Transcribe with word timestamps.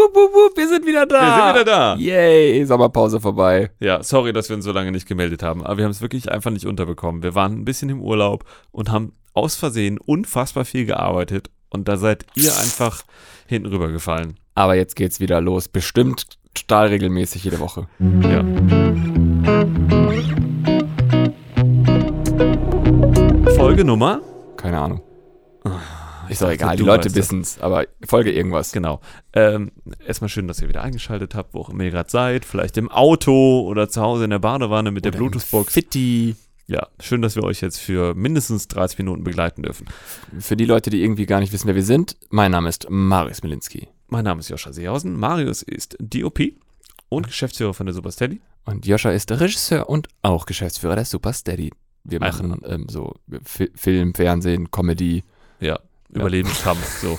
Wupp, 0.00 0.16
wupp, 0.16 0.32
wupp, 0.32 0.56
wir 0.56 0.66
sind 0.66 0.86
wieder 0.86 1.04
da. 1.04 1.20
Wir 1.20 1.44
sind 1.44 1.54
wieder 1.54 1.64
da. 1.64 1.94
Yay, 1.96 2.64
Sommerpause 2.64 3.20
vorbei. 3.20 3.70
Ja, 3.80 4.02
sorry, 4.02 4.32
dass 4.32 4.48
wir 4.48 4.56
uns 4.56 4.64
so 4.64 4.72
lange 4.72 4.92
nicht 4.92 5.06
gemeldet 5.06 5.42
haben, 5.42 5.62
aber 5.62 5.76
wir 5.76 5.84
haben 5.84 5.90
es 5.90 6.00
wirklich 6.00 6.32
einfach 6.32 6.50
nicht 6.50 6.64
unterbekommen. 6.64 7.22
Wir 7.22 7.34
waren 7.34 7.52
ein 7.52 7.64
bisschen 7.66 7.90
im 7.90 8.00
Urlaub 8.00 8.44
und 8.72 8.90
haben 8.90 9.12
aus 9.34 9.56
Versehen 9.56 9.98
unfassbar 9.98 10.64
viel 10.64 10.86
gearbeitet 10.86 11.50
und 11.68 11.86
da 11.86 11.98
seid 11.98 12.24
ihr 12.34 12.56
einfach 12.56 13.02
hinten 13.46 13.68
rübergefallen. 13.68 14.40
Aber 14.54 14.74
jetzt 14.74 14.96
geht's 14.96 15.20
wieder 15.20 15.42
los. 15.42 15.68
Bestimmt 15.68 16.24
stahlregelmäßig 16.56 17.44
jede 17.44 17.60
Woche. 17.60 17.86
Ja. 18.22 18.42
Folge 23.54 23.84
Nummer? 23.84 24.22
Keine 24.56 24.78
Ahnung. 24.78 25.02
Ich 26.30 26.34
Ist 26.34 26.42
doch 26.42 26.50
egal, 26.50 26.76
die 26.76 26.84
Leute 26.84 27.08
das. 27.08 27.16
wissen's, 27.16 27.58
aber 27.60 27.86
Folge 28.06 28.30
irgendwas. 28.30 28.70
Genau. 28.70 29.00
Ähm, 29.32 29.72
erstmal 30.06 30.28
schön, 30.28 30.46
dass 30.46 30.62
ihr 30.62 30.68
wieder 30.68 30.80
eingeschaltet 30.82 31.34
habt, 31.34 31.54
wo 31.54 31.60
auch 31.62 31.70
immer 31.70 31.82
ihr 31.82 31.90
gerade 31.90 32.08
seid. 32.08 32.44
Vielleicht 32.44 32.76
im 32.76 32.88
Auto 32.88 33.62
oder 33.66 33.88
zu 33.88 34.00
Hause 34.00 34.24
in 34.24 34.30
der 34.30 34.38
Badewanne 34.38 34.92
mit 34.92 35.04
der 35.04 35.10
Oder 35.10 35.18
im 35.18 35.30
Bluetooth-Box. 35.30 35.72
Fitti. 35.72 36.36
Ja, 36.68 36.86
schön, 37.00 37.20
dass 37.20 37.34
wir 37.34 37.42
euch 37.42 37.60
jetzt 37.60 37.78
für 37.78 38.14
mindestens 38.14 38.68
30 38.68 38.98
Minuten 38.98 39.24
begleiten 39.24 39.64
dürfen. 39.64 39.88
Für 40.38 40.56
die 40.56 40.66
Leute, 40.66 40.90
die 40.90 41.02
irgendwie 41.02 41.26
gar 41.26 41.40
nicht 41.40 41.52
wissen, 41.52 41.66
wer 41.66 41.74
wir 41.74 41.82
sind, 41.82 42.16
mein 42.28 42.52
Name 42.52 42.68
ist 42.68 42.86
Marius 42.88 43.42
Milinski. 43.42 43.88
Mein 44.06 44.22
Name 44.22 44.38
ist 44.38 44.50
Joscha 44.50 44.72
Seehausen. 44.72 45.18
Marius 45.18 45.62
ist 45.62 45.96
DOP 45.98 46.38
und 47.08 47.26
Geschäftsführer 47.26 47.74
von 47.74 47.86
der 47.86 47.92
Supersteady. 47.92 48.40
Und 48.66 48.86
Joscha 48.86 49.10
ist 49.10 49.32
Regisseur 49.32 49.88
und 49.88 50.06
auch 50.22 50.46
Geschäftsführer 50.46 50.94
der 50.94 51.06
Super 51.06 51.32
Steady. 51.32 51.72
Wir 52.04 52.20
machen 52.20 52.60
ähm, 52.64 52.86
so 52.88 53.14
Fi 53.42 53.68
Film, 53.74 54.14
Fernsehen, 54.14 54.70
Comedy. 54.70 55.24
Ja, 55.58 55.80
Überlebenskampf, 56.14 57.00
so. 57.00 57.18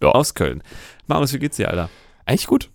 Aus 0.06 0.34
Köln. 0.34 0.62
Marius, 1.06 1.32
wie 1.32 1.38
geht's 1.38 1.56
dir, 1.56 1.70
Alter? 1.70 1.88
Eigentlich 2.26 2.46
gut. 2.46 2.70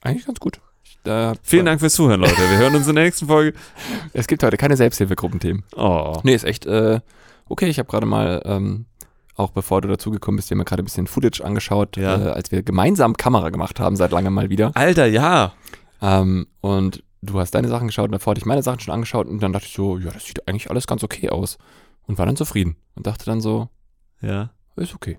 Eigentlich 0.00 0.26
ganz 0.26 0.40
gut. 0.40 0.60
Äh, 1.04 1.34
Vielen 1.42 1.66
Dank 1.66 1.80
fürs 1.80 1.94
Zuhören, 1.94 2.20
Leute. 2.20 2.36
Wir 2.36 2.58
hören 2.58 2.74
uns 2.74 2.88
in 2.88 2.94
der 2.94 3.04
nächsten 3.04 3.26
Folge. 3.26 3.56
Es 4.12 4.26
gibt 4.26 4.42
heute 4.42 4.56
keine 4.56 4.76
Selbsthilfegruppenthemen. 4.76 5.64
Oh. 5.76 6.18
Nee, 6.24 6.34
ist 6.34 6.44
echt 6.44 6.66
äh, 6.66 7.00
okay. 7.48 7.66
Ich 7.68 7.78
habe 7.78 7.88
gerade 7.88 8.06
mal, 8.06 8.42
ähm, 8.44 8.86
auch 9.36 9.50
bevor 9.50 9.80
du 9.80 9.88
dazugekommen 9.88 10.36
bist, 10.36 10.50
dir 10.50 10.56
mal 10.56 10.64
gerade 10.64 10.82
ein 10.82 10.84
bisschen 10.84 11.06
Footage 11.06 11.44
angeschaut, 11.44 11.96
Ja. 11.96 12.16
äh, 12.20 12.30
als 12.30 12.50
wir 12.52 12.62
gemeinsam 12.62 13.16
Kamera 13.16 13.50
gemacht 13.50 13.78
haben, 13.80 13.96
seit 13.96 14.10
langem 14.12 14.34
mal 14.34 14.50
wieder. 14.50 14.72
Alter, 14.74 15.06
ja. 15.06 15.52
Ähm, 16.00 16.46
und 16.60 17.02
du 17.22 17.38
hast 17.38 17.52
deine 17.52 17.68
Sachen 17.68 17.86
geschaut 17.86 18.06
und 18.06 18.12
davor 18.12 18.32
hatte 18.32 18.40
ich 18.40 18.46
meine 18.46 18.62
Sachen 18.62 18.80
schon 18.80 18.92
angeschaut 18.94 19.28
und 19.28 19.40
dann 19.42 19.52
dachte 19.52 19.66
ich 19.66 19.72
so, 19.74 19.98
ja, 19.98 20.10
das 20.10 20.24
sieht 20.26 20.46
eigentlich 20.48 20.68
alles 20.70 20.86
ganz 20.88 21.02
okay 21.04 21.30
aus. 21.30 21.58
Und 22.06 22.18
war 22.18 22.26
dann 22.26 22.36
zufrieden 22.36 22.76
und 22.96 23.06
dachte 23.06 23.24
dann 23.24 23.40
so, 23.40 23.68
Ja. 24.20 24.50
Ist 24.76 24.94
okay. 24.94 25.18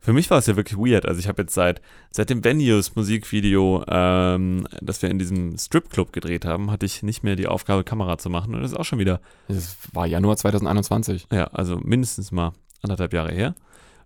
Für 0.00 0.12
mich 0.12 0.30
war 0.30 0.38
es 0.38 0.46
ja 0.46 0.54
wirklich 0.54 0.78
weird. 0.78 1.06
Also 1.06 1.18
ich 1.18 1.26
habe 1.26 1.42
jetzt 1.42 1.54
seit, 1.54 1.80
seit 2.10 2.30
dem 2.30 2.44
Venues 2.44 2.94
Musikvideo, 2.94 3.84
ähm, 3.88 4.68
das 4.80 5.02
wir 5.02 5.10
in 5.10 5.18
diesem 5.18 5.58
Stripclub 5.58 6.12
gedreht 6.12 6.44
haben, 6.44 6.70
hatte 6.70 6.86
ich 6.86 7.02
nicht 7.02 7.24
mehr 7.24 7.34
die 7.34 7.48
Aufgabe, 7.48 7.82
Kamera 7.82 8.16
zu 8.16 8.30
machen. 8.30 8.54
Und 8.54 8.62
das 8.62 8.72
ist 8.72 8.78
auch 8.78 8.84
schon 8.84 9.00
wieder, 9.00 9.20
Es 9.48 9.76
war 9.92 10.06
Januar 10.06 10.36
2021. 10.36 11.26
ja, 11.32 11.44
also 11.44 11.78
mindestens 11.78 12.30
mal 12.30 12.52
anderthalb 12.82 13.12
Jahre 13.14 13.32
her. 13.32 13.54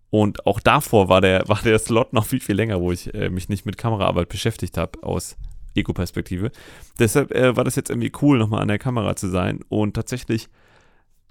Und 0.08 0.46
auch 0.46 0.60
davor 0.60 1.08
war 1.08 1.20
der, 1.20 1.44
war 1.48 1.60
der 1.62 1.78
Slot 1.78 2.12
noch 2.12 2.24
viel, 2.24 2.40
viel 2.40 2.56
länger, 2.56 2.80
wo 2.80 2.92
ich 2.92 3.12
äh, 3.14 3.28
mich 3.28 3.48
nicht 3.48 3.66
mit 3.66 3.76
Kameraarbeit 3.76 4.28
beschäftigt 4.28 4.78
habe 4.78 5.02
aus 5.02 5.36
Ego-Perspektive. 5.74 6.50
Deshalb 6.98 7.30
äh, 7.32 7.56
war 7.56 7.64
das 7.64 7.76
jetzt 7.76 7.90
irgendwie 7.90 8.12
cool, 8.22 8.38
nochmal 8.38 8.62
an 8.62 8.68
der 8.68 8.78
Kamera 8.78 9.16
zu 9.16 9.28
sein. 9.28 9.60
Und 9.68 9.94
tatsächlich 9.94 10.48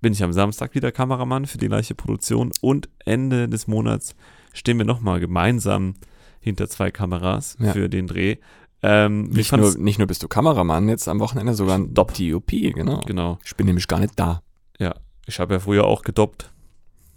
bin 0.02 0.14
ich 0.14 0.24
am 0.24 0.34
Samstag 0.34 0.76
wieder 0.76 0.92
Kameramann 0.92 1.46
für 1.46 1.58
die 1.58 1.68
gleiche 1.68 1.96
Produktion. 1.96 2.52
Und 2.62 2.90
Ende 3.06 3.48
des 3.48 3.68
Monats 3.68 4.16
stehen 4.54 4.78
wir 4.78 4.86
nochmal 4.86 5.20
gemeinsam 5.20 5.96
hinter 6.40 6.70
zwei 6.70 6.92
Kameras 6.92 7.58
Ja. 7.60 7.74
für 7.74 7.90
den 7.90 8.08
Dreh. 8.08 8.38
Ähm, 8.82 9.28
ich 9.32 9.38
Nicht 9.38 9.52
nur, 9.58 9.78
nicht 9.78 9.98
nur 9.98 10.08
bist 10.08 10.24
du 10.24 10.28
Kameramann, 10.30 10.88
jetzt 10.88 11.08
am 11.10 11.20
Wochenende 11.20 11.54
sogar 11.54 11.78
ein 11.78 11.94
Dopp. 11.94 12.14
DOP, 12.14 12.50
genau. 12.52 13.02
Genau. 13.06 13.38
Ich 13.44 13.56
bin 13.58 13.66
nämlich 13.66 13.88
gar 13.88 14.00
nicht 14.00 14.14
da. 14.18 14.42
Ja, 14.80 14.96
ich 15.26 15.40
habe 15.40 15.56
ja 15.56 15.60
früher 15.60 15.84
auch 15.86 16.02
gedoppt. 16.04 16.50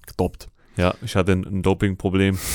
Gedoppt. 0.07 0.49
Ja, 0.77 0.95
ich 1.03 1.15
hatte 1.15 1.33
ein, 1.33 1.45
ein 1.45 1.63
Doping-Problem. 1.63 2.39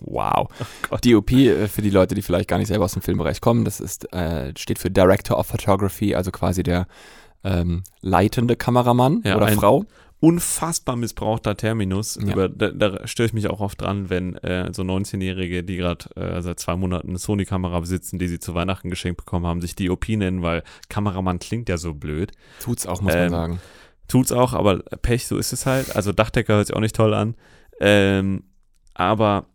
Wow. 0.00 0.46
Gott. 0.88 1.04
DOP, 1.04 1.32
äh, 1.32 1.66
für 1.66 1.82
die 1.82 1.90
Leute, 1.90 2.14
die 2.14 2.22
vielleicht 2.22 2.48
gar 2.48 2.58
nicht 2.58 2.68
selber 2.68 2.84
aus 2.84 2.92
dem 2.92 3.02
Filmbereich 3.02 3.40
kommen, 3.40 3.64
das 3.64 3.80
ist, 3.80 4.12
äh, 4.12 4.52
steht 4.56 4.78
für 4.78 4.92
Director 4.92 5.36
of 5.36 5.48
Photography, 5.48 6.14
also 6.14 6.30
quasi 6.30 6.62
der 6.62 6.86
ähm, 7.44 7.82
leitende 8.00 8.56
Kameramann 8.56 9.22
Ja, 9.24 9.36
oder 9.36 9.48
Frau. 9.48 9.84
unfassbar 10.20 10.96
missbrauchter 10.96 11.56
Terminus. 11.56 12.18
Ja. 12.20 12.32
Über, 12.32 12.48
da, 12.48 12.70
da 12.70 13.06
störe 13.06 13.26
ich 13.26 13.32
mich 13.32 13.48
auch 13.48 13.60
oft 13.60 13.80
dran, 13.80 14.10
wenn 14.10 14.34
äh, 14.38 14.72
so 14.72 14.82
19-Jährige, 14.82 15.62
die 15.62 15.76
gerade 15.76 16.06
äh, 16.16 16.42
seit 16.42 16.58
zwei 16.58 16.74
Monaten 16.76 17.10
eine 17.10 17.18
Sony-Kamera 17.18 17.78
besitzen, 17.80 18.18
die 18.18 18.26
sie 18.28 18.38
zu 18.40 18.54
Weihnachten 18.54 18.90
geschenkt 18.90 19.18
bekommen 19.18 19.46
haben, 19.46 19.60
sich 19.60 19.76
DOP 19.76 20.08
nennen, 20.08 20.42
weil 20.42 20.62
Kameramann 20.88 21.38
klingt 21.38 21.68
ja 21.68 21.76
so 21.78 21.94
blöd. 21.94 22.32
Tut's 22.60 22.86
auch, 22.86 23.00
muss 23.00 23.14
man 23.14 23.22
Ähm, 23.24 23.30
sagen. 23.30 23.60
Tut's 24.08 24.32
auch, 24.32 24.54
aber 24.54 24.78
Pech, 25.02 25.26
so 25.26 25.36
ist 25.36 25.52
es 25.52 25.66
halt. 25.66 25.94
Also 25.94 26.12
Dachdecker 26.12 26.54
hört 26.56 26.66
sich 26.66 26.74
auch 26.76 26.80
nicht 26.80 26.96
toll 26.96 27.14
an. 27.14 27.36
Ähm, 27.80 28.42
aber 28.94 29.46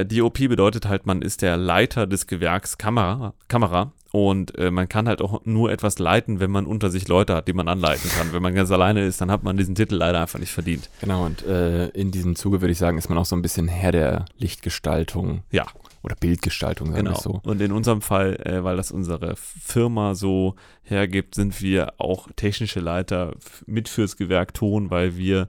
äh, 0.00 0.06
DOP 0.06 0.38
bedeutet 0.48 0.86
halt, 0.88 1.06
man 1.06 1.22
ist 1.22 1.42
der 1.42 1.56
Leiter 1.56 2.06
des 2.06 2.26
Gewerks 2.26 2.78
Kamera, 2.78 3.34
Kamera 3.48 3.92
und 4.10 4.56
äh, 4.58 4.70
man 4.70 4.88
kann 4.88 5.06
halt 5.06 5.20
auch 5.20 5.44
nur 5.44 5.70
etwas 5.70 5.98
leiten, 5.98 6.40
wenn 6.40 6.50
man 6.50 6.64
unter 6.66 6.90
sich 6.90 7.08
Leute 7.08 7.34
hat, 7.34 7.46
die 7.48 7.52
man 7.52 7.68
anleiten 7.68 8.10
kann. 8.10 8.32
Wenn 8.32 8.42
man 8.42 8.54
ganz 8.54 8.70
alleine 8.70 9.04
ist, 9.04 9.20
dann 9.20 9.30
hat 9.30 9.42
man 9.42 9.56
diesen 9.56 9.74
Titel 9.74 9.96
leider 9.96 10.20
einfach 10.20 10.38
nicht 10.38 10.52
verdient. 10.52 10.88
Genau, 11.00 11.26
und 11.26 11.44
äh, 11.46 11.88
in 11.88 12.10
diesem 12.10 12.34
Zuge 12.34 12.60
würde 12.62 12.72
ich 12.72 12.78
sagen, 12.78 12.96
ist 12.96 13.08
man 13.10 13.18
auch 13.18 13.26
so 13.26 13.36
ein 13.36 13.42
bisschen 13.42 13.68
Herr 13.68 13.92
der 13.92 14.24
Lichtgestaltung. 14.38 15.42
Ja. 15.50 15.66
Oder 16.02 16.14
Bildgestaltung, 16.14 16.92
sagen 16.92 16.96
wir 16.96 17.02
Genau. 17.04 17.16
es 17.16 17.24
so. 17.24 17.40
Und 17.42 17.60
in 17.60 17.72
unserem 17.72 18.00
Fall, 18.02 18.36
äh, 18.46 18.62
weil 18.64 18.76
das 18.76 18.92
unsere 18.92 19.34
Firma 19.36 20.14
so 20.14 20.54
hergibt, 20.84 21.34
sind 21.34 21.60
wir 21.60 21.94
auch 21.98 22.28
technische 22.36 22.80
Leiter 22.80 23.34
mit 23.66 23.88
fürs 23.88 24.16
Gewerk 24.16 24.54
Ton, 24.54 24.90
weil 24.90 25.16
wir 25.18 25.48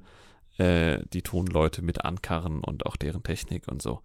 äh, 0.59 0.99
die 1.13 1.21
Tonleute 1.21 1.81
mit 1.81 2.05
ankarren 2.05 2.61
und 2.61 2.85
auch 2.85 2.95
deren 2.95 3.23
Technik 3.23 3.67
und 3.67 3.81
so. 3.81 4.01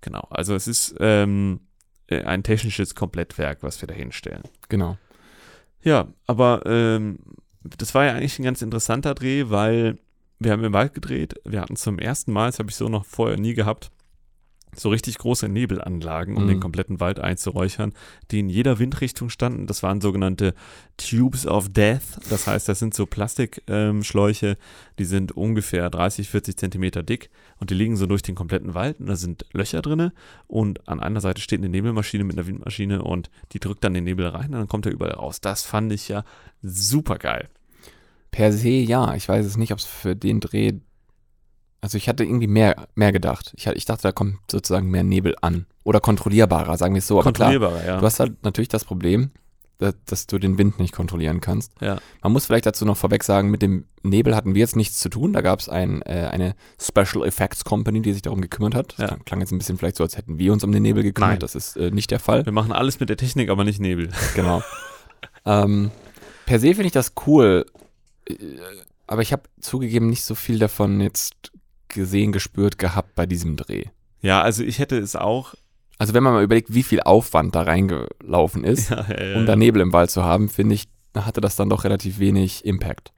Genau. 0.00 0.26
Also 0.30 0.54
es 0.54 0.66
ist 0.66 0.94
ähm, 1.00 1.60
äh, 2.08 2.22
ein 2.22 2.42
technisches 2.42 2.94
Komplettwerk, 2.94 3.62
was 3.62 3.80
wir 3.80 3.86
da 3.86 3.94
hinstellen. 3.94 4.42
Genau. 4.68 4.98
Ja, 5.82 6.08
aber 6.26 6.62
ähm, 6.66 7.18
das 7.62 7.94
war 7.94 8.04
ja 8.04 8.12
eigentlich 8.12 8.38
ein 8.38 8.44
ganz 8.44 8.62
interessanter 8.62 9.14
Dreh, 9.14 9.44
weil 9.48 9.98
wir 10.38 10.52
haben 10.52 10.64
im 10.64 10.72
Wald 10.72 10.94
gedreht. 10.94 11.34
Wir 11.44 11.60
hatten 11.60 11.76
zum 11.76 11.98
ersten 11.98 12.32
Mal, 12.32 12.46
das 12.46 12.58
habe 12.58 12.70
ich 12.70 12.76
so 12.76 12.88
noch 12.88 13.04
vorher 13.04 13.38
nie 13.38 13.54
gehabt, 13.54 13.90
so 14.74 14.88
richtig 14.88 15.18
große 15.18 15.48
Nebelanlagen, 15.48 16.36
um 16.36 16.44
Mhm. 16.44 16.48
den 16.48 16.60
kompletten 16.60 16.98
Wald 16.98 17.20
einzuräuchern, 17.20 17.92
die 18.30 18.38
in 18.40 18.48
jeder 18.48 18.78
Windrichtung 18.78 19.28
standen. 19.28 19.66
Das 19.66 19.82
waren 19.82 20.00
sogenannte 20.00 20.54
Tubes 20.96 21.46
of 21.46 21.68
Death. 21.68 22.00
Das 22.30 22.46
heißt, 22.46 22.68
das 22.68 22.78
sind 22.78 22.94
so 22.94 23.04
Plastikschläuche, 23.04 24.46
ähm, 24.46 24.56
die 24.98 25.04
sind 25.04 25.32
ungefähr 25.32 25.90
30, 25.90 26.28
40 26.30 26.56
Zentimeter 26.56 27.02
dick 27.02 27.28
und 27.58 27.70
die 27.70 27.74
liegen 27.74 27.96
so 27.96 28.06
durch 28.06 28.22
den 28.22 28.34
kompletten 28.34 28.72
Wald 28.74 28.98
und 29.00 29.06
da 29.06 29.16
sind 29.16 29.44
Löcher 29.52 29.82
drinne 29.82 30.12
und 30.46 30.88
an 30.88 31.00
einer 31.00 31.20
Seite 31.20 31.42
steht 31.42 31.60
eine 31.60 31.68
Nebelmaschine 31.68 32.24
mit 32.24 32.38
einer 32.38 32.46
Windmaschine 32.46 33.02
und 33.02 33.30
die 33.52 33.60
drückt 33.60 33.84
dann 33.84 33.94
den 33.94 34.04
Nebel 34.04 34.26
rein 34.26 34.46
und 34.46 34.52
dann 34.52 34.68
kommt 34.68 34.86
er 34.86 34.92
überall 34.92 35.12
raus. 35.14 35.40
Das 35.42 35.64
fand 35.64 35.92
ich 35.92 36.08
ja 36.08 36.24
super 36.62 37.18
geil. 37.18 37.48
Per 38.30 38.52
se 38.52 38.70
ja. 38.70 39.14
Ich 39.14 39.28
weiß 39.28 39.44
es 39.44 39.58
nicht, 39.58 39.72
ob 39.72 39.78
es 39.78 39.84
für 39.84 40.16
den 40.16 40.40
Dreh. 40.40 40.72
Also 41.82 41.98
ich 41.98 42.08
hatte 42.08 42.24
irgendwie 42.24 42.46
mehr, 42.46 42.86
mehr 42.94 43.12
gedacht. 43.12 43.52
Ich, 43.56 43.66
hatte- 43.66 43.76
ich 43.76 43.84
dachte, 43.84 44.02
da 44.04 44.12
kommt 44.12 44.38
sozusagen 44.50 44.88
mehr 44.90 45.02
Nebel 45.04 45.34
an. 45.42 45.66
Oder 45.84 46.00
kontrollierbarer, 46.00 46.78
sagen 46.78 46.94
wir 46.94 47.00
es 47.00 47.06
so. 47.08 47.20
Aber 47.20 47.32
klar, 47.32 47.50
Kontrollierbarer, 47.52 47.86
ja. 47.86 47.98
du 48.00 48.06
hast 48.06 48.18
halt 48.20 48.42
natürlich 48.44 48.68
das 48.68 48.84
Problem, 48.84 49.32
dass, 49.78 49.94
dass 50.06 50.26
du 50.28 50.38
den 50.38 50.58
Wind 50.58 50.78
nicht 50.78 50.94
kontrollieren 50.94 51.40
kannst. 51.40 51.72
Ja. 51.80 51.98
Man 52.22 52.32
muss 52.32 52.46
vielleicht 52.46 52.66
dazu 52.66 52.84
noch 52.84 52.96
vorweg 52.96 53.24
sagen, 53.24 53.50
mit 53.50 53.62
dem 53.62 53.86
Nebel 54.04 54.36
hatten 54.36 54.54
wir 54.54 54.60
jetzt 54.60 54.76
nichts 54.76 55.00
zu 55.00 55.08
tun. 55.08 55.32
Da 55.32 55.40
gab 55.40 55.58
es 55.58 55.68
ein, 55.68 56.02
äh, 56.02 56.28
eine 56.30 56.54
Special 56.80 57.26
Effects 57.26 57.64
Company, 57.64 58.00
die 58.00 58.12
sich 58.12 58.22
darum 58.22 58.40
gekümmert 58.40 58.76
hat. 58.76 58.92
Das 58.92 58.98
Ja. 58.98 59.06
klang, 59.08 59.24
klang 59.24 59.40
jetzt 59.40 59.50
ein 59.50 59.58
bisschen 59.58 59.76
vielleicht 59.76 59.96
so, 59.96 60.04
als 60.04 60.16
hätten 60.16 60.38
wir 60.38 60.52
uns 60.52 60.62
um 60.62 60.70
den 60.70 60.82
Nebel 60.84 61.02
gekümmert. 61.02 61.30
Nein. 61.32 61.38
Das 61.40 61.56
ist 61.56 61.76
äh, 61.76 61.90
nicht 61.90 62.12
der 62.12 62.20
Fall. 62.20 62.46
Wir 62.46 62.52
machen 62.52 62.70
alles 62.70 63.00
mit 63.00 63.08
der 63.08 63.16
Technik, 63.16 63.50
aber 63.50 63.64
nicht 63.64 63.80
Nebel. 63.80 64.08
Genau. 64.36 64.62
ähm, 65.44 65.90
per 66.46 66.60
se 66.60 66.68
finde 66.68 66.86
ich 66.86 66.92
das 66.92 67.12
cool, 67.26 67.66
äh, 68.28 68.34
aber 69.08 69.22
ich 69.22 69.32
habe 69.32 69.42
zugegeben 69.60 70.08
nicht 70.08 70.24
so 70.24 70.34
viel 70.36 70.58
davon 70.58 71.00
jetzt 71.00 71.51
gesehen, 71.92 72.32
gespürt 72.32 72.78
gehabt 72.78 73.14
bei 73.14 73.26
diesem 73.26 73.56
Dreh. 73.56 73.84
Ja, 74.20 74.42
also 74.42 74.62
ich 74.64 74.78
hätte 74.78 74.98
es 74.98 75.16
auch. 75.16 75.54
Also 75.98 76.14
wenn 76.14 76.22
man 76.22 76.32
mal 76.32 76.42
überlegt, 76.44 76.74
wie 76.74 76.82
viel 76.82 77.00
Aufwand 77.00 77.54
da 77.54 77.62
reingelaufen 77.62 78.64
ist, 78.64 78.90
Ja, 78.90 79.08
äh, 79.10 79.34
um 79.36 79.46
da 79.46 79.54
Nebel 79.56 79.80
im 79.82 79.92
Wald 79.92 80.10
zu 80.10 80.24
haben, 80.24 80.48
finde 80.48 80.74
ich, 80.74 80.84
hatte 81.16 81.40
das 81.40 81.56
dann 81.56 81.68
doch 81.70 81.84
relativ 81.84 82.18
wenig 82.18 82.64
Impact. 82.64 83.12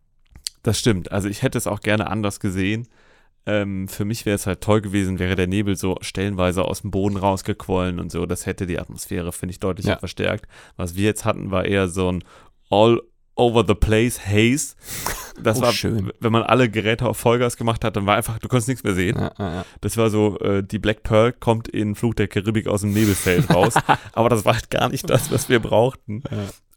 Das 0.63 0.79
stimmt. 0.79 1.13
Also 1.13 1.29
ich 1.29 1.43
hätte 1.43 1.59
es 1.59 1.67
auch 1.67 1.81
gerne 1.81 2.09
anders 2.09 2.41
gesehen. 2.41 2.89
Ähm, 3.47 3.89
für 3.89 4.07
mich 4.07 4.25
wäre 4.25 4.37
es 4.37 4.47
halt 4.47 4.63
toll 4.63 4.81
gewesen, 4.81 5.19
wäre 5.19 5.35
der 5.37 5.47
Nebel 5.47 5.77
so 5.77 5.97
stellenweise 6.01 6.65
aus 6.65 6.81
dem 6.81 6.91
Boden 6.91 7.19
rausgequollen 7.19 8.01
und 8.01 8.11
so. 8.11 8.25
Das 8.25 8.47
hätte 8.47 8.67
die 8.67 8.79
Atmosphäre, 8.79 9.33
finde 9.33 9.53
ich, 9.53 9.61
deutlich 9.61 9.87
Ja. 9.87 9.99
verstärkt. 9.99 10.47
Was 10.77 10.97
wir 10.97 11.05
jetzt 11.05 11.27
hatten, 11.27 11.51
war 11.51 11.67
eher 11.67 11.89
so 11.89 12.11
ein 12.11 12.25
all 12.71 13.03
over 13.37 13.65
the 13.67 13.75
place 13.75 14.27
Haze. 14.27 14.75
das 15.43 15.59
Oh, 15.59 15.63
war, 15.63 15.73
schön. 15.73 16.13
wenn 16.21 16.33
man 16.33 16.43
alle 16.43 16.69
Geräte 16.71 17.07
auf 17.07 17.17
Vollgas 17.19 17.57
gemacht 17.57 17.85
hat, 17.85 17.97
dann 17.97 18.07
war 18.07 18.17
einfach, 18.17 18.39
du 18.39 18.49
konntest 18.49 18.69
nichts 18.69 18.85
mehr 18.85 18.95
sehen. 18.95 19.17
Ja, 19.19 19.33
ja. 19.39 19.65
Das 19.81 19.97
war 19.97 20.11
so, 20.11 20.39
äh, 20.41 20.63
die 20.63 20.79
Black 20.79 21.03
Pearl 21.03 21.33
kommt 21.33 21.69
in 21.69 21.95
Fluch 21.95 22.15
der 22.15 22.29
Karibik 22.29 22.67
aus 22.69 22.83
dem 22.83 22.93
Nebelfeld 22.93 23.51
raus. 23.53 23.75
aber 24.13 24.29
das 24.29 24.45
war 24.45 24.55
halt 24.55 24.71
gar 24.71 24.89
nicht 24.89 25.09
das, 25.11 25.31
was 25.33 25.49
wir 25.49 25.61
brauchten. 25.61 26.23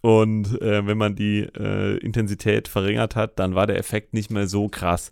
Und 0.01 0.61
äh, 0.61 0.85
wenn 0.85 0.97
man 0.97 1.15
die 1.15 1.39
äh, 1.41 1.97
Intensität 1.97 2.67
verringert 2.67 3.15
hat, 3.15 3.39
dann 3.39 3.55
war 3.55 3.67
der 3.67 3.77
Effekt 3.77 4.13
nicht 4.13 4.31
mehr 4.31 4.47
so 4.47 4.67
krass. 4.69 5.11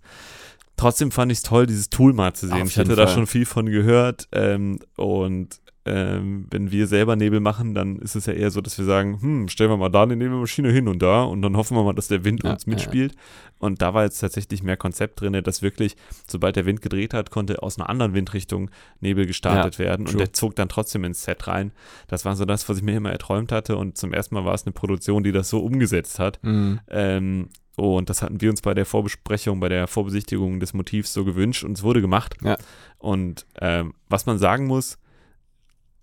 Trotzdem 0.77 1.11
fand 1.11 1.31
ich 1.31 1.37
es 1.39 1.43
toll, 1.43 1.67
dieses 1.67 1.89
Tool 1.89 2.13
mal 2.13 2.33
zu 2.33 2.47
sehen. 2.47 2.61
Auf 2.63 2.67
Ich 2.69 2.77
hatte 2.77 2.89
jeden 2.89 2.97
da 2.99 3.05
Fall. 3.07 3.15
schon 3.15 3.27
viel 3.27 3.45
von 3.45 3.65
gehört. 3.67 4.27
Ähm, 4.33 4.79
und 4.97 5.59
ähm, 5.85 6.47
wenn 6.49 6.71
wir 6.71 6.87
selber 6.87 7.15
Nebel 7.15 7.39
machen, 7.39 7.75
dann 7.75 7.97
ist 7.97 8.15
es 8.15 8.25
ja 8.25 8.33
eher 8.33 8.49
so, 8.49 8.59
dass 8.59 8.77
wir 8.77 8.85
sagen, 8.85 9.21
hm, 9.21 9.47
stellen 9.49 9.69
wir 9.69 9.77
mal 9.77 9.89
da 9.89 10.03
eine 10.03 10.15
Nebelmaschine 10.15 10.71
hin 10.71 10.87
und 10.87 11.01
da 11.01 11.23
und 11.23 11.43
dann 11.43 11.55
hoffen 11.55 11.77
wir 11.77 11.83
mal, 11.83 11.93
dass 11.93 12.07
der 12.07 12.23
Wind 12.23 12.43
Ja, 12.43 12.53
uns 12.53 12.65
ja, 12.65 12.71
ja. 12.71 12.75
mitspielt. 12.75 13.15
Und 13.59 13.81
da 13.81 13.93
war 13.93 14.03
jetzt 14.03 14.19
tatsächlich 14.19 14.63
mehr 14.63 14.77
Konzept 14.77 15.21
drin, 15.21 15.39
dass 15.43 15.61
wirklich, 15.61 15.95
sobald 16.27 16.55
der 16.55 16.65
Wind 16.65 16.81
gedreht 16.81 17.13
hat, 17.13 17.29
konnte 17.29 17.61
aus 17.61 17.77
einer 17.77 17.87
anderen 17.87 18.13
Windrichtung 18.15 18.71
Nebel 18.99 19.27
gestartet 19.27 19.77
werden 19.77 20.07
und 20.07 20.13
true. 20.13 20.17
der 20.23 20.33
zog 20.33 20.55
dann 20.55 20.69
trotzdem 20.69 21.03
ins 21.03 21.23
Set 21.23 21.47
rein. 21.47 21.71
Das 22.07 22.25
war 22.25 22.35
so 22.35 22.45
das, 22.45 22.67
was 22.67 22.77
ich 22.77 22.83
mir 22.83 22.97
immer 22.97 23.11
erträumt 23.11 23.51
hatte 23.51 23.77
und 23.77 23.97
zum 23.97 24.11
ersten 24.11 24.35
Mal 24.35 24.43
war 24.43 24.55
es 24.55 24.65
eine 24.65 24.73
Produktion, 24.73 25.23
die 25.23 25.31
das 25.31 25.49
so 25.49 25.59
umgesetzt 25.59 26.17
hat. 26.19 26.39
Mhm. 26.43 26.79
Ähm, 26.89 27.49
und 27.75 28.09
das 28.09 28.21
hatten 28.21 28.41
wir 28.41 28.49
uns 28.49 28.61
bei 28.61 28.73
der 28.73 28.85
Vorbesprechung, 28.85 29.59
bei 29.59 29.69
der 29.69 29.87
Vorbesichtigung 29.87 30.59
des 30.59 30.73
Motivs 30.73 31.13
so 31.13 31.25
gewünscht 31.25 31.63
und 31.63 31.77
es 31.77 31.83
wurde 31.83 32.01
gemacht. 32.01 32.37
Ja. 32.41 32.57
Und 32.97 33.45
ähm, 33.59 33.93
was 34.09 34.25
man 34.25 34.37
sagen 34.37 34.65
muss, 34.65 34.97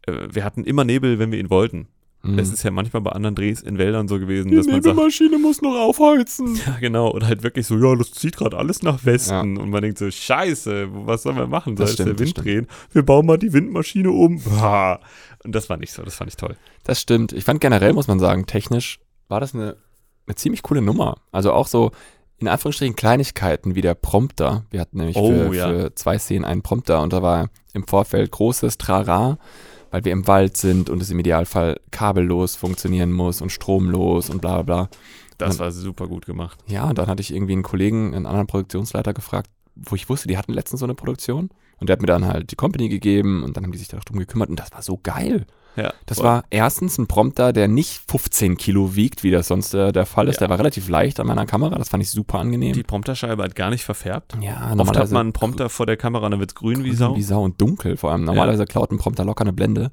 wir 0.06 0.44
hatten 0.44 0.64
immer 0.64 0.84
Nebel, 0.84 1.18
wenn 1.18 1.30
wir 1.32 1.38
ihn 1.38 1.50
wollten. 1.50 1.88
Mhm. 2.22 2.38
Es 2.38 2.52
ist 2.52 2.62
ja 2.62 2.70
manchmal 2.70 3.02
bei 3.02 3.10
anderen 3.10 3.34
Drehs 3.34 3.62
in 3.62 3.78
Wäldern 3.78 4.06
so 4.06 4.18
gewesen, 4.20 4.54
dass 4.54 4.66
man 4.66 4.80
sagt, 4.82 4.94
Nebelmaschine 4.94 5.38
muss 5.38 5.60
noch 5.60 5.74
aufheizen. 5.74 6.54
ja 6.66 6.76
genau, 6.78 7.10
oder 7.10 7.26
halt 7.26 7.42
wirklich 7.42 7.66
so, 7.66 7.76
ja, 7.76 7.96
das 7.96 8.12
zieht 8.12 8.36
gerade 8.36 8.56
alles 8.56 8.82
nach 8.82 9.04
Westen. 9.04 9.56
Und 9.58 9.70
man 9.70 9.82
denkt 9.82 9.98
so, 9.98 10.08
scheiße, 10.08 10.88
was 10.92 11.24
sollen 11.24 11.36
wir 11.36 11.48
machen? 11.48 11.76
Soll 11.76 11.88
jetzt 11.88 11.98
der 11.98 12.18
Wind 12.18 12.38
drehen? 12.44 12.68
Wir 12.92 13.02
bauen 13.02 13.26
mal 13.26 13.38
die 13.38 13.52
Windmaschine 13.52 14.10
um. 14.12 14.40
Und 15.44 15.52
das 15.52 15.68
war 15.68 15.76
nicht 15.76 15.92
so, 15.92 16.02
das 16.02 16.14
fand 16.14 16.30
ich 16.30 16.36
toll. 16.36 16.56
Das 16.84 17.00
stimmt. 17.00 17.32
Ich 17.32 17.44
fand 17.44 17.60
generell, 17.60 17.92
muss 17.92 18.06
man 18.06 18.20
sagen, 18.20 18.46
technisch 18.46 19.00
war 19.26 19.40
das 19.40 19.54
eine, 19.54 19.76
eine 20.26 20.36
ziemlich 20.36 20.62
coole 20.62 20.80
Nummer. 20.82 21.16
Also 21.32 21.52
auch 21.52 21.66
so 21.66 21.90
in 22.38 22.46
Anführungsstrichen 22.48 22.94
Kleinigkeiten 22.94 23.74
wie 23.74 23.82
der 23.82 23.94
Prompter. 23.94 24.64
Wir 24.70 24.80
hatten 24.80 24.98
nämlich 24.98 25.16
Oh, 25.16 25.28
für, 25.28 25.54
ja. 25.54 25.68
für 25.68 25.94
zwei 25.94 26.18
Szenen 26.18 26.44
einen 26.44 26.62
Prompter 26.62 27.00
und 27.02 27.12
da 27.12 27.22
war 27.22 27.50
im 27.72 27.86
Vorfeld 27.86 28.30
großes 28.30 28.78
Trara, 28.78 29.38
weil 29.92 30.04
wir 30.04 30.10
im 30.10 30.26
Wald 30.26 30.56
sind 30.56 30.90
und 30.90 31.00
es 31.00 31.10
im 31.10 31.18
Idealfall 31.20 31.78
kabellos 31.92 32.56
funktionieren 32.56 33.12
muss 33.12 33.40
und 33.40 33.50
stromlos 33.52 34.28
und 34.30 34.40
bla 34.40 34.62
bla 34.62 34.86
bla. 34.86 34.88
Das 35.38 35.58
Man- 35.58 35.66
war 35.66 35.70
super 35.72 36.08
gut 36.08 36.26
gemacht. 36.26 36.58
Ja, 36.66 36.88
und 36.88 36.98
dann 36.98 37.06
hatte 37.06 37.20
ich 37.20 37.32
irgendwie 37.32 37.52
einen 37.52 37.62
Kollegen, 37.62 38.14
einen 38.14 38.26
anderen 38.26 38.46
Produktionsleiter 38.48 39.14
gefragt, 39.14 39.48
wo 39.76 39.94
ich 39.94 40.08
wusste, 40.08 40.26
die 40.28 40.36
hatten 40.36 40.52
letztens 40.52 40.80
so 40.80 40.86
eine 40.86 40.94
Produktion. 40.94 41.50
Und 41.78 41.88
der 41.88 41.94
hat 41.94 42.00
mir 42.00 42.06
dann 42.06 42.26
halt 42.26 42.50
die 42.52 42.56
Company 42.56 42.88
gegeben 42.88 43.42
und 43.42 43.56
dann 43.56 43.64
haben 43.64 43.72
die 43.72 43.78
sich 43.78 43.88
darum 43.88 44.18
gekümmert 44.18 44.50
und 44.50 44.58
das 44.60 44.72
war 44.72 44.82
so 44.82 44.98
geil. 45.02 45.46
Ja, 45.76 45.92
Das 46.06 46.18
voll. 46.18 46.26
war 46.26 46.44
erstens 46.50 46.98
ein 46.98 47.06
Prompter, 47.06 47.52
der 47.52 47.66
nicht 47.68 48.02
15 48.08 48.56
Kilo 48.56 48.94
wiegt, 48.94 49.22
wie 49.22 49.30
das 49.30 49.48
sonst 49.48 49.72
äh, 49.74 49.90
der 49.92 50.04
Fall 50.06 50.28
ist. 50.28 50.36
Ja. 50.36 50.40
Der 50.40 50.50
war 50.50 50.58
relativ 50.58 50.88
leicht 50.88 51.18
an 51.20 51.26
meiner 51.26 51.46
Kamera, 51.46 51.76
das 51.78 51.88
fand 51.88 52.02
ich 52.02 52.10
super 52.10 52.38
angenehm. 52.40 52.72
die 52.74 52.82
Prompterscheibe 52.82 53.42
hat 53.42 53.54
gar 53.54 53.70
nicht 53.70 53.84
verfärbt. 53.84 54.36
ja, 54.40 54.72
Oft 54.76 54.96
hat 54.96 55.10
man 55.10 55.20
einen 55.26 55.32
Prompter 55.32 55.68
vor 55.68 55.86
der 55.86 55.96
Kamera, 55.96 56.28
dann 56.28 56.40
wird 56.40 56.50
es 56.50 56.54
grün 56.54 56.84
wie 56.84 56.88
grün 56.90 56.96
Sau. 56.98 57.16
wie 57.16 57.22
Sau 57.22 57.42
und 57.42 57.60
dunkel 57.60 57.96
vor 57.96 58.12
allem. 58.12 58.24
Normalerweise 58.24 58.66
klaut 58.66 58.90
ein 58.90 58.98
Prompter 58.98 59.24
locker 59.24 59.42
eine 59.42 59.52
Blende. 59.52 59.90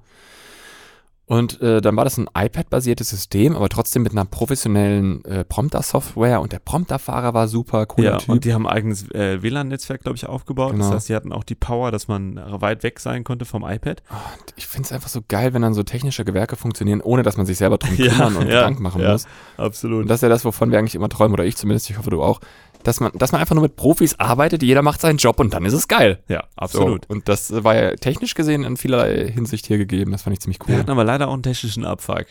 Und 1.29 1.61
äh, 1.61 1.79
dann 1.79 1.95
war 1.95 2.05
das 2.05 2.17
ein 2.17 2.27
iPad-basiertes 2.35 3.07
System, 3.07 3.55
aber 3.55 3.69
trotzdem 3.69 4.01
mit 4.01 4.13
einer 4.13 4.25
professionellen 4.25 5.23
äh, 5.25 5.45
Prompter-Software 5.45 6.41
und 6.41 6.51
der 6.51 6.57
Prompterfahrer 6.57 7.35
war 7.35 7.47
super, 7.47 7.85
cooler 7.85 8.11
Ja, 8.13 8.17
Typ. 8.17 8.29
und 8.29 8.45
die 8.45 8.53
haben 8.55 8.65
ein 8.65 8.73
eigenes 8.75 9.09
äh, 9.11 9.39
WLAN-Netzwerk, 9.43 10.01
glaube 10.01 10.17
ich, 10.17 10.25
aufgebaut. 10.27 10.71
Das 10.71 10.79
Genau. 10.79 10.91
heißt, 10.95 11.07
die 11.07 11.13
hatten 11.15 11.31
auch 11.31 11.43
die 11.43 11.53
Power, 11.53 11.91
dass 11.91 12.07
man 12.07 12.39
weit 12.61 12.81
weg 12.81 12.99
sein 12.99 13.23
konnte 13.23 13.45
vom 13.45 13.63
iPad. 13.63 14.01
Und 14.09 14.53
ich 14.55 14.65
finde 14.65 14.87
es 14.87 14.91
einfach 14.91 15.07
so 15.09 15.19
geil, 15.27 15.53
wenn 15.53 15.61
dann 15.61 15.75
so 15.75 15.83
technische 15.83 16.25
Gewerke 16.25 16.55
funktionieren, 16.55 16.99
ohne 16.99 17.21
dass 17.21 17.37
man 17.37 17.45
sich 17.45 17.59
selber 17.59 17.77
drum 17.77 17.93
Ja, 17.97 18.09
kümmern 18.11 18.35
und 18.35 18.47
ja, 18.47 18.61
Gedanken 18.61 18.81
machen 18.81 19.01
ja. 19.01 19.11
muss. 19.11 19.25
Absolut. 19.55 20.01
Und 20.01 20.07
das 20.07 20.15
ist 20.17 20.21
ja 20.23 20.29
das, 20.29 20.43
wovon 20.45 20.71
wir 20.71 20.79
eigentlich 20.79 20.95
immer 20.95 21.09
träumen, 21.09 21.33
oder 21.33 21.45
ich 21.45 21.55
zumindest, 21.57 21.89
ich 21.91 21.99
hoffe 21.99 22.09
du 22.09 22.23
auch, 22.23 22.39
dass 22.83 22.99
man, 22.99 23.11
dass 23.15 23.31
man 23.31 23.41
einfach 23.41 23.55
nur 23.55 23.63
mit 23.63 23.75
Profis 23.75 24.19
arbeitet, 24.19 24.63
jeder 24.63 24.81
macht 24.81 25.01
seinen 25.01 25.17
Job 25.17 25.39
und 25.39 25.53
dann 25.53 25.65
ist 25.65 25.73
es 25.73 25.87
geil. 25.87 26.23
ja, 26.27 26.43
absolut. 26.55 27.05
So. 27.05 27.13
Und 27.13 27.27
das 27.29 27.63
war 27.63 27.75
ja 27.75 27.95
technisch 27.95 28.33
gesehen 28.35 28.63
in 28.63 28.77
vielerlei 28.77 29.29
Hinsicht 29.31 29.65
hier 29.67 29.77
gegeben. 29.77 30.11
Das 30.11 30.23
fand 30.23 30.33
ich 30.35 30.39
ziemlich 30.41 30.59
Wir 30.65 30.75
cool. 30.75 30.79
hatten 30.81 30.91
aber 30.91 31.03
leider 31.03 31.27
auch 31.27 31.33
einen 31.33 31.43
technischen 31.43 31.85
Abfuck. 31.85 32.25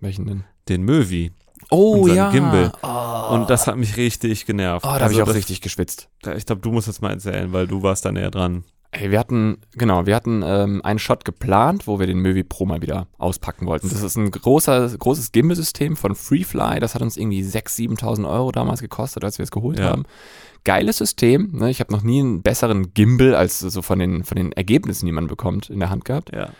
Welchen 0.00 0.26
denn? 0.26 0.44
Den 0.68 0.82
Möwi. 0.82 1.32
Oh 1.70 2.02
Unseren 2.02 2.32
Gimbal. 2.32 2.72
Oh. 2.82 3.34
Und 3.34 3.48
das 3.50 3.66
hat 3.66 3.76
mich 3.76 3.96
richtig 3.96 4.46
genervt. 4.46 4.84
oh, 4.84 4.88
da 4.88 4.94
habe 4.94 5.04
Also 5.04 5.16
ich 5.16 5.22
auch 5.22 5.26
das, 5.26 5.36
richtig 5.36 5.60
geschwitzt. 5.60 6.08
Ich 6.36 6.44
glaube, 6.46 6.60
du 6.60 6.72
musst 6.72 6.88
das 6.88 7.00
mal 7.00 7.10
erzählen, 7.12 7.52
weil 7.52 7.66
du 7.66 7.82
warst 7.82 8.04
da 8.04 8.12
näher 8.12 8.30
dran. 8.30 8.64
Ey, 8.94 9.10
wir 9.10 9.18
hatten, 9.18 9.56
genau, 9.72 10.04
wir 10.04 10.14
hatten 10.14 10.42
ähm, 10.44 10.82
einen 10.84 10.98
Shot 10.98 11.24
geplant, 11.24 11.86
wo 11.86 11.98
wir 11.98 12.06
den 12.06 12.18
Möwi 12.18 12.44
Pro 12.44 12.66
mal 12.66 12.82
wieder 12.82 13.06
auspacken 13.16 13.64
wollten. 13.66 13.88
Das 13.88 14.02
ist 14.02 14.16
ein 14.16 14.30
großer, 14.30 14.86
großes 14.98 15.32
Gimbal-System 15.32 15.96
von 15.96 16.14
Freefly. 16.14 16.78
Das 16.78 16.94
hat 16.94 17.00
uns 17.00 17.16
irgendwie 17.16 17.42
6.000, 17.42 17.98
7.000 18.00 18.30
Euro 18.30 18.52
damals 18.52 18.80
gekostet, 18.82 19.24
als 19.24 19.38
wir 19.38 19.44
es 19.44 19.50
geholt 19.50 19.78
Ja. 19.78 19.86
haben. 19.86 20.04
Geiles 20.64 20.98
System. 20.98 21.50
Ne? 21.52 21.70
Ich 21.70 21.80
habe 21.80 21.90
noch 21.90 22.02
nie 22.02 22.20
einen 22.20 22.42
besseren 22.42 22.92
Gimbal 22.92 23.34
als 23.34 23.60
so 23.60 23.80
von 23.80 23.98
den, 23.98 24.24
von 24.24 24.36
den 24.36 24.52
Ergebnissen, 24.52 25.06
die 25.06 25.12
man 25.12 25.26
bekommt, 25.26 25.70
in 25.70 25.80
der 25.80 25.88
Hand 25.88 26.04
gehabt. 26.04 26.30
Ja. 26.34 26.50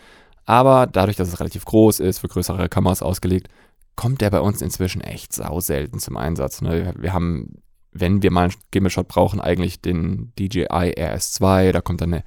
Aber 0.45 0.87
dadurch, 0.87 1.15
dass 1.17 1.27
es 1.27 1.39
relativ 1.39 1.65
groß 1.65 1.99
ist, 1.99 2.17
für 2.17 2.27
größere 2.29 2.67
Kameras 2.67 3.03
ausgelegt, 3.03 3.47
kommt 3.95 4.21
der 4.21 4.31
bei 4.31 4.39
uns 4.41 4.61
inzwischen 4.63 5.01
echt 5.01 5.33
sau 5.33 5.59
selten 5.59 5.99
zum 5.99 6.17
Einsatz. 6.17 6.61
Ne? 6.63 6.95
Wir 6.97 7.13
haben, 7.13 7.59
wenn 7.93 8.23
wir 8.23 8.31
mal 8.31 8.45
einen 8.45 8.53
Gimbal-Shot 8.71 9.07
brauchen, 9.07 9.39
eigentlich 9.39 9.81
den 9.81 10.31
DJI 10.39 10.65
RS2, 10.67 11.71
da 11.71 11.81
kommt 11.81 12.01
dann 12.01 12.13
eine 12.13 12.23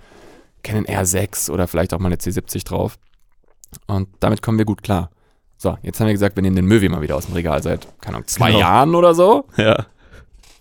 Canon 0.62 0.86
R6 0.86 1.50
oder 1.50 1.68
vielleicht 1.68 1.94
auch 1.94 1.98
mal 1.98 2.08
eine 2.08 2.16
C70 2.16 2.64
drauf. 2.64 2.98
Und 3.86 4.08
damit 4.20 4.42
kommen 4.42 4.58
wir 4.58 4.64
gut 4.64 4.82
klar. 4.82 5.10
So, 5.58 5.76
jetzt 5.82 6.00
haben 6.00 6.06
wir 6.06 6.14
gesagt, 6.14 6.36
wir 6.36 6.42
nehmen 6.42 6.56
den 6.56 6.66
Möwi 6.66 6.88
mal 6.88 7.02
wieder 7.02 7.16
aus 7.16 7.26
dem 7.26 7.34
Regal 7.34 7.62
seit, 7.62 7.86
keine 8.00 8.16
Ahnung, 8.16 8.28
zwei 8.28 8.48
Genau. 8.48 8.60
Jahren 8.60 8.94
oder 8.94 9.14
so. 9.14 9.46
Ja. 9.56 9.86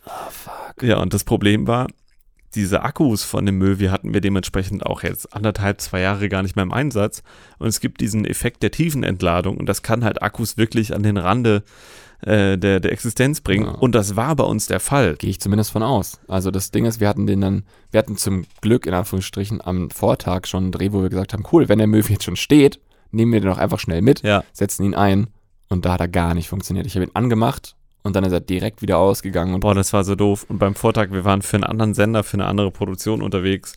Oh, 0.06 0.30
fuck. 0.30 0.84
Ja, 0.84 0.98
und 0.98 1.14
das 1.14 1.24
Problem 1.24 1.68
war, 1.68 1.88
diese 2.54 2.84
Akkus 2.84 3.24
von 3.24 3.46
dem 3.46 3.58
Möwi 3.58 3.88
hatten 3.88 4.14
wir 4.14 4.22
dementsprechend 4.22 4.86
auch 4.86 5.04
jetzt 5.04 5.34
anderthalb, 5.34 5.82
zwei 5.82 6.00
Jahre 6.02 6.30
gar 6.30 6.42
nicht 6.42 6.56
mehr 6.56 6.64
im 6.64 6.72
Einsatz. 6.72 7.22
Und 7.58 7.68
es 7.68 7.82
gibt 7.82 8.00
diesen 8.00 8.24
Effekt 8.26 8.64
der 8.64 8.72
Tiefenentladung 8.72 9.58
und 9.58 9.66
das 9.66 9.84
kann 9.84 10.06
halt 10.06 10.22
Akkus 10.22 10.58
wirklich 10.58 10.96
an 10.96 11.04
den 11.04 11.18
Rande 11.18 11.64
äh, 12.22 12.58
der, 12.58 12.80
der 12.80 12.92
Existenz 12.92 13.42
bringen. 13.42 13.66
Ja. 13.66 13.72
Und 13.74 13.96
das 13.96 14.16
war 14.16 14.36
bei 14.36 14.44
uns 14.44 14.68
der 14.68 14.80
Fall. 14.80 15.16
Gehe 15.16 15.30
ich 15.30 15.40
zumindest 15.40 15.72
von 15.72 15.84
aus. 15.84 16.20
Also 16.28 16.52
das 16.52 16.72
Ding 16.72 16.86
ist, 16.86 17.00
wir 17.00 17.08
hatten 17.08 17.28
den 17.28 17.42
dann, 17.42 17.64
wir 17.92 18.00
hatten 18.00 18.18
zum 18.18 18.46
Glück 18.62 18.86
in 18.86 18.94
Anführungsstrichen 18.94 19.62
am 19.62 19.90
Vortag 19.90 20.48
schon 20.48 20.64
einen 20.64 20.72
Dreh, 20.72 20.92
wo 20.92 21.02
wir 21.02 21.10
gesagt 21.10 21.34
haben, 21.34 21.46
cool, 21.52 21.70
wenn 21.70 21.78
der 21.78 21.88
Möwe 21.88 22.12
jetzt 22.14 22.24
schon 22.24 22.36
steht, 22.36 22.80
nehmen 23.12 23.32
wir 23.32 23.42
den 23.42 23.50
doch 23.50 23.58
einfach 23.58 23.80
schnell 23.80 24.02
mit, 24.02 24.22
Ja, 24.24 24.44
setzen 24.54 24.84
ihn 24.84 24.96
ein 24.96 25.28
und 25.70 25.86
da 25.86 25.94
hat 25.94 26.02
er 26.02 26.08
gar 26.08 26.34
nicht 26.34 26.50
funktioniert. 26.50 26.86
Ich 26.86 26.96
habe 26.96 27.06
ihn 27.06 27.12
angemacht 27.16 27.76
und 28.04 28.16
dann 28.16 28.24
ist 28.24 28.34
er 28.34 28.40
direkt 28.40 28.82
wieder 28.82 28.98
ausgegangen 28.98 29.54
und 29.54 29.62
boah, 29.62 29.74
das 29.74 29.94
war 29.94 30.04
so 30.04 30.16
doof. 30.16 30.46
Und 30.50 30.60
beim 30.60 30.76
Vortag, 30.76 31.12
wir 31.12 31.26
waren 31.26 31.42
für 31.42 31.58
einen 31.58 31.64
anderen 31.64 31.94
Sender, 31.94 32.24
für 32.24 32.36
eine 32.36 32.46
andere 32.46 32.72
Produktion 32.72 33.22
unterwegs. 33.22 33.74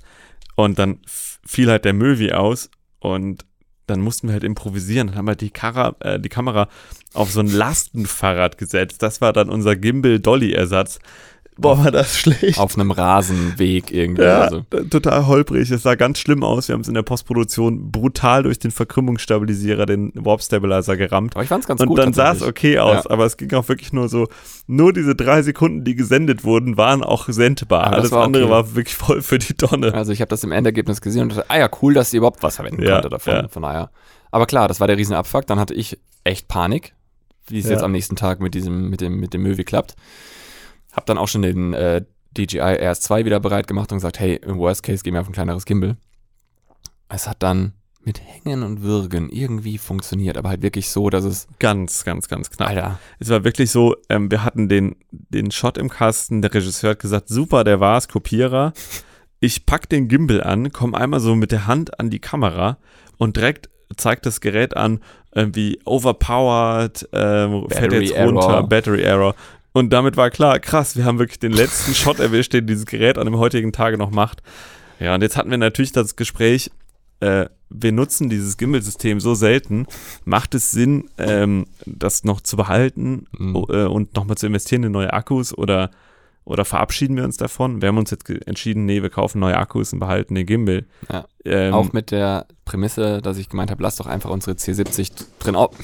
Und 0.54 0.78
dann 0.78 0.98
fiel 1.06 1.70
halt 1.70 1.84
der 1.84 1.94
Möwi 1.94 2.32
aus 2.32 2.68
und 2.98 3.44
dann 3.88 4.00
mussten 4.00 4.28
wir 4.28 4.34
halt 4.34 4.44
improvisieren. 4.44 5.08
Dann 5.08 5.16
haben 5.16 5.26
wir 5.26 5.34
die, 5.34 5.50
Kara, 5.50 5.96
äh, 6.00 6.20
die 6.20 6.28
Kamera 6.28 6.68
auf 7.14 7.30
so 7.32 7.40
ein 7.40 7.48
Lastenfahrrad 7.48 8.58
gesetzt. 8.58 9.02
Das 9.02 9.20
war 9.20 9.32
dann 9.32 9.48
unser 9.48 9.76
Gimbal-Dolly-Ersatz. 9.76 10.98
Boah, 11.60 11.84
war 11.84 11.90
das 11.90 12.16
schlecht. 12.16 12.58
auf 12.58 12.76
einem 12.78 12.92
Rasenweg 12.92 13.90
irgendwie. 13.90 14.22
Ja, 14.22 14.42
Also. 14.42 14.60
total 14.90 15.26
holprig. 15.26 15.70
Es 15.70 15.82
sah 15.82 15.96
ganz 15.96 16.18
schlimm 16.20 16.44
aus. 16.44 16.68
Wir 16.68 16.74
haben 16.74 16.82
es 16.82 16.88
in 16.88 16.94
der 16.94 17.02
Postproduktion 17.02 17.90
brutal 17.90 18.44
durch 18.44 18.58
den 18.60 18.70
Verkrümmungsstabilisierer, 18.70 19.84
den 19.86 20.12
Warp 20.14 20.40
Stabilizer 20.42 20.96
gerammt. 20.96 21.34
Aber 21.34 21.42
ich 21.42 21.48
fand 21.48 21.64
es 21.64 21.68
ganz 21.68 21.80
Und 21.80 21.88
gut. 21.88 21.98
dann 21.98 22.12
sah 22.12 22.32
es 22.32 22.42
okay 22.42 22.78
aus, 22.78 23.04
Ja. 23.04 23.10
aber 23.10 23.24
es 23.24 23.36
ging 23.36 23.52
auch 23.54 23.68
wirklich 23.68 23.92
nur 23.92 24.08
so, 24.08 24.28
nur 24.68 24.92
diese 24.92 25.14
drei 25.16 25.42
Sekunden, 25.42 25.84
die 25.84 25.94
gesendet 25.96 26.44
wurden, 26.44 26.76
waren 26.76 27.02
auch 27.02 27.28
sendbar. 27.28 27.92
Alles 27.92 28.12
war 28.12 28.24
andere 28.24 28.44
okay. 28.44 28.52
war 28.52 28.74
wirklich 28.76 28.94
voll 28.94 29.20
für 29.22 29.38
die 29.38 29.54
Tonne. 29.54 29.92
Also 29.94 30.12
ich 30.12 30.20
habe 30.20 30.28
das 30.28 30.44
im 30.44 30.52
Endergebnis 30.52 31.00
gesehen 31.00 31.22
und 31.22 31.30
dachte, 31.30 31.44
ah 31.48 31.58
ja, 31.58 31.68
cool, 31.82 31.94
dass 31.94 32.10
sie 32.10 32.18
überhaupt 32.18 32.42
was 32.42 32.56
verwenden 32.56 32.82
Ja, 32.82 32.94
konnte 32.94 33.08
davon. 33.08 33.32
ja. 33.34 33.48
Von 33.48 33.62
daher. 33.62 33.90
Aber 34.30 34.46
klar, 34.46 34.68
das 34.68 34.78
war 34.78 34.86
der 34.86 34.96
Riesenabfuck. 34.96 35.46
Dann 35.46 35.58
hatte 35.58 35.74
ich 35.74 35.98
echt 36.22 36.46
Panik, 36.48 36.94
wie 37.48 37.58
es 37.58 37.68
jetzt 37.68 37.82
am 37.82 37.92
nächsten 37.92 38.14
Tag 38.14 38.40
mit 38.40 38.54
diesem, 38.54 38.90
mit 38.90 39.00
dem, 39.00 39.18
mit 39.18 39.32
dem 39.34 39.42
Möwi 39.42 39.64
klappt. 39.64 39.96
Hab 40.98 41.06
dann 41.06 41.16
auch 41.16 41.28
schon 41.28 41.42
den 41.42 41.74
äh, 41.74 42.04
DJI 42.36 42.60
RS2 42.60 43.24
wieder 43.24 43.38
bereit 43.38 43.68
gemacht 43.68 43.92
und 43.92 43.98
gesagt, 43.98 44.18
hey, 44.18 44.34
im 44.34 44.58
Worst 44.58 44.82
Case 44.82 45.04
gehen 45.04 45.14
wir 45.14 45.20
auf 45.20 45.28
ein 45.28 45.32
kleineres 45.32 45.64
Gimbal. 45.64 45.96
Es 47.08 47.28
hat 47.28 47.40
dann 47.40 47.74
mit 48.02 48.20
Hängen 48.20 48.64
und 48.64 48.82
Würgen 48.82 49.30
irgendwie 49.30 49.78
funktioniert, 49.78 50.36
aber 50.36 50.48
halt 50.48 50.62
wirklich 50.62 50.90
so, 50.90 51.08
dass 51.08 51.22
es, 51.22 51.46
Ganz, 51.60 52.02
ganz, 52.02 52.26
ganz 52.26 52.50
knapp. 52.50 52.70
Alter, 52.70 52.98
Es 53.20 53.28
war 53.28 53.44
wirklich 53.44 53.70
so, 53.70 53.94
ähm, 54.08 54.28
wir 54.28 54.42
hatten 54.42 54.68
den, 54.68 54.96
den 55.12 55.52
Shot 55.52 55.78
im 55.78 55.88
Kasten, 55.88 56.42
der 56.42 56.52
Regisseur 56.52 56.90
hat 56.90 56.98
gesagt, 56.98 57.28
super, 57.28 57.62
der 57.62 57.78
war's, 57.78 58.08
Kopierer. 58.08 58.72
Ich 59.38 59.66
pack 59.66 59.88
den 59.88 60.08
Gimbal 60.08 60.42
an, 60.42 60.72
komm 60.72 60.96
einmal 60.96 61.20
so 61.20 61.36
mit 61.36 61.52
der 61.52 61.68
Hand 61.68 62.00
an 62.00 62.10
die 62.10 62.18
Kamera 62.18 62.78
und 63.18 63.36
direkt 63.36 63.70
zeigt 63.96 64.26
das 64.26 64.40
Gerät 64.40 64.76
an, 64.76 64.98
irgendwie 65.32 65.78
overpowered, 65.84 67.08
ähm, 67.12 67.66
fährt 67.68 67.92
jetzt 67.92 68.16
runter, 68.16 68.48
Error. 68.48 68.68
Battery 68.68 69.02
Error. 69.02 69.34
Und 69.72 69.90
damit 69.90 70.16
war 70.16 70.30
klar, 70.30 70.58
krass, 70.58 70.96
wir 70.96 71.04
haben 71.04 71.18
wirklich 71.18 71.38
den 71.38 71.52
letzten 71.52 71.94
Shot 71.94 72.18
erwischt, 72.20 72.52
den 72.52 72.66
dieses 72.66 72.86
Gerät 72.86 73.18
an 73.18 73.26
dem 73.26 73.36
heutigen 73.38 73.72
Tage 73.72 73.98
noch 73.98 74.10
macht. 74.10 74.42
Ja, 75.00 75.14
und 75.14 75.22
jetzt 75.22 75.36
hatten 75.36 75.50
wir 75.50 75.58
natürlich 75.58 75.92
das 75.92 76.16
Gespräch, 76.16 76.70
äh, 77.20 77.46
wir 77.70 77.92
nutzen 77.92 78.30
dieses 78.30 78.56
Gimbal-System 78.56 79.20
so 79.20 79.34
selten, 79.34 79.86
macht 80.24 80.54
es 80.54 80.70
Sinn, 80.70 81.10
ähm, 81.18 81.66
das 81.84 82.24
noch 82.24 82.40
zu 82.40 82.56
behalten 82.56 83.26
Mhm. 83.38 83.56
äh, 83.68 83.84
und 83.84 84.16
nochmal 84.16 84.36
zu 84.38 84.46
investieren 84.46 84.84
in 84.84 84.92
neue 84.92 85.12
Akkus 85.12 85.56
oder, 85.56 85.90
oder 86.44 86.64
verabschieden 86.64 87.16
wir 87.16 87.24
uns 87.24 87.36
davon? 87.36 87.82
Wir 87.82 87.88
haben 87.88 87.98
uns 87.98 88.10
jetzt 88.10 88.28
entschieden, 88.30 88.86
nee, 88.86 89.02
wir 89.02 89.10
kaufen 89.10 89.38
neue 89.38 89.56
Akkus 89.58 89.92
und 89.92 89.98
behalten 89.98 90.34
den 90.34 90.46
Gimbal. 90.46 90.86
Ja. 91.12 91.26
Ähm, 91.44 91.74
Auch 91.74 91.92
mit 91.92 92.10
der 92.10 92.46
Prämisse, 92.64 93.20
dass 93.20 93.36
ich 93.36 93.48
gemeint 93.50 93.70
habe, 93.70 93.82
lass 93.82 93.96
doch 93.96 94.06
einfach 94.06 94.30
unsere 94.30 94.56
C70 94.56 95.10
drin 95.38 95.56
auf. 95.56 95.76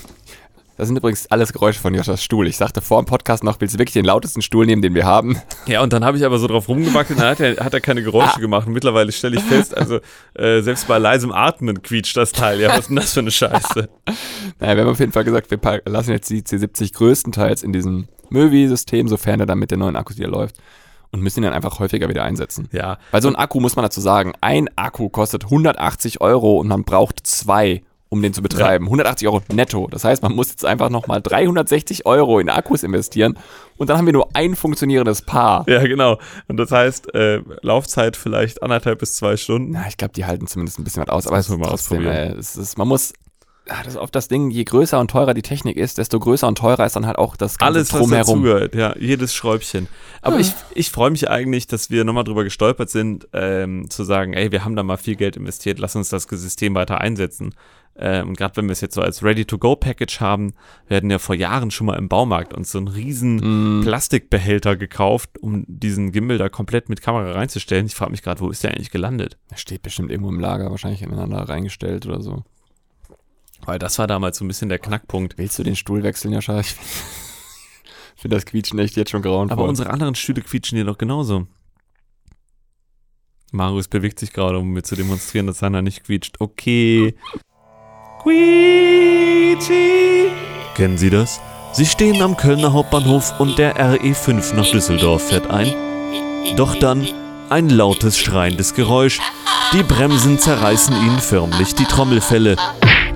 Das 0.77 0.89
sind 0.89 0.97
übrigens 0.97 1.29
alles 1.31 1.53
Geräusche 1.53 1.79
von 1.79 1.95
Joschas 1.95 2.23
Stuhl. 2.23 2.49
Ich 2.49 2.57
sagte 2.57 2.81
vor 2.81 3.01
dem 3.01 3.07
Podcast 3.07 3.45
noch, 3.45 3.61
willst 3.61 3.75
du 3.75 3.79
wirklich 3.79 3.93
den 3.93 4.05
lautesten 4.05 4.43
Stuhl 4.43 4.67
nehmen, 4.67 4.83
den 4.83 4.95
wir 4.95 5.05
haben? 5.05 5.41
Ja, 5.67 5.83
und 5.83 5.93
dann 5.93 6.05
habe 6.05 6.17
ich 6.17 6.25
aber 6.25 6.39
so 6.39 6.49
drauf 6.49 6.69
rumgewackelt, 6.69 7.19
dann 7.21 7.29
hat 7.29 7.41
er, 7.41 7.65
hat 7.65 7.73
er 7.75 7.81
keine 7.81 8.03
Geräusche 8.03 8.41
gemacht. 8.41 8.67
Und 8.67 8.73
mittlerweile 8.73 9.13
stelle 9.13 9.37
ich 9.37 9.43
fest, 9.43 9.77
also 9.77 10.01
äh, 10.35 10.63
selbst 10.63 10.89
bei 10.89 10.99
leisem 10.99 11.31
Atmen 11.31 11.81
quietscht 11.83 12.17
das 12.17 12.33
Teil. 12.33 12.61
Ja, 12.61 12.71
was 12.71 12.81
ist 12.81 12.89
denn 12.89 12.97
das 12.97 13.13
für 13.13 13.21
eine 13.21 13.31
Scheiße? 13.31 13.89
Naja, 14.61 14.77
wir 14.77 14.83
haben 14.85 14.91
auf 14.91 15.01
jeden 15.01 15.13
Fall 15.13 15.25
gesagt, 15.25 15.51
wir 15.51 15.83
lassen 15.87 16.11
jetzt 16.13 16.31
die 16.31 16.43
C70 16.43 16.95
größtenteils 16.95 17.63
in 17.63 17.73
diesem 17.73 18.07
Möwi-System, 18.31 19.09
sofern 19.09 19.41
er 19.41 19.47
dann 19.47 19.59
mit 19.59 19.71
den 19.71 19.81
neuen 19.81 19.97
Akkus 19.97 20.17
wieder 20.19 20.29
läuft. 20.29 20.57
Und 21.11 21.23
müssen 21.23 21.41
ihn 21.41 21.45
dann 21.45 21.53
einfach 21.53 21.79
häufiger 21.79 22.09
wieder 22.09 22.25
einsetzen. 22.25 22.69
Ja, 22.73 22.99
Weil 23.11 23.23
so 23.23 23.29
ein 23.29 23.37
Akku, 23.37 23.61
muss 23.61 23.77
man 23.77 23.85
dazu 23.85 24.01
sagen, 24.01 24.33
ein 24.41 24.69
Akku 24.77 25.09
kostet 25.09 25.45
180 25.45 26.21
Euro 26.21 26.59
und 26.59 26.69
man 26.69 26.85
braucht 26.85 27.21
zwei, 27.25 27.83
um 28.09 28.23
den 28.23 28.33
zu 28.33 28.43
betreiben. 28.43 28.85
180 28.87 29.27
Euro 29.29 29.43
netto. 29.53 29.89
Das 29.91 30.05
heißt, 30.05 30.23
man 30.23 30.35
muss 30.35 30.51
jetzt 30.51 30.65
einfach 30.65 30.89
nochmal 30.91 31.21
360 31.21 32.07
Euro 32.07 32.39
in 32.39 32.49
Akkus 32.49 32.83
investieren 32.83 33.37
und 33.77 33.91
dann 33.91 33.99
haben 33.99 34.07
wir 34.07 34.13
nur 34.13 34.29
ein 34.35 34.55
funktionierendes 34.55 35.23
Paar. 35.23 35.65
ja, 35.69 35.83
genau. 35.83 36.19
Und 36.47 36.57
das 36.59 36.71
heißt, 36.71 37.13
äh, 37.15 37.41
Laufzeit 37.63 38.17
vielleicht 38.17 38.63
anderthalb 38.63 39.01
bis 39.01 39.15
zwei 39.15 39.37
Stunden. 39.37 39.73
Na, 39.73 39.87
ich 39.89 39.97
glaube, 39.97 40.15
die 40.15 40.25
halten 40.25 40.47
zumindest 40.47 40.79
ein 40.79 40.85
bisschen 40.85 41.03
was 41.03 41.09
aus, 41.09 41.27
aber 41.27 41.39
es 41.39 41.49
ist 41.49 41.57
mal 41.59 41.69
trotzdem, 41.69 41.99
ausprobieren. 41.99 42.15
äh, 42.15 42.39
es 42.39 42.57
ist, 42.57 42.79
man 42.79 42.87
muss, 42.89 43.13
das 43.67 43.87
ist 43.95 43.97
oft 43.97 44.15
das 44.15 44.29
Ding, 44.29 44.51
je 44.51 44.65
größer 44.65 45.01
und 45.01 45.11
teurer 45.11 45.33
die 45.33 45.43
Technik 45.43 45.77
ist, 45.77 45.99
desto 45.99 46.19
größer 46.21 46.47
und 46.47 46.59
teurer 46.59 46.85
ist 46.85 46.97
dann 46.97 47.07
halt 47.07 47.19
auch 47.19 47.35
das 47.37 47.57
ganze 47.59 47.75
Alles, 47.79 47.93
was 47.93 48.01
Drumherum. 48.01 48.43
dazugehört, 48.43 48.75
ja, 48.75 48.95
jedes 48.99 49.35
Schräubchen. 49.35 49.89
Aber 50.21 50.39
ich, 50.39 50.53
ich 50.75 50.91
freue 50.91 51.11
mich 51.11 51.31
eigentlich, 51.31 51.67
dass 51.67 51.89
wir 51.91 52.05
nochmal 52.05 52.25
drüber 52.25 52.45
gestolpert 52.45 52.91
sind, 52.91 53.27
ähm, 53.33 53.89
zu 53.89 54.05
sagen, 54.05 54.35
ey, 54.35 54.53
wir 54.53 54.65
haben 54.65 54.77
da 54.77 54.83
mal 54.83 54.99
viel 54.99 55.17
Geld 55.17 55.37
investiert, 55.37 55.79
lass 55.79 55.97
uns 55.97 56.11
das 56.11 56.25
System 56.25 56.75
weiter 56.75 57.01
einsetzen. 57.01 57.55
Ähm, 57.97 58.31
und 58.31 58.37
gerade 58.37 58.57
wenn 58.57 58.67
wir 58.67 58.73
es 58.73 58.81
jetzt 58.81 58.95
so 58.95 59.03
als 59.03 59.23
Ready-to-Go-Package 59.23 60.21
haben, 60.21 60.55
wir 60.89 60.97
hatten 60.97 61.11
ja 61.11 61.19
vor 61.19 61.35
Jahren 61.35 61.71
schon 61.71 61.87
mal 61.87 61.97
im 61.97 62.09
Baumarkt 62.09 62.53
uns 62.53 62.73
so 62.73 62.79
einen 62.79 62.89
riesen 62.89 63.81
Mm, 63.81 63.83
Plastikbehälter 63.83 64.77
gekauft, 64.77 65.39
um 65.39 65.65
diesen 65.69 66.11
Gimbal 66.13 66.39
da 66.39 66.49
komplett 66.49 66.89
mit 66.89 67.01
Kamera 67.03 67.33
reinzustellen. 67.33 67.87
Ich 67.87 67.95
frage 67.95 68.11
mich 68.11 68.23
gerade, 68.23 68.41
wo 68.41 68.51
ist 68.51 68.65
der 68.65 68.73
eigentlich 68.73 68.91
gelandet? 68.91 69.39
der 69.51 69.57
steht 69.57 69.83
bestimmt 69.83 70.11
irgendwo 70.11 70.31
im 70.31 70.41
Lager, 70.41 70.71
wahrscheinlich 70.71 71.03
ineinander 71.03 71.49
reingestellt 71.49 72.07
oder 72.07 72.21
so. 72.21 72.43
Weil 73.67 73.79
das 73.79 73.99
war 73.99 74.07
damals 74.07 74.39
so 74.39 74.45
ein 74.45 74.49
bisschen 74.49 74.69
der 74.69 74.79
Knackpunkt. 74.79 75.39
Willst 75.39 75.59
du 75.59 75.63
den 75.63 75.77
Stuhl 75.77 76.03
wechseln, 76.03 76.33
Jascha? 76.33 76.61
Ich 76.61 76.75
finde 78.17 78.37
das 78.37 78.45
Quietschen 78.45 78.79
echt 78.79 78.97
jetzt 78.97 79.11
schon 79.11 79.23
grauenvoll. 79.23 79.59
Aber 79.59 79.69
unsere 79.69 79.91
anderen 79.91 80.15
Stühle 80.15 80.43
quietschen 80.43 80.77
hier 80.77 80.85
doch 80.85 80.99
genauso. 80.99 81.47
Marius 83.53 83.89
bewegt 83.89 84.19
sich 84.19 84.33
gerade, 84.33 84.59
um 84.59 84.71
mir 84.71 84.83
zu 84.83 84.97
demonstrieren, 84.97 85.47
dass 85.47 85.61
seiner 85.61 85.81
nicht 85.81 86.05
quietscht. 86.05 86.37
Okay. 86.41 87.15
Quietschi. 88.23 90.31
Kennen 90.75 90.99
Sie 90.99 91.11
das? 91.11 91.41
Sie 91.73 91.87
stehen 91.87 92.21
am 92.21 92.37
Kölner 92.37 92.73
Hauptbahnhof 92.73 93.39
und 93.41 93.59
der 93.59 93.77
RE5 93.77 94.55
nach 94.55 94.71
Düsseldorf 94.71 95.29
fährt 95.29 95.51
ein. 95.51 95.73
Doch 96.57 96.77
dann 96.77 97.07
ein 97.49 97.69
lautes 97.69 98.19
schreiendes 98.19 98.75
Geräusch. 98.75 99.21
Die 99.73 99.83
Bremsen 99.83 100.39
zerreißen 100.39 100.95
Ihnen 100.95 101.19
förmlich 101.19 101.75
die 101.75 101.85
Trommelfelle. 101.85 102.57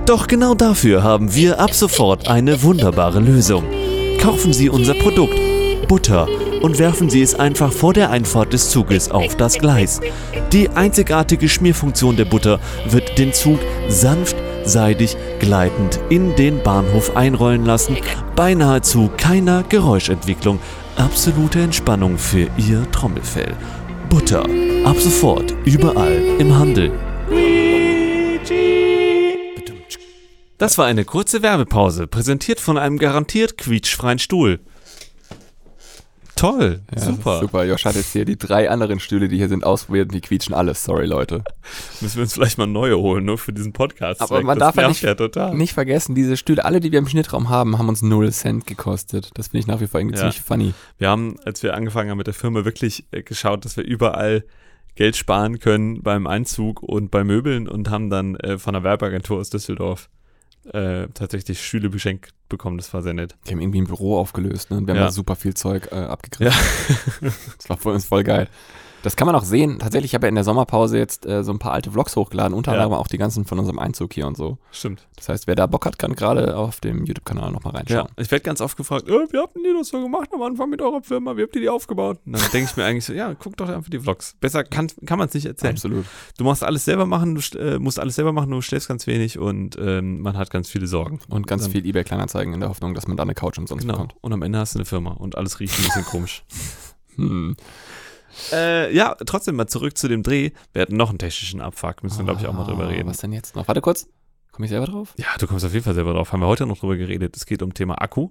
Doch 0.08 0.26
genau 0.26 0.54
dafür 0.54 1.02
haben 1.02 1.34
wir 1.34 1.60
ab 1.60 1.74
sofort 1.74 2.28
eine 2.28 2.62
wunderbare 2.62 3.20
Lösung. 3.20 3.64
Kaufen 4.18 4.54
Sie 4.54 4.70
unser 4.70 4.94
Produkt 4.94 5.38
Butter 5.86 6.26
und 6.62 6.78
werfen 6.78 7.10
Sie 7.10 7.20
es 7.20 7.34
einfach 7.34 7.70
vor 7.70 7.92
der 7.92 8.08
Einfahrt 8.08 8.54
des 8.54 8.70
Zuges 8.70 9.10
auf 9.10 9.36
das 9.36 9.58
Gleis. 9.58 10.00
Die 10.50 10.70
einzigartige 10.70 11.46
Schmierfunktion 11.46 12.16
der 12.16 12.24
Butter 12.24 12.58
wird 12.88 13.18
den 13.18 13.34
Zug 13.34 13.58
sanft, 13.90 14.34
seidig, 14.64 15.14
gleitend 15.40 16.00
in 16.08 16.34
den 16.36 16.62
Bahnhof 16.62 17.14
einrollen 17.14 17.66
lassen, 17.66 17.98
bei 18.34 18.54
nahezu 18.54 19.10
keiner 19.14 19.62
Geräuschentwicklung. 19.68 20.58
Absolute 20.96 21.60
Entspannung 21.60 22.16
für 22.16 22.48
Ihr 22.56 22.90
Trommelfell. 22.92 23.52
Butter. 24.08 24.44
Ab 24.86 24.96
sofort 24.98 25.54
überall 25.66 26.16
im 26.38 26.58
Handel. 26.58 26.92
Das 30.58 30.76
war 30.76 30.86
eine 30.86 31.04
kurze 31.04 31.42
Werbepause, 31.42 32.06
präsentiert 32.06 32.58
von 32.60 32.78
einem 32.78 32.98
garantiert 32.98 33.56
quietschfreien 33.58 34.18
Stuhl. 34.18 34.58
Toll, 36.34 36.82
Ja, 36.94 37.00
super. 37.00 37.40
Super, 37.40 37.64
Josh 37.64 37.84
hat 37.84 37.96
jetzt 37.96 38.12
hier 38.12 38.24
die 38.24 38.36
drei 38.38 38.70
anderen 38.70 39.00
Stühle, 39.00 39.26
die 39.26 39.36
hier 39.38 39.48
sind, 39.48 39.64
ausprobiert 39.64 40.06
und 40.08 40.14
die 40.14 40.20
quietschen 40.20 40.54
alles. 40.54 40.84
Sorry, 40.84 41.04
Leute. 41.06 41.42
Müssen 42.00 42.14
wir 42.16 42.22
uns 42.22 42.34
vielleicht 42.34 42.58
mal 42.58 42.66
neue 42.68 42.96
holen, 42.96 43.24
nur 43.24 43.38
für 43.38 43.52
diesen 43.52 43.72
Podcast. 43.72 44.20
Aber 44.20 44.40
man 44.42 44.56
darf 44.56 44.76
das 44.76 44.82
ja 44.82 44.82
nervt 44.88 44.94
nicht- 44.94 45.02
ja 45.02 45.14
total. 45.16 45.54
Nicht 45.56 45.72
vergessen, 45.74 46.14
diese 46.14 46.36
Stühle, 46.36 46.64
alle, 46.64 46.78
die 46.78 46.92
wir 46.92 47.00
im 47.00 47.08
Schnittraum 47.08 47.48
haben, 47.48 47.76
haben 47.76 47.88
uns 47.88 48.02
0 48.02 48.30
Cent 48.32 48.68
gekostet. 48.68 49.30
Das 49.34 49.48
finde 49.48 49.58
ich 49.62 49.66
nach 49.66 49.80
wie 49.80 49.88
vor 49.88 49.98
irgendwie 49.98 50.14
Ja. 50.14 50.20
ziemlich 50.30 50.40
funny. 50.40 50.74
Wir 50.98 51.08
haben, 51.08 51.34
als 51.44 51.64
wir 51.64 51.74
angefangen 51.74 52.10
haben 52.10 52.18
mit 52.18 52.28
der 52.28 52.34
Firma, 52.34 52.64
wirklich 52.64 53.04
äh, 53.10 53.22
geschaut, 53.24 53.64
dass 53.64 53.76
wir 53.76 53.82
überall 53.84 54.44
Geld 54.94 55.16
sparen 55.16 55.58
können 55.58 56.02
beim 56.04 56.28
Einzug 56.28 56.84
und 56.84 57.10
bei 57.10 57.24
Möbeln 57.24 57.66
und 57.66 57.90
haben 57.90 58.10
dann 58.10 58.36
äh, 58.36 58.58
von 58.58 58.76
einer 58.76 58.84
Werbeagentur 58.84 59.38
aus 59.38 59.50
Düsseldorf 59.50 60.08
äh, 60.74 61.08
tatsächlich 61.14 61.64
Stühle 61.64 61.90
beschenkt 61.90 62.30
bekommen. 62.48 62.78
Das 62.78 62.92
war 62.94 63.02
sehr 63.02 63.14
nett. 63.14 63.36
Die 63.46 63.52
haben 63.52 63.60
irgendwie 63.60 63.80
ein 63.80 63.86
Büro 63.86 64.18
aufgelöst, 64.18 64.70
ne? 64.70 64.78
Und 64.78 64.86
wir 64.86 64.94
haben 64.94 65.00
Ja. 65.00 65.06
da 65.06 65.12
super 65.12 65.36
viel 65.36 65.54
Zeug 65.54 65.88
äh, 65.92 65.96
abgegriffen. 65.96 66.52
das 67.56 67.68
war 67.68 67.76
für 67.76 67.90
uns 67.90 68.04
voll 68.06 68.24
geil. 68.24 68.48
Das 69.04 69.14
kann 69.14 69.26
man 69.26 69.36
auch 69.36 69.44
sehen. 69.44 69.78
Tatsächlich, 69.78 70.10
ich 70.10 70.14
habe 70.14 70.26
ja 70.26 70.28
in 70.28 70.34
der 70.34 70.42
Sommerpause 70.44 70.98
jetzt 70.98 71.24
äh, 71.24 71.44
so 71.44 71.52
ein 71.52 71.60
paar 71.60 71.72
alte 71.72 71.92
Vlogs 71.92 72.16
hochgeladen, 72.16 72.52
unter 72.52 72.72
Ja. 72.74 72.78
anderem 72.82 72.98
auch 72.98 73.06
die 73.06 73.16
ganzen 73.16 73.44
von 73.44 73.58
unserem 73.58 73.78
Einzug 73.78 74.12
hier 74.12 74.26
und 74.26 74.36
so. 74.36 74.58
Stimmt. 74.72 75.06
Das 75.16 75.28
heißt, 75.28 75.46
wer 75.46 75.54
da 75.54 75.66
Bock 75.66 75.86
hat, 75.86 75.98
kann 76.00 76.14
gerade 76.14 76.56
auf 76.56 76.80
dem 76.80 77.04
YouTube-Kanal 77.04 77.52
nochmal 77.52 77.74
Ja, 77.74 77.78
reinschauen. 77.78 78.08
ich 78.16 78.30
werde 78.30 78.42
ganz 78.42 78.60
oft 78.60 78.76
gefragt, 78.76 79.08
äh, 79.08 79.12
wie 79.12 79.38
habt 79.38 79.56
ihr 79.56 79.74
das 79.78 79.88
so 79.88 80.02
gemacht 80.02 80.28
am 80.34 80.42
Anfang 80.42 80.68
mit 80.68 80.82
eurer 80.82 81.00
Firma? 81.02 81.36
Wie 81.36 81.42
habt 81.42 81.54
ihr 81.54 81.62
die 81.62 81.68
aufgebaut? 81.68 82.18
Und 82.26 82.32
dann 82.32 82.42
denke 82.52 82.68
ich 82.70 82.76
mir 82.76 82.84
eigentlich 82.84 83.04
so, 83.04 83.12
ja, 83.12 83.34
guck 83.34 83.56
doch 83.56 83.68
einfach 83.68 83.88
die 83.88 84.00
Vlogs. 84.00 84.34
Besser 84.40 84.64
kann, 84.64 84.88
kann 85.06 85.18
man 85.18 85.28
es 85.28 85.34
nicht 85.34 85.46
erzählen. 85.46 85.74
Absolut. 85.74 86.04
Du 86.36 86.44
machst 86.44 86.64
alles 86.64 86.84
selber 86.84 87.06
machen, 87.06 87.36
du 87.36 87.58
äh, 87.58 87.78
musst 87.78 88.00
alles 88.00 88.16
selber 88.16 88.32
machen, 88.32 88.50
du 88.50 88.60
schläfst 88.62 88.88
ganz 88.88 89.06
wenig 89.06 89.38
und 89.38 89.76
ähm, 89.80 90.20
man 90.22 90.36
hat 90.36 90.50
ganz 90.50 90.68
viele 90.68 90.88
Sorgen. 90.88 91.20
Und 91.28 91.46
ganz 91.46 91.62
Dann- 91.62 91.70
viel 91.72 91.86
Ebay-Kleinanzeigen 91.86 92.52
in 92.52 92.60
der 92.60 92.68
Hoffnung, 92.68 92.94
dass 92.94 93.06
man 93.06 93.16
da 93.16 93.22
eine 93.22 93.34
Couch 93.34 93.58
umsonst 93.58 93.82
Genau. 93.82 93.94
bekommt. 93.94 94.16
Und 94.22 94.32
am 94.32 94.42
Ende 94.42 94.58
hast 94.58 94.74
du 94.74 94.80
eine 94.80 94.86
Firma 94.86 95.12
und 95.12 95.36
alles 95.38 95.60
riecht 95.60 95.78
ein 95.78 95.84
bisschen 95.84 96.04
komisch. 96.10 96.42
Hm. 97.14 97.56
Äh, 98.52 98.94
ja, 98.94 99.14
trotzdem 99.26 99.56
mal 99.56 99.66
zurück 99.66 99.96
zu 99.98 100.08
dem 100.08 100.22
Dreh. 100.22 100.50
Wir 100.72 100.82
hatten 100.82 100.96
noch 100.96 101.08
einen 101.10 101.18
technischen 101.18 101.60
Abfuck, 101.60 102.02
müssen 102.02 102.18
wir, 102.18 102.24
glaube 102.24 102.40
ich, 102.40 102.46
auch 102.46 102.52
mal 102.52 102.64
drüber 102.64 102.84
Ah, 102.84 102.88
reden. 102.88 103.08
Was 103.08 103.18
denn 103.18 103.32
jetzt 103.32 103.56
noch? 103.56 103.66
Warte 103.68 103.80
kurz. 103.80 104.06
Komme 104.52 104.66
ich 104.66 104.70
selber 104.70 104.86
drauf? 104.86 105.14
Ja, 105.16 105.26
du 105.38 105.46
kommst 105.46 105.64
auf 105.64 105.72
jeden 105.72 105.84
Fall 105.84 105.94
selber 105.94 106.12
drauf. 106.14 106.32
Haben 106.32 106.40
wir 106.40 106.46
heute 106.46 106.66
noch 106.66 106.78
drüber 106.78 106.96
geredet. 106.96 107.36
Es 107.36 107.46
geht 107.46 107.62
um 107.62 107.74
Thema 107.74 108.00
Akku. 108.00 108.30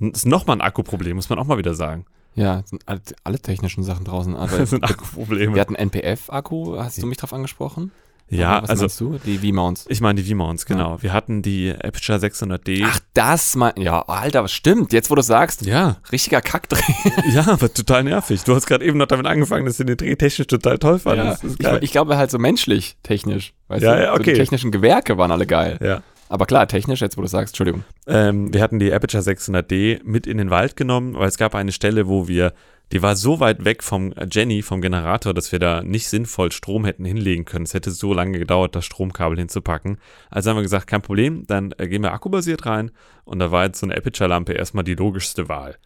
Das 0.00 0.20
ist 0.20 0.26
nochmal 0.26 0.56
ein 0.56 0.60
Akkuproblem, 0.60 1.16
muss 1.16 1.28
man 1.28 1.38
auch 1.38 1.44
mal 1.46 1.58
wieder 1.58 1.74
sagen. 1.74 2.06
Ja, 2.34 2.62
sind 2.64 2.82
alle, 2.86 3.00
alle 3.24 3.40
technischen 3.40 3.82
Sachen 3.82 4.04
draußen. 4.04 4.36
Aber 4.36 4.58
Das 4.58 4.70
sind 4.70 4.82
wir 4.82 4.90
Akkuprobleme. 4.90 5.58
hatten 5.60 5.74
NPF-Akku. 5.74 6.76
Hast 6.78 7.02
du 7.02 7.06
mich 7.06 7.18
drauf 7.18 7.32
angesprochen? 7.32 7.90
Ja, 8.30 8.62
was 8.62 8.70
also 8.70 8.82
meinst 8.84 9.00
du? 9.00 9.18
Die 9.24 9.38
V-Mounts. 9.38 9.86
ich 9.88 10.00
meine 10.00 10.20
die 10.22 10.30
V-Mounts, 10.30 10.66
genau. 10.66 10.98
Wir 11.00 11.12
hatten 11.12 11.40
die 11.42 11.72
Aperture 11.72 12.18
600D. 12.18 12.82
Ach, 12.84 13.00
das 13.14 13.56
mein. 13.56 13.72
Ja, 13.78 14.02
Alter, 14.02 14.44
was 14.44 14.52
stimmt? 14.52 14.92
Jetzt, 14.92 15.10
wo 15.10 15.14
du 15.14 15.22
sagst, 15.22 15.64
ja, 15.64 15.96
richtiger 16.12 16.40
Kackdreh. 16.42 16.82
ja, 17.32 17.46
aber 17.48 17.72
total 17.72 18.04
nervig. 18.04 18.44
Du 18.44 18.54
hast 18.54 18.66
gerade 18.66 18.84
eben 18.84 18.98
noch 18.98 19.06
damit 19.06 19.26
angefangen, 19.26 19.64
dass 19.66 19.78
du 19.78 19.84
den 19.84 19.96
Dreh 19.96 20.14
technisch 20.16 20.46
total 20.46 20.78
toll 20.78 20.98
fandest. 20.98 21.42
Ist 21.44 21.60
ich, 21.60 21.68
ich 21.82 21.90
glaube 21.92 22.16
halt 22.18 22.30
so 22.30 22.38
menschlich, 22.38 22.96
technisch. 23.02 23.54
Weißt 23.68 23.82
Ja, 23.82 23.94
du? 23.96 24.02
ja, 24.02 24.12
So 24.12 24.22
die 24.22 24.30
okay. 24.30 24.38
technischen 24.38 24.70
Gewerke 24.72 25.16
waren 25.16 25.30
alle 25.32 25.46
geil. 25.46 25.78
ja. 25.82 26.02
Aber 26.28 26.46
klar, 26.46 26.68
technisch, 26.68 27.00
jetzt 27.00 27.16
wo 27.16 27.22
du 27.22 27.28
sagst, 27.28 27.52
Entschuldigung. 27.52 27.84
Ähm, 28.06 28.52
wir 28.52 28.62
hatten 28.62 28.78
die 28.78 28.92
Aperture 28.92 29.22
600D 29.22 30.00
mit 30.04 30.26
in 30.26 30.38
den 30.38 30.50
Wald 30.50 30.76
genommen, 30.76 31.14
weil 31.14 31.28
es 31.28 31.38
gab 31.38 31.54
eine 31.54 31.72
Stelle, 31.72 32.06
wo 32.06 32.28
wir, 32.28 32.52
die 32.92 33.02
war 33.02 33.16
so 33.16 33.40
weit 33.40 33.64
weg 33.64 33.82
vom 33.82 34.12
äh, 34.12 34.26
Jenny, 34.30 34.62
vom 34.62 34.80
Generator, 34.80 35.32
dass 35.32 35.52
wir 35.52 35.58
da 35.58 35.82
nicht 35.82 36.08
sinnvoll 36.08 36.52
Strom 36.52 36.84
hätten 36.84 37.04
hinlegen 37.04 37.44
können. 37.44 37.64
Es 37.64 37.74
hätte 37.74 37.90
so 37.90 38.12
lange 38.12 38.38
gedauert, 38.38 38.76
das 38.76 38.84
Stromkabel 38.84 39.38
hinzupacken. 39.38 39.98
Also 40.30 40.50
haben 40.50 40.56
wir 40.56 40.62
gesagt, 40.62 40.86
kein 40.86 41.02
Problem, 41.02 41.46
dann 41.46 41.72
äh, 41.78 41.88
gehen 41.88 42.02
wir 42.02 42.12
akkubasiert 42.12 42.66
rein 42.66 42.90
und 43.24 43.38
da 43.38 43.50
war 43.50 43.64
jetzt 43.64 43.80
so 43.80 43.86
eine 43.86 43.96
Aperture-Lampe 43.96 44.52
erstmal 44.52 44.84
die 44.84 44.94
logischste 44.94 45.48
Wahl. 45.48 45.76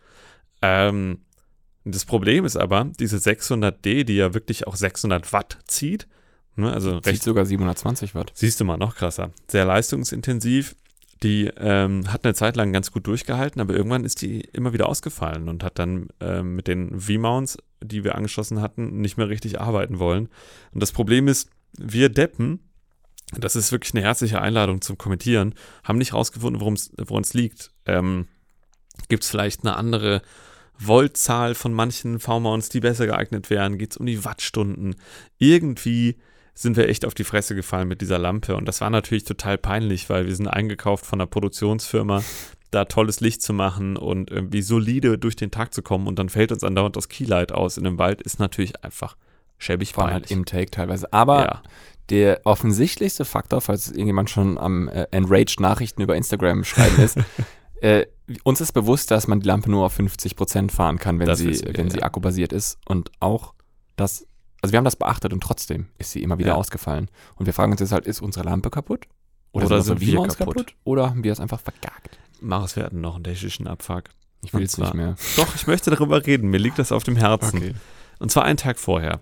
Ähm, 0.61 1.21
das 1.85 2.05
Problem 2.05 2.45
ist 2.45 2.57
aber, 2.57 2.91
diese 2.99 3.17
600D, 3.17 4.05
die 4.05 4.15
ja 4.17 4.35
wirklich 4.35 4.67
auch 4.67 4.77
600 4.77 5.33
Watt 5.33 5.59
zieht, 5.67 6.07
ne, 6.57 6.73
also 6.73 6.97
Zieht 6.97 7.07
recht 7.07 7.23
sogar 7.23 7.45
720 7.45 8.15
Watt. 8.15 8.33
Siehst 8.35 8.61
du 8.61 8.65
mal, 8.65 8.77
noch 8.77 8.97
krasser. 8.97 9.31
Sehr 9.49 9.65
leistungsintensiv. 9.65 10.77
Die 11.23 11.51
ähm, 11.57 12.13
hat 12.13 12.25
eine 12.25 12.35
Zeit 12.35 12.57
lang 12.57 12.73
ganz 12.73 12.91
gut 12.91 13.07
durchgehalten, 13.07 13.61
aber 13.61 13.75
irgendwann 13.75 14.05
ist 14.05 14.23
die 14.23 14.41
immer 14.41 14.73
wieder 14.73 14.89
ausgefallen 14.89 15.49
und 15.49 15.63
hat 15.63 15.79
dann 15.79 16.09
ähm, 16.21 16.57
mit 16.57 16.67
den 16.67 16.99
V-Mounts, 16.99 17.59
die 17.81 18.03
wir 18.03 18.17
angeschlossen 18.17 18.61
hatten, 18.61 19.01
nicht 19.01 19.19
mehr 19.19 19.29
richtig 19.29 19.61
arbeiten 19.61 20.01
wollen. 20.01 20.29
Und 20.73 20.83
das 20.83 20.91
Problem 20.91 21.29
ist, 21.29 21.49
wir 21.79 22.09
Deppen, 22.09 22.59
das 23.39 23.55
ist 23.55 23.71
wirklich 23.71 23.95
eine 23.95 24.03
herzliche 24.03 24.41
Einladung 24.41 24.81
zum 24.81 24.99
Kommentieren, 24.99 25.55
haben 25.85 25.99
nicht 25.99 26.13
rausgefunden, 26.13 26.61
woran 26.61 27.23
es 27.23 27.35
liegt. 27.35 27.71
Ähm, 27.87 28.27
Gibt 29.09 29.23
es 29.23 29.31
vielleicht 29.31 29.65
eine 29.65 29.77
andere 29.77 30.23
Voltzahl 30.75 31.55
von 31.55 31.73
manchen 31.73 32.19
V-Mounts, 32.19 32.69
die 32.69 32.81
besser 32.81 33.07
geeignet 33.07 33.49
wären? 33.49 33.79
Geht 33.79 33.93
es 33.93 33.97
um 33.97 34.07
die 34.07 34.25
Wattstunden? 34.25 34.97
Irgendwie 35.39 36.17
sind 36.55 36.77
wir 36.77 36.89
echt 36.89 37.07
auf 37.07 37.15
die 37.15 37.25
Fresse 37.25 37.55
gefallen 37.55 37.89
mit 37.89 38.01
dieser 38.01 38.19
Lampe. 38.19 38.57
Und 38.57 38.67
das 38.67 38.81
war 38.81 38.91
natürlich 38.91 39.25
total 39.25 39.59
peinlich, 39.59 40.11
weil 40.11 40.27
wir 40.27 40.37
sind 40.37 40.49
eingekauft 40.49 41.07
von 41.07 41.21
einer 41.21 41.27
Produktionsfirma, 41.27 42.23
da 42.71 42.85
tolles 42.85 43.21
Licht 43.21 43.43
zu 43.43 43.53
machen 43.53 43.97
und 43.97 44.31
irgendwie 44.31 44.63
solide 44.63 45.19
durch 45.19 45.37
den 45.37 45.51
Tag 45.51 45.73
zu 45.75 45.83
kommen. 45.83 46.07
Und 46.07 46.19
dann 46.19 46.29
fällt 46.29 46.53
uns 46.53 46.65
andauernd 46.65 46.97
das 46.97 47.09
Keylight 47.09 47.53
aus 47.53 47.77
in 47.79 47.85
dem 47.85 47.99
Wald, 47.99 48.23
ist 48.23 48.39
natürlich 48.39 48.83
einfach 48.85 49.17
schäbig 49.59 49.93
Vor 49.93 50.05
allem 50.05 50.15
halt 50.15 50.31
im 50.31 50.45
Take 50.45 50.71
teilweise. 50.71 51.13
Aber 51.13 51.45
Ja. 51.45 51.63
der 52.11 52.41
offensichtlichste 52.45 53.25
Faktor, 53.25 53.61
falls 53.61 53.89
irgendjemand 53.91 54.29
schon 54.31 54.59
am 54.59 54.89
äh, 54.89 55.07
Enraged 55.11 55.61
Nachrichten 55.61 56.03
über 56.03 56.17
Instagram 56.17 56.65
schreiben 56.65 56.99
ist, 57.03 57.17
äh, 57.81 58.07
uns 58.45 58.61
ist 58.61 58.73
bewusst, 58.73 59.11
dass 59.11 59.29
man 59.29 59.41
die 59.41 59.47
Lampe 59.47 59.71
nur 59.71 59.85
auf 59.87 59.99
50% 59.99 60.71
fahren 60.71 60.99
kann, 60.99 61.19
wenn 61.19 61.27
Das 61.27 61.39
sie, 61.39 61.51
wir, 61.51 61.77
wenn 61.77 61.91
sie 61.91 61.99
ja. 61.99 62.05
akkubasiert 62.05 62.53
ist. 62.53 62.79
Und 62.87 63.11
auch 63.21 63.55
das, 63.97 64.27
also 64.63 64.73
wir 64.73 64.79
haben 64.79 64.85
das 64.85 64.97
beachtet 64.97 65.33
und 65.33 65.43
trotzdem 65.43 65.87
ist 65.99 66.13
sie 66.13 66.23
immer 66.23 66.39
wieder 66.39 66.51
Ja. 66.51 66.55
ausgefallen. 66.55 67.09
Und 67.37 67.47
wir 67.47 67.53
fragen 67.53 67.73
uns 67.73 67.81
jetzt 67.81 67.93
halt, 67.93 68.07
ist 68.07 68.23
unsere 68.23 68.45
Lampe 68.47 68.71
kaputt? 68.71 69.07
Oder, 69.53 69.67
Oder 69.67 69.83
sind, 69.83 69.85
sind 69.85 69.93
unsere 69.95 70.07
wir 70.07 70.15
V-Mounts 70.17 70.37
kaputt? 70.39 70.75
Oder 70.85 71.11
haben 71.11 71.25
wir 71.25 71.33
es 71.33 71.41
einfach 71.41 71.61
vergagt? 71.61 72.19
Mach 72.41 72.75
wir 72.75 72.85
hatten 72.85 73.01
noch 73.01 73.17
einen 73.17 73.25
technischen 73.25 73.67
Abfuck. 73.67 74.05
Ich 74.45 74.55
will 74.55 74.63
es 74.65 74.79
nicht 74.79 74.95
mehr. 74.95 75.17
Doch, 75.37 75.55
ich 75.55 75.67
möchte 75.67 75.91
darüber 75.91 76.25
reden. 76.27 76.49
Mir 76.51 76.59
liegt 76.59 76.79
das 76.79 76.91
auf 76.91 77.05
dem 77.05 77.17
Herzen. 77.17 77.79
Und 78.19 78.31
zwar 78.33 78.45
einen 78.45 78.57
Tag 78.57 78.79
vorher. 78.79 79.21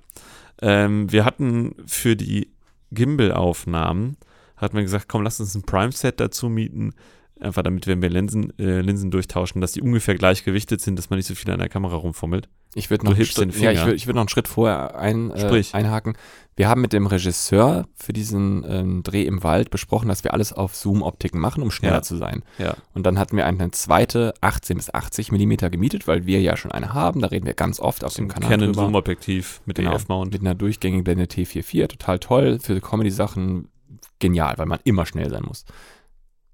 Ähm, 0.62 1.10
wir 1.10 1.24
hatten 1.24 1.74
für 1.86 2.16
die 2.16 2.52
Gimbal-Aufnahmen, 2.92 4.16
hatten 4.56 4.76
wir 4.76 4.82
gesagt, 4.82 5.08
komm, 5.08 5.22
lass 5.22 5.40
uns 5.40 5.54
ein 5.54 5.62
Prime-Set 5.62 6.20
dazu 6.20 6.48
mieten. 6.48 6.92
Einfach 7.40 7.62
damit, 7.62 7.86
wenn 7.86 8.02
wir 8.02 8.10
Linsen, 8.10 8.52
äh, 8.58 8.80
Linsen 8.80 9.10
durchtauschen, 9.10 9.60
dass 9.60 9.72
die 9.72 9.80
ungefähr 9.80 10.14
gleich 10.14 10.44
gewichtet 10.44 10.80
sind, 10.80 10.96
dass 10.96 11.08
man 11.10 11.16
nicht 11.18 11.26
so 11.26 11.34
viel 11.34 11.50
an 11.50 11.58
der 11.58 11.68
Kamera 11.68 11.96
rumfummelt. 11.96 12.48
Ich 12.74 12.90
würde 12.90 13.04
noch, 13.06 13.12
einen 13.16 13.50
ja, 13.58 13.72
ich 13.72 13.84
würd, 13.84 13.96
ich 13.96 14.06
würd 14.06 14.14
noch 14.14 14.22
einen 14.22 14.28
Schritt 14.28 14.46
vorher 14.46 14.96
ein, 14.96 15.30
äh, 15.30 15.62
einhaken. 15.72 16.16
Wir 16.54 16.68
haben 16.68 16.82
mit 16.82 16.92
dem 16.92 17.06
Regisseur 17.06 17.88
für 17.96 18.12
diesen 18.12 18.64
ähm, 18.68 19.02
Dreh 19.02 19.22
im 19.24 19.42
Wald 19.42 19.70
besprochen, 19.70 20.08
dass 20.08 20.22
wir 20.22 20.34
alles 20.34 20.52
auf 20.52 20.76
Zoom-Optiken 20.76 21.40
machen, 21.40 21.62
um 21.62 21.70
schneller 21.70 21.96
Ja. 21.96 22.02
zu 22.02 22.16
sein. 22.16 22.42
Ja. 22.58 22.76
Und 22.94 23.06
dann 23.06 23.18
hatten 23.18 23.36
wir 23.36 23.46
eine 23.46 23.70
zweite 23.70 24.34
18 24.40 24.76
bis 24.76 24.92
80 24.92 25.32
Millimeter 25.32 25.70
gemietet, 25.70 26.06
weil 26.06 26.26
wir 26.26 26.40
ja 26.40 26.56
schon 26.56 26.70
eine 26.70 26.92
haben. 26.92 27.20
Da 27.22 27.28
reden 27.28 27.46
wir 27.46 27.54
ganz 27.54 27.80
oft 27.80 28.04
auf 28.04 28.14
dem 28.14 28.28
Kanal 28.28 28.50
Canon 28.50 28.66
drüber. 28.72 28.82
Zoom-Objektiv 28.84 29.62
mit 29.64 29.78
dem 29.78 29.86
Ja, 29.86 29.94
F-Mount. 29.94 30.32
Mit 30.32 30.42
einer 30.42 30.54
durchgängigen 30.54 31.02
Blende 31.02 31.24
T44, 31.24 31.88
total 31.88 32.18
toll. 32.18 32.58
Für 32.60 32.78
Comedy-Sachen 32.80 33.68
genial, 34.18 34.58
weil 34.58 34.66
man 34.66 34.78
immer 34.84 35.06
schnell 35.06 35.30
sein 35.30 35.42
muss. 35.44 35.64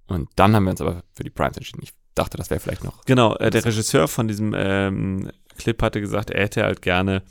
Und 0.09 0.29
dann 0.37 0.55
haben 0.55 0.65
wir 0.65 0.71
uns 0.71 0.81
aber 0.81 1.03
für 1.13 1.25
die 1.25 1.31
Primes 1.31 1.57
entschieden. 1.57 1.81
Ich 1.83 1.93
dachte, 2.15 2.37
das 2.37 2.51
wäre 2.51 2.61
vielleicht 2.61 2.85
noch. 2.85 3.05
Genau, 3.05 3.35
äh, 3.37 3.51
der 3.51 3.65
Regisseur 3.65 4.09
von 4.09 4.29
diesem 4.29 4.55
ähm, 4.57 5.31
Clip 5.59 5.81
hatte 5.83 6.01
gesagt, 6.01 6.31
er 6.31 6.43
hätte 6.43 6.63
halt 6.63 6.83
gerne 6.83 7.23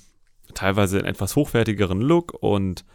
teilweise 0.54 1.00
einen 1.00 1.08
etwas 1.08 1.36
hochwertigeren 1.36 2.02
Look 2.02 2.34
und 2.34 2.86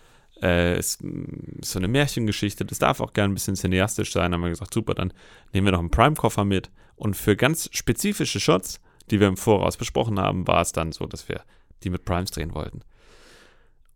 äh, 0.43 0.75
es 0.75 0.99
mm, 1.01 1.61
ist 1.61 1.73
so 1.73 1.79
eine 1.79 1.89
Märchengeschichte, 1.89 2.65
das 2.65 2.79
darf 2.79 3.01
auch 3.01 3.13
gerne 3.13 3.33
ein 3.33 3.35
bisschen 3.35 3.57
cineastisch 3.57 4.13
sein. 4.13 4.33
Haben 4.33 4.43
wir 4.43 4.51
gesagt, 4.51 4.75
super, 4.75 4.95
dann 4.95 5.13
nehmen 5.53 5.67
wir 5.67 5.73
noch 5.73 5.81
einen 5.81 5.91
Prime-Koffer 5.91 6.45
mit. 6.45 6.71
Und 6.97 7.17
für 7.17 7.37
ganz 7.37 7.69
spezifische 7.73 8.41
Shots, 8.41 8.81
die 9.11 9.21
wir 9.21 9.29
im 9.29 9.37
Voraus 9.37 9.77
besprochen 9.77 10.19
haben, 10.19 10.47
war 10.47 10.61
es 10.61 10.73
dann 10.73 10.93
so, 10.93 11.07
dass 11.07 11.29
wir 11.29 11.43
die 11.83 11.91
mit 11.91 12.05
Primes 12.05 12.31
drehen 12.31 12.55
wollten. 12.55 12.83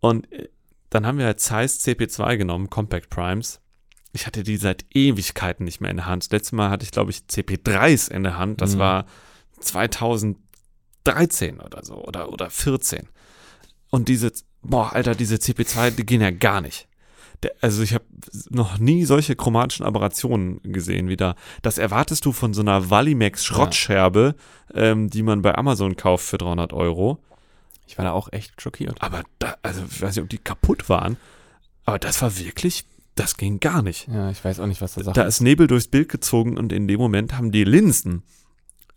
Und 0.00 0.30
äh, 0.32 0.48
dann 0.90 1.06
haben 1.06 1.18
wir 1.18 1.26
halt 1.26 1.40
Zeiss 1.40 1.80
CP2 1.80 2.36
genommen, 2.36 2.70
Compact 2.70 3.10
Primes. 3.10 3.60
Ich 4.14 4.26
hatte 4.26 4.42
die 4.44 4.56
seit 4.56 4.84
Ewigkeiten 4.94 5.64
nicht 5.64 5.80
mehr 5.80 5.90
in 5.90 5.96
der 5.98 6.06
Hand. 6.06 6.22
Das 6.24 6.30
letzte 6.30 6.54
Mal 6.56 6.70
hatte 6.70 6.84
ich, 6.84 6.92
glaube 6.92 7.10
ich, 7.10 7.18
CP3s 7.28 8.10
in 8.10 8.22
der 8.22 8.38
Hand. 8.38 8.60
Das 8.60 8.76
Mhm. 8.76 8.78
war 8.78 9.06
2013 11.04 11.60
oder 11.60 11.84
so 11.84 11.94
oder, 11.96 12.32
oder 12.32 12.50
14. 12.50 13.08
Und 13.90 14.08
diese, 14.08 14.32
boah, 14.62 14.92
Alter, 14.92 15.14
diese 15.14 15.36
CP2, 15.36 15.90
die 15.90 16.06
gehen 16.06 16.20
ja 16.20 16.30
gar 16.30 16.60
nicht. 16.60 16.88
Der, 17.42 17.52
also 17.60 17.82
ich 17.82 17.92
habe 17.94 18.04
noch 18.50 18.78
nie 18.78 19.04
solche 19.04 19.36
chromatischen 19.36 19.84
Aberrationen 19.84 20.60
gesehen 20.62 21.08
wie 21.08 21.16
da. 21.16 21.34
Das 21.62 21.78
erwartest 21.78 22.24
du 22.24 22.32
von 22.32 22.54
so 22.54 22.60
einer 22.62 22.90
Valimax 22.90 23.44
Schrottscherbe, 23.44 24.34
ähm, 24.72 25.10
die 25.10 25.22
man 25.22 25.42
bei 25.42 25.54
Amazon 25.56 25.96
kauft 25.96 26.24
für 26.24 26.38
300 26.38 26.72
Euro. 26.72 27.18
Ich 27.86 27.98
war 27.98 28.04
da 28.04 28.12
auch 28.12 28.32
echt 28.32 28.60
schockiert. 28.62 29.00
Aber 29.02 29.24
da, 29.38 29.56
also 29.62 29.82
ich 29.90 30.00
weiß 30.00 30.16
nicht, 30.16 30.22
ob 30.22 30.30
die 30.30 30.38
kaputt 30.38 30.88
waren. 30.88 31.16
Aber 31.84 31.98
das 31.98 32.22
war 32.22 32.38
wirklich, 32.38 32.86
das 33.14 33.36
ging 33.36 33.60
gar 33.60 33.82
nicht. 33.82 34.08
Ja, 34.08 34.30
ich 34.30 34.44
weiß 34.44 34.60
auch 34.60 34.66
nicht, 34.66 34.80
was 34.80 34.94
da 34.94 35.02
Sache 35.04 35.14
Da 35.14 35.22
ist 35.24 35.40
Nebel 35.40 35.66
durchs 35.66 35.88
Bild 35.88 36.08
gezogen 36.08 36.58
und 36.58 36.72
in 36.72 36.88
dem 36.88 36.98
Moment 36.98 37.36
haben 37.36 37.52
die 37.52 37.64
Linsen 37.64 38.22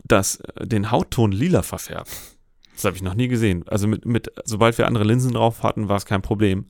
das, 0.03 0.38
äh, 0.38 0.65
den 0.67 0.91
Hautton 0.91 1.32
lila 1.32 1.62
verfärbt. 1.63 2.12
Das 2.73 2.86
habe 2.86 2.95
ich 2.95 3.01
noch 3.01 3.15
nie 3.15 3.27
gesehen. 3.27 3.67
Also 3.67 3.88
mit, 3.88 4.06
mit, 4.06 4.32
sobald 4.45 4.77
wir 4.77 4.88
andere 4.88 5.03
Linsen 5.03 5.34
drauf 5.34 5.63
hatten, 5.63 5.89
war 5.89 5.97
es 5.97 6.06
kein 6.06 6.21
Problem. 6.21 6.65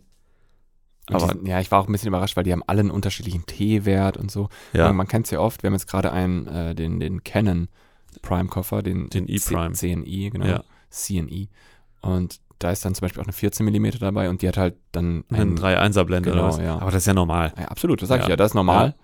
Und 1.10 1.16
Aber 1.16 1.34
die, 1.34 1.50
ja, 1.50 1.60
ich 1.60 1.72
war 1.72 1.80
auch 1.82 1.88
ein 1.88 1.92
bisschen 1.92 2.08
überrascht, 2.10 2.36
weil 2.36 2.44
die 2.44 2.52
haben 2.52 2.64
alle 2.68 2.82
einen 2.82 2.92
unterschiedlichen 2.92 3.46
T-Wert 3.46 4.18
und 4.18 4.32
so. 4.32 4.50
ja, 4.74 4.88
Man, 4.88 4.98
man 4.98 5.08
kennt 5.08 5.26
es 5.26 5.32
ja 5.32 5.40
oft, 5.40 5.64
wir 5.64 5.68
haben 5.68 5.74
jetzt 5.76 5.88
gerade 5.88 6.12
einen, 6.12 6.48
äh, 6.48 6.76
den, 6.76 7.00
den 7.00 7.24
Canon 7.24 7.68
Prime-Koffer, 8.22 8.82
den, 8.82 9.10
Den 9.10 9.28
E-Prime. 9.28 9.74
CNI, 9.74 10.30
genau. 10.32 10.46
Ja. 10.46 10.64
CNI. 10.90 11.50
Und 12.02 12.40
da 12.60 12.72
ist 12.72 12.84
dann 12.86 12.96
zum 12.96 13.06
Beispiel 13.06 13.22
auch 13.22 13.26
eine 13.28 13.34
14 13.34 13.66
mm 13.66 13.90
dabei 14.00 14.30
und 14.30 14.42
die 14.42 14.48
hat 14.48 14.58
halt 14.58 14.76
dann 14.92 15.24
eine 15.30 15.42
einen, 15.42 15.58
3-1er 15.58 16.04
Blende 16.06 16.32
genau, 16.32 16.44
oder 16.46 16.54
was. 16.54 16.58
ja. 16.64 16.76
Aber 16.80 16.92
das 16.92 17.04
ist 17.04 17.08
ja 17.08 17.14
normal. 17.14 17.54
ja, 17.58 17.66
absolut, 17.66 18.02
das 18.02 18.10
sag 18.10 18.18
ich 18.22 18.26
Ja. 18.26 18.30
ja, 18.32 18.36
das 18.36 18.52
ist 18.52 18.56
normal. 18.56 18.96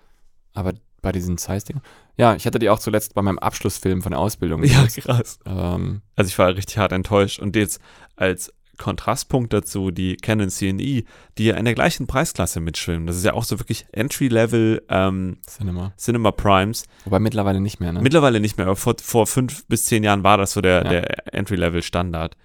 Aber 0.54 0.72
bei 1.02 1.12
diesen 1.12 1.36
Zeiss-Dingen. 1.36 1.82
Ja, 2.16 2.34
ich 2.34 2.46
hatte 2.46 2.58
die 2.58 2.70
auch 2.70 2.78
zuletzt 2.78 3.14
bei 3.14 3.20
meinem 3.22 3.38
Abschlussfilm 3.38 4.02
von 4.02 4.12
der 4.12 4.18
Ausbildung. 4.20 4.60
benutzt. 4.62 4.96
krass. 5.02 5.38
Ähm, 5.44 6.00
Also 6.16 6.28
ich 6.28 6.38
war 6.38 6.54
richtig 6.54 6.78
hart 6.78 6.92
enttäuscht. 6.92 7.40
Und 7.40 7.56
jetzt 7.56 7.80
als 8.16 8.52
Kontrastpunkt 8.78 9.52
dazu 9.52 9.90
die 9.90 10.16
Canon 10.16 10.48
CNI, 10.50 11.04
die 11.38 11.44
ja 11.44 11.56
in 11.56 11.64
der 11.64 11.74
gleichen 11.74 12.06
Preisklasse 12.06 12.60
mitschwimmen. 12.60 13.06
Das 13.06 13.16
ist 13.16 13.24
ja 13.24 13.34
auch 13.34 13.44
so 13.44 13.60
wirklich 13.60 13.86
Entry-Level 13.92 14.82
ähm, 14.88 15.36
Cinema. 15.46 15.92
Cinema 15.96 16.32
Primes. 16.32 16.84
Wobei 17.04 17.18
mittlerweile 17.20 17.60
nicht 17.60 17.80
mehr, 17.80 17.92
ne? 17.92 18.00
Mittlerweile 18.00 18.40
nicht 18.40 18.56
mehr, 18.56 18.66
aber 18.66 18.76
vor, 18.76 18.94
vor 19.00 19.26
fünf 19.26 19.66
bis 19.66 19.84
zehn 19.86 20.02
Jahren 20.04 20.24
war 20.24 20.38
das 20.38 20.52
so 20.52 20.60
der, 20.60 20.82
Ja. 20.84 20.88
der 20.90 21.34
Entry-Level-Standard. 21.34 22.36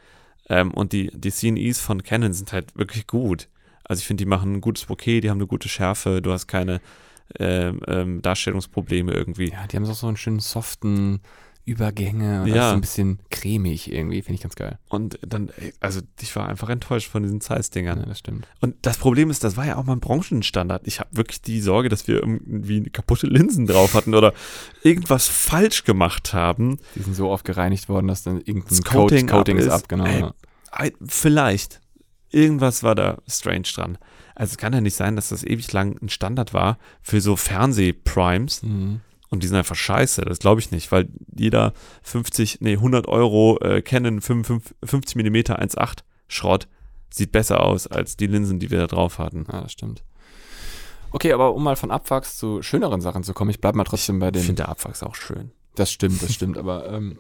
Ähm, 0.50 0.72
und 0.72 0.94
die, 0.94 1.12
die 1.14 1.32
CNEs 1.32 1.80
von 1.80 2.04
Canon 2.04 2.34
sind 2.34 2.52
halt 2.52 2.76
wirklich 2.76 3.08
gut. 3.08 3.48
Also 3.84 4.02
ich 4.02 4.08
finde, 4.08 4.24
die 4.24 4.30
machen 4.30 4.56
ein 4.56 4.62
gutes 4.62 4.86
Bouquet, 4.86 5.22
die 5.22 5.30
haben 5.30 5.38
eine 5.38 5.48
gute 5.48 5.70
Schärfe, 5.70 6.22
du 6.22 6.32
hast 6.32 6.48
keine 6.48 6.82
ähm, 7.40 7.82
ähm, 7.88 8.22
Darstellungsprobleme 8.22 9.12
irgendwie. 9.12 9.52
ja, 9.52 9.68
die 9.68 9.76
haben 9.76 9.86
so 9.86 9.94
so 9.94 10.08
einen 10.08 10.18
schönen 10.18 10.40
soften 10.40 11.22
Übergänge 11.66 12.42
und 12.44 12.48
Ja. 12.48 12.56
alles 12.56 12.70
so 12.70 12.76
ein 12.76 12.82
bisschen 12.82 13.20
cremig 13.30 13.92
irgendwie, 13.92 14.22
finde 14.22 14.36
ich 14.36 14.42
ganz 14.42 14.56
geil. 14.56 14.80
Und 14.90 15.20
dann, 15.22 15.52
also 15.80 16.02
ich 16.20 16.36
war 16.36 16.48
einfach 16.50 16.70
enttäuscht 16.70 17.10
von 17.10 17.22
diesen 17.24 17.42
Zeiss-Dingern. 17.42 18.00
Ja, 18.00 18.06
das 18.06 18.20
stimmt. 18.20 18.48
Und 18.60 18.76
das 18.82 18.98
Problem 18.98 19.30
ist, 19.30 19.44
das 19.44 19.56
war 19.56 19.66
ja 19.68 19.76
auch 19.78 19.84
mal 19.84 19.94
ein 19.94 20.00
Branchenstandard. 20.00 20.88
Ich 20.88 21.00
habe 21.00 21.10
wirklich 21.16 21.42
die 21.42 21.62
Sorge, 21.62 21.90
dass 21.90 22.08
wir 22.08 22.16
irgendwie 22.24 22.84
kaputte 22.90 23.28
Linsen 23.28 23.68
drauf 23.68 23.94
hatten 23.94 24.16
oder 24.16 24.34
irgendwas 24.84 25.28
falsch 25.28 25.84
gemacht 25.84 26.34
haben. 26.34 26.80
Die 26.96 27.02
sind 27.04 27.16
so 27.16 27.30
oft 27.30 27.46
gereinigt 27.46 27.88
worden, 27.90 28.08
dass 28.08 28.24
dann 28.24 28.38
irgendein 28.38 28.70
Das 28.70 28.84
Coating, 28.84 29.28
Coating 29.28 29.28
Coating 29.28 29.58
ab 29.58 29.64
ist 29.64 29.70
ab, 29.70 29.90
genau. 29.90 30.06
Ey, 30.06 30.20
ja. 30.22 30.34
Vielleicht. 31.06 31.82
Irgendwas 32.32 32.84
war 32.84 32.96
da 32.96 33.18
strange 33.28 33.64
dran. 33.74 33.98
Also 34.36 34.52
es 34.52 34.58
kann 34.58 34.72
ja 34.72 34.82
nicht 34.82 34.96
sein, 34.96 35.16
dass 35.16 35.30
das 35.30 35.44
ewig 35.44 35.72
lang 35.74 35.98
ein 36.02 36.10
Standard 36.10 36.54
war 36.54 36.78
für 37.02 37.22
so 37.22 37.36
Fernseh-Primes 37.36 38.64
Mhm. 38.64 39.02
Und 39.30 39.44
die 39.44 39.48
sind 39.48 39.58
einfach 39.58 39.76
scheiße. 39.76 40.22
Das 40.22 40.40
glaube 40.40 40.60
ich 40.62 40.72
nicht, 40.72 40.92
weil 40.92 41.08
jeder 41.36 41.74
50, 42.04 42.62
nee, 42.62 42.74
100 42.74 43.08
Euro 43.08 43.60
äh, 43.62 43.82
Canon 43.82 44.22
55, 44.22 44.76
50 44.84 45.16
mm 45.16 45.36
1.8 45.36 46.00
Schrott 46.28 46.68
sieht 47.12 47.32
besser 47.32 47.64
aus 47.64 47.88
als 47.88 48.18
die 48.18 48.28
Linsen, 48.28 48.60
die 48.60 48.70
wir 48.70 48.80
da 48.80 48.88
drauf 48.88 49.20
hatten. 49.20 49.46
Ja, 49.52 49.62
das 49.62 49.72
stimmt. 49.72 50.04
Okay, 51.12 51.34
aber 51.34 51.56
um 51.56 51.64
mal 51.64 51.76
von 51.76 51.90
Abwachs 51.92 52.38
zu 52.38 52.62
schöneren 52.62 53.02
Sachen 53.02 53.24
zu 53.24 53.34
kommen, 53.34 53.50
ich 53.50 53.60
bleib 53.60 53.76
mal 53.76 53.84
trotzdem 53.84 54.20
bei 54.20 54.28
Ich 54.28 54.34
den. 54.34 54.44
finde 54.44 54.64
der 54.64 54.70
Abwachs 54.70 55.02
auch 55.02 55.16
schön. 55.16 55.52
Das 55.76 55.92
stimmt, 55.92 56.22
das 56.22 56.34
stimmt, 56.34 56.58
aber 56.58 56.92
ähm, 56.92 57.18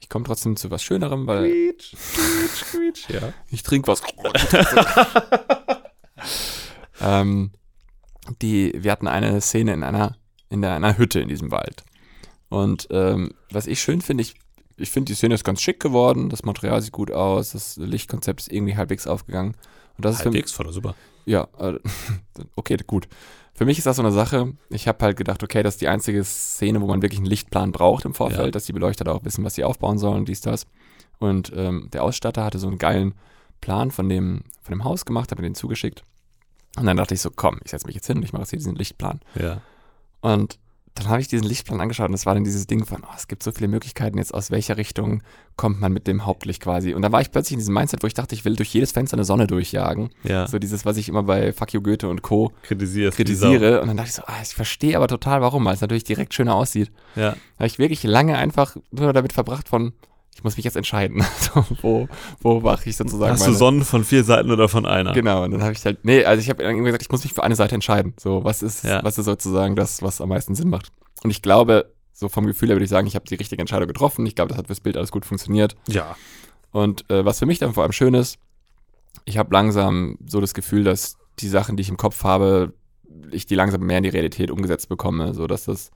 ich 0.00 0.08
komme 0.08 0.24
trotzdem 0.24 0.56
zu 0.56 0.70
was 0.70 0.82
Schönerem, 0.82 1.26
weil 1.26 1.44
Quietsch, 1.50 1.94
quietsch, 1.94 2.64
quietsch, 2.70 3.10
ja. 3.10 3.32
ich 3.50 3.62
trinke 3.62 3.88
was. 3.88 4.02
ähm, 7.00 7.52
die, 8.42 8.72
wir 8.76 8.92
hatten 8.92 9.08
eine 9.08 9.40
Szene 9.40 9.72
in 9.72 9.82
einer, 9.82 10.16
in 10.50 10.64
einer 10.64 10.98
Hütte 10.98 11.20
in 11.20 11.28
diesem 11.28 11.50
Wald. 11.50 11.84
Und 12.48 12.88
ähm, 12.90 13.32
was 13.50 13.66
ich 13.66 13.80
schön 13.80 14.00
finde, 14.00 14.22
ich, 14.22 14.34
ich 14.76 14.90
finde, 14.90 15.10
die 15.12 15.14
Szene 15.16 15.34
ist 15.34 15.44
ganz 15.44 15.60
schick 15.62 15.80
geworden, 15.80 16.28
das 16.28 16.42
Material 16.42 16.82
sieht 16.82 16.92
gut 16.92 17.10
aus, 17.10 17.52
das 17.52 17.76
Lichtkonzept 17.76 18.40
ist 18.40 18.52
irgendwie 18.52 18.76
halbwegs 18.76 19.06
aufgegangen. 19.06 19.54
Und 19.96 20.04
das 20.04 20.16
ist 20.16 20.22
für 20.22 20.26
Halbwegs 20.26 20.52
voll 20.52 20.72
super. 20.72 20.94
ja, 21.26 21.46
äh, 21.58 21.78
okay, 22.56 22.76
gut. 22.86 23.08
Für 23.54 23.66
mich 23.66 23.76
ist 23.78 23.86
das 23.86 23.96
so 23.96 24.02
eine 24.02 24.10
Sache. 24.12 24.54
Ich 24.70 24.88
habe 24.88 25.04
halt 25.04 25.16
gedacht, 25.18 25.42
okay, 25.42 25.62
das 25.62 25.74
ist 25.74 25.80
die 25.82 25.88
einzige 25.88 26.24
Szene, 26.24 26.80
wo 26.80 26.86
man 26.86 27.02
wirklich 27.02 27.18
einen 27.20 27.26
Lichtplan 27.26 27.72
braucht 27.72 28.04
im 28.06 28.14
Vorfeld, 28.14 28.46
Ja. 28.46 28.50
dass 28.52 28.64
die 28.64 28.72
Beleuchter 28.72 29.12
auch 29.14 29.24
wissen, 29.24 29.44
was 29.44 29.54
sie 29.54 29.64
aufbauen 29.64 29.98
sollen, 29.98 30.24
dies, 30.24 30.40
das. 30.40 30.66
Und 31.18 31.52
ähm, 31.54 31.88
der 31.92 32.02
Ausstatter 32.02 32.42
hatte 32.44 32.58
so 32.58 32.68
einen 32.68 32.78
geilen 32.78 33.14
Plan 33.60 33.90
von 33.90 34.08
dem, 34.08 34.44
von 34.62 34.72
dem 34.72 34.84
Haus 34.84 35.04
gemacht, 35.04 35.30
hat 35.30 35.38
mir 35.38 35.44
den 35.44 35.54
zugeschickt. 35.54 36.02
Und 36.78 36.86
dann 36.86 36.96
dachte 36.96 37.12
ich 37.12 37.20
so, 37.20 37.30
komm, 37.30 37.60
ich 37.62 37.70
setze 37.72 37.86
mich 37.86 37.96
jetzt 37.96 38.06
hin 38.06 38.16
und 38.16 38.22
ich 38.22 38.32
mache 38.32 38.42
jetzt 38.42 38.50
hier 38.50 38.58
diesen 38.58 38.76
Lichtplan. 38.76 39.20
Ja. 39.34 39.60
Und 40.20 40.58
dann 40.94 41.08
habe 41.08 41.20
ich 41.20 41.28
diesen 41.28 41.46
Lichtplan 41.46 41.80
angeschaut 41.80 42.08
und 42.08 42.14
es 42.14 42.26
war 42.26 42.34
dann 42.34 42.44
dieses 42.44 42.66
Ding 42.66 42.84
von, 42.84 43.02
oh, 43.02 43.14
es 43.16 43.28
gibt 43.28 43.42
so 43.42 43.52
viele 43.52 43.68
Möglichkeiten, 43.68 44.18
jetzt 44.18 44.34
aus 44.34 44.50
welcher 44.50 44.76
Richtung 44.76 45.22
kommt 45.56 45.80
man 45.80 45.92
mit 45.92 46.06
dem 46.06 46.26
Hauptlicht 46.26 46.60
quasi. 46.62 46.94
Und 46.94 47.02
dann 47.02 47.12
war 47.12 47.20
ich 47.20 47.30
plötzlich 47.30 47.52
in 47.52 47.58
diesem 47.58 47.74
Mindset, 47.74 48.02
wo 48.02 48.06
ich 48.06 48.14
dachte, 48.14 48.34
ich 48.34 48.44
will 48.44 48.56
durch 48.56 48.74
jedes 48.74 48.92
Fenster 48.92 49.16
eine 49.16 49.24
Sonne 49.24 49.46
durchjagen. 49.46 50.10
Ja. 50.24 50.46
So 50.48 50.58
dieses, 50.58 50.84
was 50.84 50.96
ich 50.96 51.08
immer 51.08 51.22
bei 51.22 51.52
Fuck 51.52 51.72
You 51.72 51.80
Goethe 51.80 52.08
und 52.08 52.22
Co. 52.22 52.52
Kritisierst. 52.62 53.16
kritisiere. 53.16 53.80
Und 53.80 53.88
dann 53.88 53.96
dachte 53.96 54.08
ich 54.08 54.14
so, 54.16 54.22
ah, 54.26 54.40
ich 54.42 54.48
verstehe 54.48 54.96
aber 54.96 55.06
total 55.06 55.40
warum, 55.40 55.64
weil 55.64 55.74
es 55.74 55.80
natürlich 55.80 56.04
direkt 56.04 56.34
schöner 56.34 56.54
aussieht. 56.54 56.90
Ja. 57.14 57.30
Da 57.32 57.36
habe 57.58 57.66
ich 57.66 57.78
wirklich 57.78 58.02
lange 58.02 58.36
einfach 58.36 58.76
nur 58.90 59.12
damit 59.12 59.32
verbracht 59.32 59.68
von, 59.68 59.92
ich 60.34 60.44
muss 60.44 60.56
mich 60.56 60.64
jetzt 60.64 60.76
entscheiden, 60.76 61.24
so, 61.54 61.64
wo, 61.82 62.08
wo 62.40 62.60
mache 62.60 62.88
ich 62.88 62.96
sozusagen 62.96 63.32
Hast 63.32 63.42
du 63.42 63.46
meine- 63.46 63.56
Sonnen 63.58 63.84
von 63.84 64.04
vier 64.04 64.24
Seiten 64.24 64.50
oder 64.50 64.68
von 64.68 64.86
einer? 64.86 65.12
Genau, 65.12 65.44
und 65.44 65.50
dann 65.50 65.62
habe 65.62 65.72
ich 65.72 65.84
halt, 65.84 66.04
nee, 66.04 66.24
also 66.24 66.40
ich 66.40 66.48
habe 66.48 66.62
irgendwie 66.62 66.84
gesagt, 66.86 67.02
ich 67.02 67.10
muss 67.10 67.24
mich 67.24 67.32
für 67.34 67.42
eine 67.42 67.56
Seite 67.56 67.74
entscheiden. 67.74 68.14
So, 68.18 68.44
was 68.44 68.62
ist, 68.62 68.84
Ja. 68.84 69.02
was 69.04 69.18
ist 69.18 69.26
sozusagen 69.26 69.76
das, 69.76 70.02
was 70.02 70.20
am 70.20 70.28
meisten 70.30 70.54
Sinn 70.54 70.70
macht. 70.70 70.88
Und 71.22 71.30
ich 71.30 71.42
glaube, 71.42 71.92
so 72.12 72.28
vom 72.28 72.46
Gefühl 72.46 72.68
her 72.68 72.76
würde 72.76 72.84
ich 72.84 72.90
sagen, 72.90 73.06
ich 73.06 73.14
habe 73.14 73.24
die 73.26 73.34
richtige 73.34 73.60
Entscheidung 73.60 73.88
getroffen. 73.88 74.24
Ich 74.26 74.34
glaube, 74.34 74.48
das 74.50 74.58
hat 74.58 74.66
fürs 74.66 74.80
Bild 74.80 74.96
alles 74.96 75.10
gut 75.10 75.24
funktioniert. 75.26 75.76
Ja. 75.88 76.16
Und 76.70 77.08
äh, 77.10 77.24
was 77.24 77.38
für 77.38 77.46
mich 77.46 77.58
dann 77.58 77.72
vor 77.74 77.82
allem 77.82 77.92
schön 77.92 78.14
ist, 78.14 78.38
ich 79.24 79.36
habe 79.38 79.52
langsam 79.52 80.16
so 80.26 80.40
das 80.40 80.54
Gefühl, 80.54 80.84
dass 80.84 81.16
die 81.40 81.48
Sachen, 81.48 81.76
die 81.76 81.80
ich 81.82 81.88
im 81.88 81.96
Kopf 81.96 82.22
habe, 82.24 82.72
ich 83.32 83.46
die 83.46 83.54
langsam 83.54 83.80
mehr 83.82 83.98
in 83.98 84.04
die 84.04 84.08
Realität 84.10 84.50
umgesetzt 84.50 84.88
bekomme, 84.88 85.34
so 85.34 85.46
dass 85.46 85.64
das, 85.64 85.90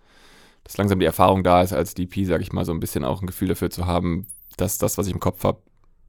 dass 0.65 0.77
langsam 0.77 0.99
die 0.99 1.07
Erfahrung 1.07 1.45
da 1.45 1.63
ist, 1.63 1.73
als 1.73 1.95
DP, 1.95 2.25
sage 2.25 2.43
ich 2.43 2.53
mal, 2.53 2.65
so 2.65 2.73
ein 2.73 2.81
bisschen 2.81 3.05
auch 3.05 3.21
ein 3.23 3.27
Gefühl 3.27 3.49
dafür 3.49 3.71
zu 3.71 3.87
haben, 3.87 4.27
dass 4.57 4.79
das, 4.79 4.99
was 4.99 5.07
ich 5.07 5.13
im 5.13 5.21
Kopf 5.21 5.45
habe, 5.45 5.61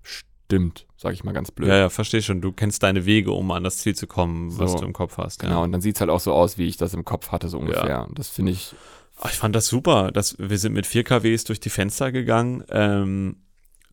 stimmt, 0.02 0.86
sage 0.98 1.14
ich 1.14 1.24
mal 1.24 1.32
ganz 1.34 1.52
blöd. 1.52 1.70
Ja, 1.70 1.78
ja, 1.78 1.90
verstehe 1.90 2.22
schon. 2.22 2.42
Du 2.42 2.52
kennst 2.52 2.84
deine 2.84 3.06
Wege, 3.06 3.32
um 3.32 3.50
an 3.52 3.64
das 3.64 3.80
Ziel 3.80 3.96
zu 3.96 4.08
kommen, 4.08 4.58
was 4.60 4.72
So. 4.74 4.80
du 4.80 4.86
im 4.86 4.94
Kopf 4.94 5.18
hast. 5.18 5.40
Genau, 5.40 5.56
Ja. 5.60 5.64
und 5.64 5.72
dann 5.72 5.82
sieht 5.82 5.96
es 5.96 6.02
halt 6.02 6.10
auch 6.12 6.20
so 6.20 6.34
aus, 6.34 6.58
wie 6.58 6.66
ich 6.68 6.78
das 6.78 6.94
im 6.94 7.04
Kopf 7.06 7.32
hatte, 7.32 7.50
so 7.50 7.58
ungefähr. 7.60 8.06
Und 8.08 8.18
Das 8.20 8.30
finde 8.30 8.52
ich, 8.52 8.76
Ah, 9.22 9.30
Ich 9.32 9.36
fand 9.38 9.56
das 9.56 9.68
super. 9.68 10.12
dass 10.12 10.36
wir 10.40 10.58
sind 10.58 10.74
mit 10.74 10.86
4 10.86 11.06
kWs 11.06 11.46
durch 11.46 11.62
die 11.62 11.70
Fenster 11.70 12.12
gegangen 12.12 12.66
ähm, 12.70 13.38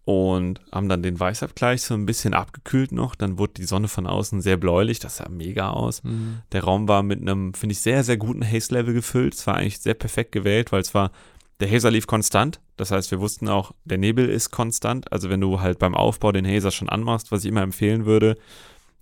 und 0.05 0.61
haben 0.73 0.88
dann 0.88 1.03
den 1.03 1.19
Weißabgleich 1.19 1.83
so 1.83 1.95
ein 1.95 2.07
bisschen 2.07 2.35
abgekühlt 2.35 2.91
noch. 2.91 3.15
Dann 3.15 3.38
wurde 3.38 3.55
die 3.55 3.65
Sonne 3.65 3.87
von 3.88 4.07
außen 4.07 4.41
sehr 4.41 4.57
bläulich. 4.57 4.99
Das 4.99 5.19
sah 5.19 5.29
mega 5.29 5.71
aus. 5.71 6.03
Der 6.51 6.65
Raum 6.65 6.88
war 6.88 7.03
mit 7.03 7.21
einem, 7.21 7.55
finde 7.55 7.73
ich, 7.73 7.81
sehr, 7.81 8.03
sehr 8.03 8.17
guten 8.17 8.45
Haze-Level 8.45 8.95
gefüllt. 8.95 9.35
Es 9.35 9.47
war 9.47 9.57
eigentlich 9.57 9.79
sehr 9.79 9.95
perfekt 9.95 10.33
gewählt, 10.33 10.73
weil 10.73 10.81
es 10.81 10.93
war, 10.93 11.12
der 11.61 11.71
Hazer 11.71 11.93
lief 11.93 12.09
konstant. 12.09 12.61
Das 12.77 12.91
heißt, 12.91 13.12
wir 13.12 13.21
wussten 13.21 13.49
auch, 13.49 13.73
der 13.85 13.99
Nebel 13.99 14.29
ist 14.29 14.51
konstant. 14.51 15.12
Also 15.12 15.31
wenn 15.31 15.41
du 15.41 15.61
halt 15.61 15.79
beim 15.79 15.95
Aufbau 15.95 16.33
den 16.33 16.47
Hazer 16.47 16.73
schon 16.73 16.88
anmachst, 16.88 17.31
was 17.31 17.45
ich 17.45 17.49
immer 17.49 17.62
empfehlen 17.62 18.05
würde, 18.05 18.37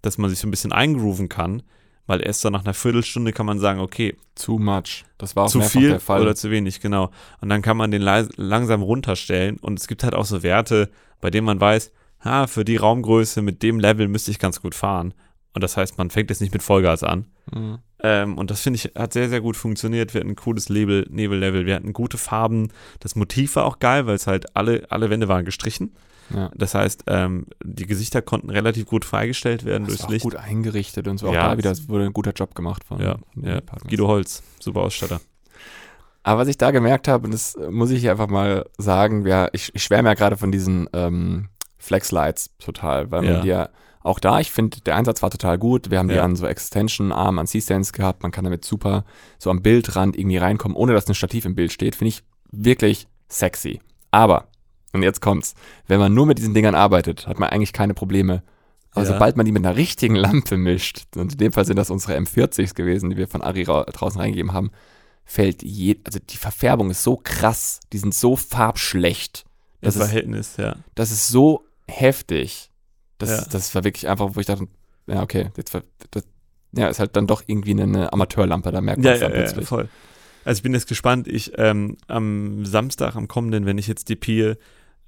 dass 0.02 0.18
man 0.18 0.28
sich 0.28 0.38
so 0.38 0.46
ein 0.46 0.50
bisschen 0.50 0.72
eingrooven 0.72 1.30
kann, 1.30 1.62
weil 2.10 2.26
erst 2.26 2.40
so 2.40 2.50
nach 2.50 2.64
einer 2.64 2.74
Viertelstunde 2.74 3.32
kann 3.32 3.46
man 3.46 3.60
sagen, 3.60 3.78
okay, 3.78 4.16
too 4.34 4.58
much. 4.58 5.04
Das 5.16 5.36
war 5.36 5.44
auch 5.44 5.48
zu 5.48 5.60
viel 5.60 5.90
der 5.90 6.00
Fall. 6.00 6.20
oder 6.20 6.34
zu 6.34 6.50
wenig, 6.50 6.80
genau. 6.80 7.12
Und 7.40 7.50
dann 7.50 7.62
kann 7.62 7.76
man 7.76 7.92
den 7.92 8.02
langsam 8.02 8.82
runterstellen 8.82 9.58
und 9.58 9.78
es 9.78 9.86
gibt 9.86 10.02
halt 10.02 10.16
auch 10.16 10.24
so 10.24 10.42
Werte, 10.42 10.90
bei 11.20 11.30
denen 11.30 11.46
man 11.46 11.60
weiß, 11.60 11.92
ha, 12.24 12.48
für 12.48 12.64
die 12.64 12.78
Raumgröße 12.78 13.42
mit 13.42 13.62
dem 13.62 13.78
Level 13.78 14.08
müsste 14.08 14.32
ich 14.32 14.40
ganz 14.40 14.60
gut 14.60 14.74
fahren. 14.74 15.14
Und 15.54 15.62
das 15.62 15.76
heißt, 15.76 15.98
man 15.98 16.10
fängt 16.10 16.30
jetzt 16.30 16.40
nicht 16.40 16.52
mit 16.52 16.64
Vollgas 16.64 17.04
an. 17.04 17.26
Mhm. 17.54 17.78
Ähm, 18.02 18.38
und 18.38 18.50
das 18.50 18.60
finde 18.60 18.78
ich, 18.78 18.90
hat 18.96 19.12
sehr, 19.12 19.28
sehr 19.28 19.40
gut 19.40 19.56
funktioniert. 19.56 20.12
Wir 20.12 20.22
hatten 20.22 20.30
ein 20.30 20.36
cooles 20.36 20.68
Nebel, 20.68 21.06
Nebellevel, 21.10 21.64
wir 21.64 21.76
hatten 21.76 21.92
gute 21.92 22.18
Farben. 22.18 22.72
Das 22.98 23.14
Motiv 23.14 23.54
war 23.54 23.66
auch 23.66 23.78
geil, 23.78 24.08
weil 24.08 24.16
es 24.16 24.26
halt 24.26 24.56
alle, 24.56 24.84
alle 24.90 25.10
Wände 25.10 25.28
waren 25.28 25.44
gestrichen. 25.44 25.94
Ja. 26.34 26.50
Das 26.54 26.74
heißt, 26.74 27.04
ähm, 27.08 27.46
die 27.62 27.86
Gesichter 27.86 28.22
konnten 28.22 28.50
relativ 28.50 28.86
gut 28.86 29.04
freigestellt 29.04 29.64
werden 29.64 29.84
Das 29.84 29.88
durchs 29.88 30.02
war 30.02 30.08
auch 30.08 30.12
Licht. 30.12 30.22
gut 30.24 30.36
eingerichtet 30.36 31.08
und 31.08 31.18
so. 31.18 31.28
Auch 31.28 31.34
Ja. 31.34 31.48
da 31.50 31.58
wieder 31.58 31.74
wurde 31.88 32.04
ein 32.04 32.12
guter 32.12 32.32
Job 32.32 32.54
gemacht 32.54 32.84
von, 32.84 33.00
Ja, 33.00 33.16
von 33.34 33.44
ja. 33.44 33.60
Guido 33.88 34.06
Holz, 34.08 34.42
super 34.60 34.80
Ausstatter. 34.82 35.20
Aber 36.22 36.42
was 36.42 36.48
ich 36.48 36.58
da 36.58 36.70
gemerkt 36.70 37.08
habe, 37.08 37.24
und 37.24 37.32
das 37.32 37.54
äh, 37.54 37.70
muss 37.70 37.90
ich 37.90 38.00
hier 38.00 38.10
einfach 38.12 38.28
mal 38.28 38.66
sagen, 38.78 39.26
ja, 39.26 39.48
ich, 39.52 39.70
ich 39.74 39.82
schwärme 39.82 40.08
ja 40.10 40.14
gerade 40.14 40.36
von 40.36 40.52
diesen 40.52 40.88
ähm, 40.92 41.48
Flexlights 41.78 42.50
total, 42.58 43.10
weil 43.10 43.24
Ja. 43.24 43.32
man 43.32 43.42
die 43.42 43.48
ja 43.48 43.68
auch 44.02 44.18
da, 44.18 44.40
ich 44.40 44.50
finde, 44.50 44.80
der 44.80 44.96
Einsatz 44.96 45.22
war 45.22 45.30
total 45.30 45.58
gut. 45.58 45.90
Wir 45.90 45.98
haben 45.98 46.08
die 46.08 46.14
Ja. 46.14 46.24
an 46.24 46.36
so 46.36 46.46
Extension-Arm, 46.46 47.38
an 47.38 47.46
C-Stands 47.46 47.92
gehabt. 47.92 48.22
Man 48.22 48.32
kann 48.32 48.44
damit 48.44 48.64
super 48.64 49.04
so 49.38 49.50
am 49.50 49.60
Bildrand 49.62 50.16
irgendwie 50.16 50.38
reinkommen, 50.38 50.74
ohne 50.76 50.92
dass 50.94 51.06
ein 51.08 51.14
Stativ 51.14 51.44
im 51.44 51.54
Bild 51.54 51.70
steht. 51.72 51.96
Finde 51.96 52.08
ich 52.10 52.22
wirklich 52.50 53.08
sexy. 53.28 53.80
Aber, 54.10 54.46
und 54.92 55.02
jetzt 55.02 55.20
kommt's, 55.20 55.54
wenn 55.86 56.00
man 56.00 56.12
nur 56.14 56.26
mit 56.26 56.38
diesen 56.38 56.54
Dingern 56.54 56.74
arbeitet, 56.74 57.26
hat 57.26 57.38
man 57.38 57.48
eigentlich 57.50 57.72
keine 57.72 57.94
Probleme. 57.94 58.42
Aber 58.92 59.04
Ja. 59.06 59.12
sobald 59.12 59.36
man 59.36 59.46
die 59.46 59.52
mit 59.52 59.64
einer 59.64 59.76
richtigen 59.76 60.16
Lampe 60.16 60.56
mischt, 60.56 61.04
und 61.16 61.32
in 61.32 61.38
dem 61.38 61.52
Fall 61.52 61.64
sind 61.64 61.76
das 61.76 61.90
unsere 61.90 62.16
M40s 62.18 62.74
gewesen, 62.74 63.10
die 63.10 63.16
wir 63.16 63.28
von 63.28 63.40
Ari 63.42 63.62
ra 63.62 63.84
draußen 63.84 64.20
reingegeben 64.20 64.52
haben, 64.52 64.70
fällt 65.24 65.62
je, 65.62 65.96
also 66.04 66.18
die 66.18 66.36
Verfärbung 66.36 66.90
ist 66.90 67.04
so 67.04 67.16
krass, 67.22 67.78
die 67.92 67.98
sind 67.98 68.14
so 68.14 68.34
farbschlecht. 68.36 69.44
Das 69.80 69.94
Das 69.94 70.02
ist, 70.04 70.10
Verhältnis, 70.10 70.56
ja. 70.56 70.76
das 70.96 71.10
ist 71.12 71.28
so 71.28 71.64
heftig. 71.86 72.70
Das, 73.18 73.30
Ja. 73.30 73.44
das 73.50 73.74
war 73.74 73.84
wirklich 73.84 74.08
einfach, 74.08 74.30
wo 74.34 74.40
ich 74.40 74.46
dachte, 74.46 74.66
ja, 75.06 75.22
okay, 75.22 75.50
jetzt 75.56 75.72
das, 76.10 76.24
ja, 76.72 76.88
ist 76.88 76.98
halt 77.00 77.14
dann 77.16 77.26
doch 77.26 77.42
irgendwie 77.46 77.70
eine, 77.72 77.82
eine 77.84 78.12
Amateurlampe, 78.12 78.72
da 78.72 78.80
merkt 78.80 78.98
man 78.98 79.06
Ja, 79.06 79.12
es 79.14 79.20
ja, 79.20 79.28
dann 79.28 79.36
ja, 79.38 79.44
plötzlich. 79.44 79.68
voll. 79.68 79.88
Also 80.44 80.58
ich 80.58 80.62
bin 80.62 80.72
jetzt 80.72 80.88
gespannt. 80.88 81.28
Ich 81.28 81.52
ähm, 81.58 81.96
am 82.06 82.64
Samstag, 82.64 83.14
am 83.14 83.28
kommenden, 83.28 83.66
wenn 83.66 83.76
ich 83.76 83.86
jetzt 83.86 84.08
die 84.08 84.16
Pie, 84.16 84.54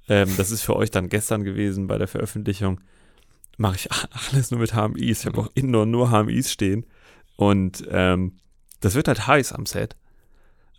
ähm, 0.07 0.29
das 0.37 0.51
ist 0.51 0.63
für 0.63 0.75
euch 0.75 0.91
dann 0.91 1.09
gestern 1.09 1.43
gewesen 1.43 1.87
bei 1.87 1.97
der 1.97 2.07
Veröffentlichung, 2.07 2.81
mache 3.57 3.75
ich 3.75 3.89
alles 4.31 4.51
nur 4.51 4.59
mit 4.59 4.73
HMIs. 4.73 5.21
Ich 5.21 5.25
habe 5.25 5.39
auch 5.39 5.49
indoor 5.53 5.85
nur 5.85 6.09
HMIs 6.09 6.51
stehen. 6.51 6.85
Und 7.35 7.85
ähm, 7.89 8.37
das 8.81 8.95
wird 8.95 9.07
halt 9.07 9.27
heiß 9.27 9.53
am 9.53 9.65
Set. 9.65 9.95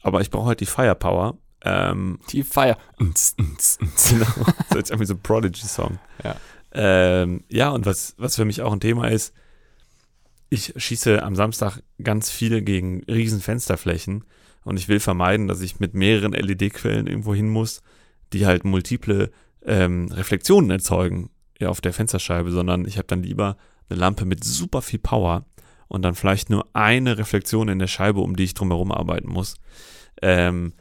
Aber 0.02 0.20
ich 0.20 0.30
brauche 0.30 0.48
halt 0.48 0.60
die 0.60 0.66
Firepower. 0.66 1.38
Ähm, 1.62 2.18
Die 2.30 2.42
Fire. 2.42 2.76
Genau. 2.98 4.26
so 4.70 4.78
jetzt 4.78 4.90
irgendwie 4.90 5.06
so 5.06 5.14
ein 5.14 5.22
Prodigy-Song. 5.22 5.98
Ja. 6.22 6.36
Ähm, 6.72 7.44
ja, 7.48 7.70
und 7.70 7.86
was, 7.86 8.14
was 8.18 8.36
für 8.36 8.44
mich 8.44 8.60
auch 8.60 8.72
ein 8.72 8.80
Thema 8.80 9.08
ist, 9.08 9.32
ich 10.50 10.74
schieße 10.76 11.22
am 11.22 11.34
Samstag 11.34 11.80
ganz 12.02 12.30
viele 12.30 12.62
gegen 12.62 13.02
riesen 13.04 13.40
Fensterflächen 13.40 14.24
und 14.64 14.78
ich 14.78 14.88
will 14.88 15.00
vermeiden, 15.00 15.48
dass 15.48 15.60
ich 15.62 15.80
mit 15.80 15.94
mehreren 15.94 16.32
LED-Quellen 16.32 17.06
irgendwo 17.06 17.34
hin 17.34 17.48
muss, 17.48 17.82
die 18.34 18.46
halt 18.46 18.64
multiple 18.64 19.30
ähm, 19.64 20.08
Reflexionen 20.12 20.70
erzeugen 20.70 21.30
ja, 21.58 21.68
auf 21.68 21.80
der 21.80 21.92
Fensterscheibe, 21.92 22.50
sondern 22.50 22.86
ich 22.86 22.98
habe 22.98 23.06
dann 23.06 23.22
lieber 23.22 23.56
eine 23.88 23.98
Lampe 23.98 24.24
mit 24.24 24.44
super 24.44 24.82
viel 24.82 24.98
Power 24.98 25.46
und 25.88 26.02
dann 26.02 26.14
vielleicht 26.14 26.50
nur 26.50 26.66
eine 26.72 27.18
Reflexion 27.18 27.68
in 27.68 27.78
der 27.78 27.86
Scheibe, 27.86 28.20
um 28.20 28.36
die 28.36 28.44
ich 28.44 28.54
drumherum 28.54 28.92
arbeiten 28.92 29.30
muss. 29.30 29.56
Ähm, 30.20 30.74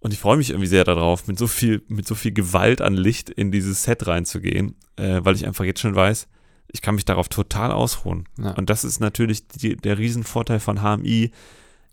und 0.00 0.12
ich 0.12 0.18
freue 0.18 0.36
mich 0.36 0.50
irgendwie 0.50 0.68
sehr 0.68 0.84
darauf, 0.84 1.28
mit 1.28 1.38
so 1.38 1.46
viel, 1.46 1.82
mit 1.88 2.08
so 2.08 2.14
viel 2.14 2.32
Gewalt 2.32 2.80
an 2.80 2.94
Licht 2.94 3.30
in 3.30 3.52
dieses 3.52 3.84
Set 3.84 4.06
reinzugehen, 4.06 4.74
äh, 4.96 5.20
weil 5.22 5.36
ich 5.36 5.46
einfach 5.46 5.64
jetzt 5.64 5.80
schon 5.80 5.94
weiß, 5.94 6.26
ich 6.72 6.82
kann 6.82 6.94
mich 6.94 7.04
darauf 7.04 7.28
total 7.28 7.70
ausruhen. 7.70 8.28
Ja. 8.38 8.52
Und 8.52 8.70
das 8.70 8.82
ist 8.82 8.98
natürlich 8.98 9.46
die, 9.46 9.76
der 9.76 9.98
Riesenvorteil 9.98 10.58
von 10.58 10.80
HMI. 10.80 11.30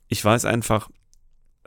Ich 0.08 0.24
weiß 0.24 0.46
einfach, 0.46 0.90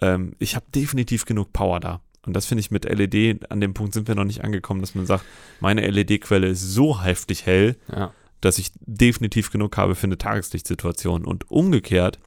ähm, 0.01 0.35
ich 0.38 0.57
habe 0.57 0.66
definitiv 0.75 1.27
genug 1.27 1.53
Power 1.53 1.79
da. 1.79 2.01
Und 2.26 2.35
das 2.35 2.46
finde 2.46 2.61
ich 2.61 2.70
mit 2.70 2.85
LED, 2.85 3.50
an 3.50 3.61
dem 3.61 3.74
Punkt 3.74 3.94
sind 3.94 4.06
wir 4.08 4.14
noch 4.14 4.24
nicht 4.24 4.44
angekommen, 4.44 4.80
dass 4.80 4.94
man 4.94 5.06
sagt, 5.06 5.24
meine 5.61 5.87
LED-Quelle 5.88 6.46
ist 6.48 6.62
so 6.62 7.02
heftig 7.02 7.46
hell, 7.46 7.76
Ja. 7.94 8.12
dass 8.40 8.58
ich 8.58 8.70
definitiv 8.80 9.50
genug 9.50 9.76
habe 9.76 9.94
für 9.96 10.06
eine 10.06 10.18
Tageslichtsituation. 10.18 11.24
Und 11.24 11.50
umgekehrt 11.50 12.18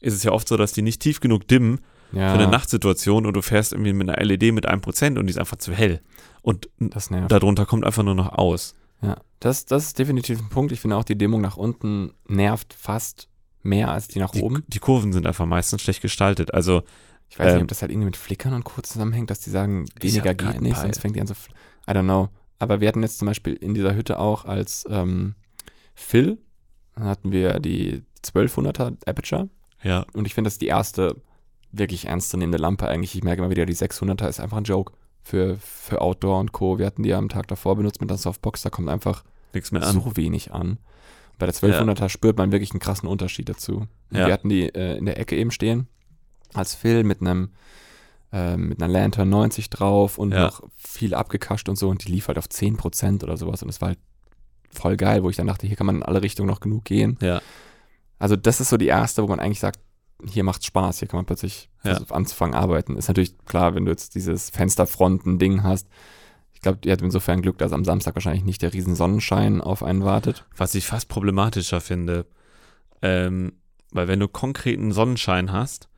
ist 0.00 0.14
es 0.14 0.22
ja 0.22 0.32
oft 0.32 0.48
so, 0.48 0.56
dass 0.56 0.72
die 0.72 0.82
nicht 0.82 1.00
tief 1.02 1.20
genug 1.20 1.46
dimmen 1.46 1.80
ja. 2.12 2.32
für 2.34 2.40
eine 2.42 2.50
Nachtsituation 2.50 3.26
und 3.26 3.34
du 3.34 3.42
fährst 3.42 3.72
irgendwie 3.72 3.92
mit 3.92 4.08
einer 4.08 4.22
LED 4.24 4.52
mit 4.54 4.68
1% 4.68 5.18
und 5.18 5.26
die 5.26 5.30
ist 5.30 5.38
einfach 5.38 5.58
zu 5.58 5.72
hell. 5.74 6.00
Und 6.42 6.68
darunter 7.28 7.66
kommt 7.66 7.84
einfach 7.84 8.02
nur 8.02 8.14
noch 8.14 8.32
aus. 8.32 8.74
Ja, 9.02 9.16
das, 9.40 9.66
das 9.66 9.84
ist 9.88 9.98
definitiv 9.98 10.38
ein 10.40 10.48
Punkt. 10.48 10.72
Ich 10.72 10.80
finde 10.80 10.96
auch, 10.96 11.04
die 11.04 11.16
Dämmung 11.18 11.42
nach 11.42 11.56
unten 11.58 12.12
nervt 12.28 12.72
fast 12.74 13.28
mehr 13.62 13.90
als 13.90 14.08
die 14.08 14.18
nach 14.20 14.30
Die, 14.30 14.40
oben. 14.40 14.64
die 14.68 14.78
Kurven 14.78 15.12
sind 15.12 15.26
einfach 15.26 15.44
meistens 15.44 15.82
schlecht 15.82 16.00
gestaltet. 16.00 16.54
Also, 16.54 16.82
Ich 17.30 17.38
weiß 17.38 17.46
nicht, 17.46 17.56
ähm, 17.56 17.62
ob 17.62 17.68
das 17.68 17.80
halt 17.80 17.90
irgendwie 17.92 18.06
mit 18.06 18.16
Flickern 18.16 18.52
und 18.54 18.64
Co. 18.64 18.82
zusammenhängt, 18.82 19.30
dass 19.30 19.40
die 19.40 19.50
sagen, 19.50 19.86
weniger 20.00 20.34
geht 20.34 20.60
nicht, 20.60 20.74
Peil. 20.74 20.82
sonst 20.82 20.98
fängt 21.00 21.16
die 21.16 21.20
an 21.20 21.26
so. 21.26 21.34
fl- 21.34 21.50
I 21.88 21.92
don't 21.92 22.02
know. 22.04 22.28
Aber 22.58 22.80
wir 22.80 22.88
hatten 22.88 23.02
jetzt 23.02 23.18
zum 23.18 23.26
Beispiel 23.26 23.54
in 23.54 23.72
dieser 23.72 23.94
Hütte 23.94 24.18
auch 24.18 24.44
als 24.44 24.84
ähm, 24.90 25.34
Fill, 25.94 26.38
dann 26.94 27.04
hatten 27.04 27.32
wir 27.32 27.58
die 27.60 28.02
1200er 28.24 28.96
Aperture 29.06 29.48
ja, 29.82 30.04
und 30.12 30.26
ich 30.26 30.34
finde, 30.34 30.48
das 30.48 30.54
ist 30.54 30.60
die 30.60 30.66
erste 30.66 31.16
wirklich 31.72 32.04
ernstzunehmende 32.06 32.58
Lampe 32.58 32.86
eigentlich. 32.86 33.14
Ich 33.14 33.22
merke 33.24 33.40
immer 33.40 33.50
wieder, 33.50 33.64
die 33.64 33.74
600er 33.74 34.28
ist 34.28 34.38
einfach 34.40 34.58
ein 34.58 34.64
Joke 34.64 34.92
für, 35.22 35.56
für 35.58 36.02
Outdoor 36.02 36.38
und 36.40 36.52
Co. 36.52 36.78
Wir 36.78 36.84
hatten 36.84 37.02
die 37.02 37.14
am 37.14 37.30
Tag 37.30 37.48
davor 37.48 37.76
benutzt 37.76 38.00
mit 38.02 38.10
der 38.10 38.18
Softbox, 38.18 38.60
da 38.62 38.68
kommt 38.70 38.90
einfach 38.90 39.24
nichts 39.54 39.72
mehr 39.72 39.82
an. 39.82 39.94
so 39.94 40.16
wenig 40.18 40.52
an. 40.52 40.76
Bei 41.38 41.46
der 41.46 41.54
1200er 41.54 42.10
spürt 42.10 42.36
man 42.36 42.52
wirklich 42.52 42.72
einen 42.72 42.80
krassen 42.80 43.08
Unterschied 43.08 43.48
dazu. 43.48 43.86
Ja. 44.10 44.26
Wir 44.26 44.32
hatten 44.34 44.50
die 44.50 44.64
äh, 44.68 44.98
in 44.98 45.06
der 45.06 45.18
Ecke 45.18 45.36
eben 45.36 45.50
stehen, 45.50 45.86
als 46.54 46.74
Phil 46.74 47.04
mit 47.04 47.20
einem 47.20 47.50
äh, 48.32 48.56
mit 48.56 48.80
einer 48.80 48.92
Lantern 48.92 49.28
90 49.28 49.70
drauf 49.70 50.16
und 50.18 50.32
Ja. 50.32 50.42
noch 50.46 50.62
viel 50.76 51.14
abgekascht 51.14 51.68
und 51.68 51.76
so 51.76 51.88
und 51.88 52.06
die 52.06 52.12
lief 52.12 52.28
halt 52.28 52.38
auf 52.38 52.46
10% 52.48 53.24
oder 53.24 53.36
sowas 53.36 53.62
und 53.62 53.68
das 53.68 53.80
war 53.80 53.88
halt 53.88 53.98
voll 54.72 54.96
geil, 54.96 55.24
wo 55.24 55.30
ich 55.30 55.36
dann 55.36 55.48
dachte, 55.48 55.66
hier 55.66 55.74
kann 55.76 55.86
man 55.86 55.96
in 55.96 56.02
alle 56.04 56.22
Richtungen 56.22 56.48
noch 56.48 56.60
genug 56.60 56.84
gehen. 56.84 57.18
Ja. 57.20 57.42
Also 58.20 58.36
das 58.36 58.60
ist 58.60 58.68
so 58.68 58.76
die 58.76 58.86
erste, 58.86 59.22
wo 59.24 59.26
man 59.26 59.40
eigentlich 59.40 59.58
sagt, 59.58 59.80
hier 60.28 60.44
macht's 60.44 60.66
Spaß, 60.66 61.00
hier 61.00 61.08
kann 61.08 61.18
man 61.18 61.26
plötzlich 61.26 61.70
Ja. 61.82 61.98
anzufangen 62.10 62.54
arbeiten. 62.54 62.96
Ist 62.96 63.08
natürlich 63.08 63.36
klar, 63.46 63.74
wenn 63.74 63.84
du 63.84 63.90
jetzt 63.90 64.14
dieses 64.14 64.50
Fensterfronten-Ding 64.50 65.62
hast. 65.64 65.88
Ich 66.52 66.60
glaube, 66.60 66.78
ihr 66.84 66.92
habt 66.92 67.02
insofern 67.02 67.42
Glück, 67.42 67.58
dass 67.58 67.72
am 67.72 67.84
Samstag 67.84 68.14
wahrscheinlich 68.14 68.44
nicht 68.44 68.62
der 68.62 68.72
riesen 68.74 68.94
Sonnenschein 68.94 69.60
auf 69.60 69.82
einen 69.82 70.04
wartet. 70.04 70.44
Was 70.56 70.74
ich 70.76 70.86
fast 70.86 71.08
problematischer 71.08 71.80
finde, 71.80 72.26
ähm, 73.02 73.54
weil 73.92 74.06
wenn 74.06 74.20
du 74.20 74.28
konkreten 74.28 74.92
Sonnenschein 74.92 75.50
hast, 75.50 75.88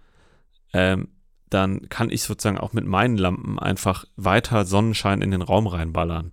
ähm, 0.72 1.08
dann 1.50 1.88
kann 1.88 2.10
ich 2.10 2.22
sozusagen 2.22 2.58
auch 2.58 2.72
mit 2.72 2.86
meinen 2.86 3.18
Lampen 3.18 3.58
einfach 3.58 4.06
weiter 4.16 4.64
Sonnenschein 4.64 5.20
in 5.20 5.30
den 5.30 5.42
Raum 5.42 5.66
reinballern. 5.66 6.32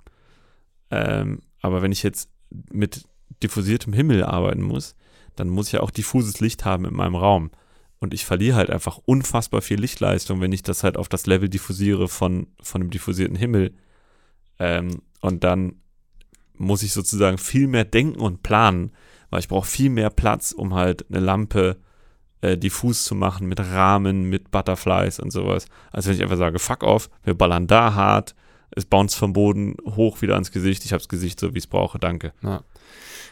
Ähm, 0.92 1.42
aber 1.62 1.82
wenn 1.82 1.92
ich 1.92 2.04
jetzt 2.04 2.30
mit 2.72 3.06
diffusiertem 3.44 3.94
Himmel 3.94 4.24
arbeiten 4.24 4.62
muss, 4.62 4.96
dann 5.36 5.50
muss 5.50 5.68
ich 5.68 5.74
ja 5.74 5.82
auch 5.82 5.92
diffuses 5.92 6.40
Licht 6.40 6.66
haben 6.66 6.86
in 6.86 6.94
meinem 6.94 7.16
Raum. 7.16 7.52
Und 8.00 8.14
ich 8.14 8.26
verliere 8.26 8.56
halt 8.56 8.70
einfach 8.70 8.98
unfassbar 9.06 9.62
viel 9.62 9.80
Lichtleistung, 9.80 10.40
wenn 10.40 10.54
ich 10.54 10.64
das 10.64 10.84
halt 10.84 10.96
auf 10.96 11.10
das 11.10 11.26
Level 11.28 11.50
diffusiere 11.50 12.08
von, 12.08 12.48
von 12.62 12.82
einem 12.82 12.92
diffusierten 12.92 13.36
Himmel. 13.36 13.74
Ähm, 14.58 15.02
und 15.20 15.44
dann 15.44 15.82
muss 16.54 16.84
ich 16.84 16.94
sozusagen 16.94 17.38
viel 17.38 17.68
mehr 17.68 17.86
denken 17.86 18.20
und 18.20 18.42
planen, 18.42 18.92
weil 19.30 19.42
ich 19.42 19.50
brauche 19.50 19.68
viel 19.68 19.90
mehr 19.90 20.10
Platz, 20.10 20.54
um 20.54 20.74
halt 20.74 21.10
eine 21.10 21.20
Lampe 21.20 21.78
äh, 22.42 22.58
diffus 22.58 23.04
zu 23.04 23.16
machen 23.16 23.48
mit 23.48 23.60
Rahmen, 23.60 24.24
mit 24.24 24.52
Butterflies 24.52 25.20
und 25.20 25.32
sowas. 25.32 25.66
Als 25.92 26.08
wenn 26.08 26.14
ich 26.16 26.22
einfach 26.24 26.38
sage, 26.38 26.60
fuck 26.60 26.84
off, 26.84 27.10
wir 27.24 27.34
ballern 27.34 27.68
da 27.68 27.94
hart, 27.94 28.36
es 28.72 28.86
bounce 28.86 29.16
vom 29.18 29.34
Boden 29.34 29.76
hoch 29.96 30.22
wieder 30.22 30.36
ans 30.36 30.52
Gesicht, 30.52 30.86
ich 30.86 30.92
habe 30.94 31.00
das 31.00 31.10
Gesicht 31.10 31.40
so, 31.40 31.54
wie 31.54 31.58
ich 31.58 31.64
es 31.66 31.68
brauche, 31.68 32.00
danke. 32.00 32.34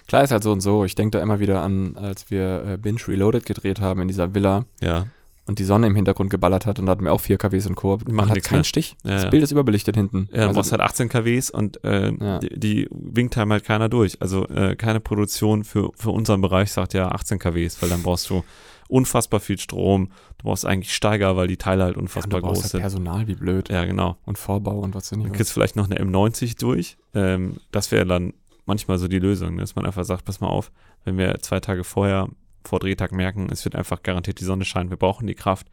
Klar 0.08 0.24
ist 0.24 0.32
halt 0.32 0.44
so 0.44 0.52
und 0.52 0.62
so. 0.62 0.86
Ich 0.86 0.96
denke 0.96 1.18
da 1.18 1.24
immer 1.24 1.40
wieder 1.40 1.62
an, 1.62 1.96
als 1.98 2.32
wir 2.32 2.64
äh, 2.66 2.78
Binge 2.78 3.00
Reloaded 3.08 3.46
gedreht 3.46 3.82
haben 3.82 4.02
in 4.02 4.08
dieser 4.08 4.34
Villa 4.34 4.66
Ja, 4.82 5.08
und 5.46 5.60
die 5.60 5.64
Sonne 5.64 5.88
im 5.88 5.96
Hintergrund 5.96 6.30
geballert 6.30 6.66
hat 6.66 6.78
und 6.80 6.86
da 6.86 6.92
hatten 6.92 7.06
wir 7.06 7.14
auch 7.14 7.22
4 7.22 7.38
KWs 7.38 7.68
und 7.68 7.76
Co. 7.76 7.98
Man 8.06 8.16
machen 8.16 8.32
hat 8.32 8.44
keinen 8.44 8.60
mehr. 8.60 8.64
Stich. 8.66 8.96
Ja, 9.04 9.12
das 9.12 9.24
ja. 9.24 9.30
Bild 9.30 9.44
ist 9.44 9.52
überbelichtet 9.52 9.96
hinten. 9.96 10.28
Ja, 10.32 10.42
du 10.42 10.48
Also, 10.48 10.54
brauchst 10.60 10.72
halt 10.72 10.82
18 10.82 11.08
kWs 11.10 11.50
und 11.50 11.84
äh, 11.86 12.12
Ja. 12.12 12.40
die, 12.40 12.60
die 12.60 12.88
winkt 12.92 13.38
halt 13.38 13.50
halt 13.50 13.64
keiner 13.64 13.88
durch. 13.90 14.22
Also 14.22 14.46
äh, 14.50 14.76
keine 14.76 15.00
Produktion 15.00 15.64
für, 15.64 15.92
für 15.96 16.10
unseren 16.12 16.42
Bereich 16.42 16.72
sagt 16.74 16.94
ja 16.94 17.10
18 17.10 17.40
kWs, 17.40 17.82
weil 17.82 17.90
dann 17.90 18.04
brauchst 18.04 18.30
du 18.30 18.44
unfassbar 18.88 19.40
viel 19.40 19.58
Strom. 19.58 20.10
Du 20.38 20.46
brauchst 20.46 20.66
eigentlich 20.66 20.94
Steiger, 20.96 21.36
weil 21.36 21.48
die 21.48 21.58
Teile 21.58 21.84
halt 21.84 21.96
ja, 21.96 22.02
unfassbar 22.02 22.42
du 22.42 22.48
brauchst 22.48 22.62
groß 22.62 22.64
halt 22.64 22.72
sind. 22.72 22.82
Personal 22.82 23.28
wie 23.28 23.36
blöd 23.36 23.70
Ja, 23.70 23.86
genau. 23.86 24.18
und 24.26 24.38
Vorbau 24.38 24.80
und 24.80 24.96
was 24.96 25.10
du 25.10 25.16
Dann 25.16 25.24
nicht. 25.26 25.34
kriegst 25.36 25.52
du 25.52 25.54
vielleicht 25.54 25.76
noch 25.76 25.90
eine 25.90 26.00
M90 26.00 26.60
durch. 26.60 26.98
Ähm, 27.14 27.58
das 27.72 27.92
wäre 27.92 28.06
dann 28.06 28.34
manchmal 28.66 28.98
so 28.98 29.08
die 29.08 29.20
Lösung, 29.20 29.56
ne? 29.56 29.62
dass 29.62 29.76
man 29.76 29.86
einfach 29.86 30.04
sagt, 30.04 30.26
pass 30.26 30.40
mal 30.42 30.48
auf, 30.48 30.72
wenn 31.06 31.18
wir 31.18 31.40
zwei 31.40 31.60
Tage 31.60 31.84
vorher 31.84 32.28
vor 32.64 32.80
Drehtag 32.80 33.12
merken, 33.14 33.48
es 33.52 33.64
wird 33.64 33.76
einfach 33.76 34.04
garantiert 34.04 34.40
die 34.42 34.46
Sonne 34.46 34.66
scheinen, 34.66 34.90
wir 34.90 34.98
brauchen 34.98 35.26
die 35.26 35.36
Kraft, 35.36 35.68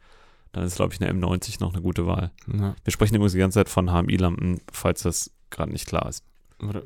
dann 0.53 0.63
ist, 0.63 0.77
glaube 0.77 0.93
ich, 0.93 1.01
eine 1.01 1.11
M90 1.11 1.59
noch 1.59 1.73
eine 1.73 1.81
gute 1.81 2.07
Wahl. 2.07 2.31
Ja. 2.47 2.73
Wir 2.83 2.91
sprechen 2.91 3.15
übrigens 3.15 3.33
die 3.33 3.39
ganze 3.39 3.59
Zeit 3.59 3.69
von 3.69 3.89
HMI-Lampen, 3.91 4.61
falls 4.71 5.03
das 5.03 5.31
gerade 5.49 5.73
nicht 5.73 5.87
klar 5.87 6.07
ist. 6.07 6.23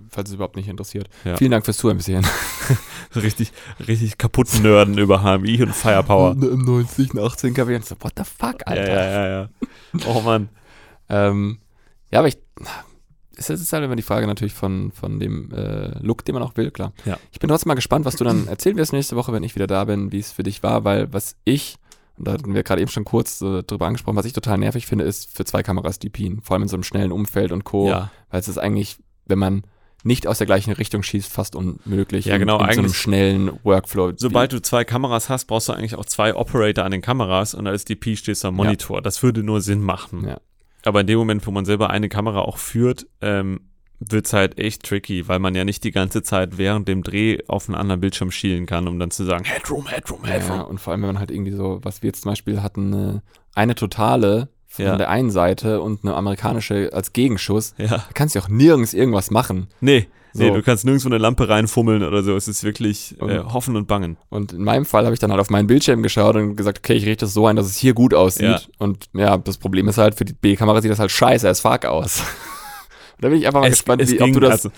Falls 0.10 0.30
es 0.30 0.36
überhaupt 0.36 0.56
nicht 0.56 0.68
interessiert. 0.68 1.10
Ja. 1.24 1.38
Vielen 1.38 1.52
Dank 1.52 1.64
fürs 1.64 1.78
Zuhören 1.78 1.98
bis 1.98 2.08
hierhin. 2.08 2.26
Richtig, 3.16 3.52
richtig 3.88 4.20
kaputt 4.20 4.48
nerden 4.62 4.98
über 5.00 5.24
HMI 5.24 5.64
und 5.64 5.74
Firepower. 5.74 6.34
M90, 6.34 7.12
eine 7.12 7.22
18 7.26 7.54
KW. 7.56 7.76
Und 7.76 7.86
so, 7.86 7.96
what 8.02 8.14
the 8.18 8.24
fuck, 8.24 8.68
Alter. 8.68 8.88
Ja, 8.88 9.04
ja, 9.04 9.28
ja, 9.28 9.42
ja. 9.42 9.50
Oh 10.08 10.22
Mann. 10.22 10.50
Ähm, 11.10 11.60
ja, 12.12 12.20
aber 12.20 12.28
ich. 12.28 12.38
Es 13.36 13.50
ist 13.50 13.72
halt 13.72 13.86
immer 13.86 13.96
die 13.96 14.04
Frage 14.04 14.28
natürlich 14.28 14.54
von, 14.54 14.92
von 14.92 15.20
dem 15.20 15.52
äh, 15.54 15.98
Look, 16.00 16.26
den 16.26 16.34
man 16.34 16.44
auch 16.44 16.58
will, 16.58 16.72
klar. 16.72 16.92
Ja. 17.06 17.18
Ich 17.32 17.40
bin 17.40 17.48
trotzdem 17.48 17.70
mal 17.70 17.76
gespannt, 17.76 18.06
was 18.06 18.18
du 18.18 18.26
dann 18.26 18.48
erzählen 18.48 18.76
wirst 18.76 18.92
nächste 18.92 19.16
Woche, 19.16 19.32
wenn 19.32 19.44
ich 19.44 19.56
wieder 19.56 19.66
da 19.66 19.86
bin, 19.86 20.12
wie 20.12 20.20
es 20.20 20.34
für 20.34 20.44
dich 20.44 20.62
war, 20.62 20.84
weil 20.84 21.14
was 21.14 21.38
ich, 21.46 21.78
und 22.18 22.28
da 22.28 22.34
hatten 22.34 22.54
wir 22.54 22.64
gerade 22.64 22.82
eben 22.82 22.92
schon 22.92 23.06
kurz 23.06 23.42
äh, 23.42 23.64
drüber 23.64 23.88
angesprochen, 23.88 24.18
was 24.18 24.26
ich 24.26 24.34
total 24.34 24.58
nervig 24.58 24.88
finde, 24.88 25.06
ist 25.06 25.36
für 25.36 25.46
zwei 25.46 25.64
Kameras 25.64 26.00
DPen, 26.00 26.42
vor 26.42 26.56
allem 26.56 26.64
in 26.64 26.68
so 26.68 26.76
einem 26.76 26.84
schnellen 26.84 27.14
Umfeld 27.14 27.54
und 27.54 27.64
Co. 27.64 27.88
Ja, 27.88 28.12
Weil 28.30 28.42
es 28.42 28.50
ist 28.50 28.58
eigentlich, 28.58 28.98
wenn 29.30 29.40
man 29.40 29.64
nicht 30.04 30.28
aus 30.28 30.38
der 30.38 30.48
gleichen 30.48 30.72
Richtung 30.72 31.04
schießt, 31.04 31.32
fast 31.32 31.56
unmöglich. 31.56 32.26
Ja, 32.26 32.38
genau, 32.38 32.60
In, 32.62 32.68
in 32.70 32.74
so 32.76 32.80
einem 32.82 32.94
schnellen 32.94 33.52
Workflow. 33.64 34.14
sobald 34.16 34.54
du 34.54 34.62
zwei 34.62 34.86
Kameras 34.86 35.28
hast, 35.30 35.46
brauchst 35.46 35.68
du 35.68 35.74
eigentlich 35.74 35.96
auch 35.96 36.06
zwei 36.06 36.34
Operator 36.36 36.86
an 36.86 36.92
den 36.92 37.02
Kameras 37.02 37.54
und 37.54 37.68
als 37.68 37.84
DP 37.86 38.16
stehst 38.18 38.44
du 38.44 38.48
am 38.50 38.56
Monitor. 38.56 39.02
Das 39.02 39.22
würde 39.24 39.44
nur 39.44 39.60
Sinn 39.62 39.82
machen. 39.82 40.26
Ja. 40.26 40.40
Aber 40.86 41.02
in 41.02 41.08
dem 41.08 41.18
Moment, 41.20 41.46
wo 41.46 41.52
man 41.52 41.66
selber 41.66 41.90
eine 41.90 42.08
Kamera 42.08 42.40
auch 42.40 42.58
führt, 42.58 43.08
ähm, 43.20 43.60
wird 44.00 44.28
es 44.28 44.32
halt 44.32 44.58
echt 44.58 44.84
tricky, 44.84 45.28
weil 45.28 45.40
man 45.40 45.54
ja 45.54 45.66
nicht 45.66 45.84
die 45.84 45.92
ganze 45.92 46.24
Zeit 46.24 46.58
während 46.58 46.88
dem 46.88 47.04
Dreh 47.04 47.40
auf 47.50 47.68
einen 47.68 47.76
anderen 47.76 48.00
Bildschirm 48.00 48.32
schielen 48.32 48.66
kann, 48.66 48.88
um 48.88 48.98
dann 48.98 49.12
zu 49.12 49.26
sagen, 49.26 49.44
Headroom, 49.44 49.88
Headroom, 49.88 50.22
Ja, 50.24 50.30
Headroom. 50.36 50.62
und 50.62 50.78
vor 50.80 50.92
allem, 50.94 51.02
wenn 51.02 51.10
man 51.10 51.20
halt 51.20 51.32
irgendwie 51.32 51.52
so, 51.52 51.80
was 51.84 52.02
wir 52.02 52.08
jetzt 52.08 52.22
zum 52.22 52.32
Beispiel 52.32 52.62
hatten, 52.64 52.94
eine, 52.94 53.22
eine 53.54 53.76
totale 53.76 54.48
von 54.72 54.86
Ja. 54.86 54.96
der 54.98 55.10
einen 55.10 55.32
Seite 55.32 55.82
und 55.82 56.04
eine 56.06 56.14
amerikanische 56.16 56.92
als 56.94 57.12
Gegenschuss. 57.12 57.74
Ja. 57.78 57.88
Da 57.88 58.06
kannst 58.14 58.36
du 58.36 58.40
auch 58.40 58.48
nirgends 58.50 58.94
irgendwas 58.94 59.32
machen. 59.32 59.68
Nee, 59.82 60.08
nee, 60.36 60.48
So. 60.48 60.54
du 60.54 60.62
kannst 60.62 60.86
nirgendwo 60.86 61.10
eine 61.10 61.18
Lampe 61.18 61.50
reinfummeln 61.50 62.04
oder 62.04 62.22
so. 62.22 62.36
Es 62.36 62.48
ist 62.48 62.64
wirklich 62.64 63.16
äh, 63.20 63.24
Und- 63.40 63.54
hoffen 63.54 63.76
und 63.76 63.88
bangen. 63.88 64.18
Und 64.30 64.54
in 64.54 64.64
meinem 64.64 64.86
Fall 64.86 65.06
habe 65.06 65.14
ich 65.16 65.20
dann 65.20 65.32
halt 65.32 65.42
auf 65.42 65.50
meinen 65.50 65.66
Bildschirm 65.68 66.04
geschaut 66.04 66.36
und 66.36 66.56
gesagt, 66.56 66.78
okay, 66.80 66.94
ich 66.94 67.06
richte 67.08 67.26
das 67.26 67.34
so 67.34 67.48
ein, 67.48 67.56
dass 67.56 67.66
es 67.66 67.78
hier 67.78 67.94
gut 67.96 68.14
aussieht. 68.14 68.44
Ja. 68.44 68.62
Und 68.78 69.10
ja, 69.14 69.38
das 69.40 69.58
Problem 69.58 69.88
ist 69.88 69.98
halt, 69.98 70.14
für 70.16 70.26
die 70.26 70.34
B-Kamera 70.34 70.82
sieht 70.82 70.92
das 70.92 71.00
halt 71.00 71.10
scheiße 71.12 71.50
as 71.50 71.60
fuck 71.62 71.86
aus. 71.86 72.22
da 73.20 73.30
bin 73.30 73.40
ich 73.40 73.48
einfach 73.48 73.62
mal 73.62 73.70
gespannt, 73.72 74.08
wie, 74.08 74.20
ob 74.20 74.26
ging, 74.26 74.34
du 74.36 74.40
das. 74.40 74.52
also, 74.52 74.72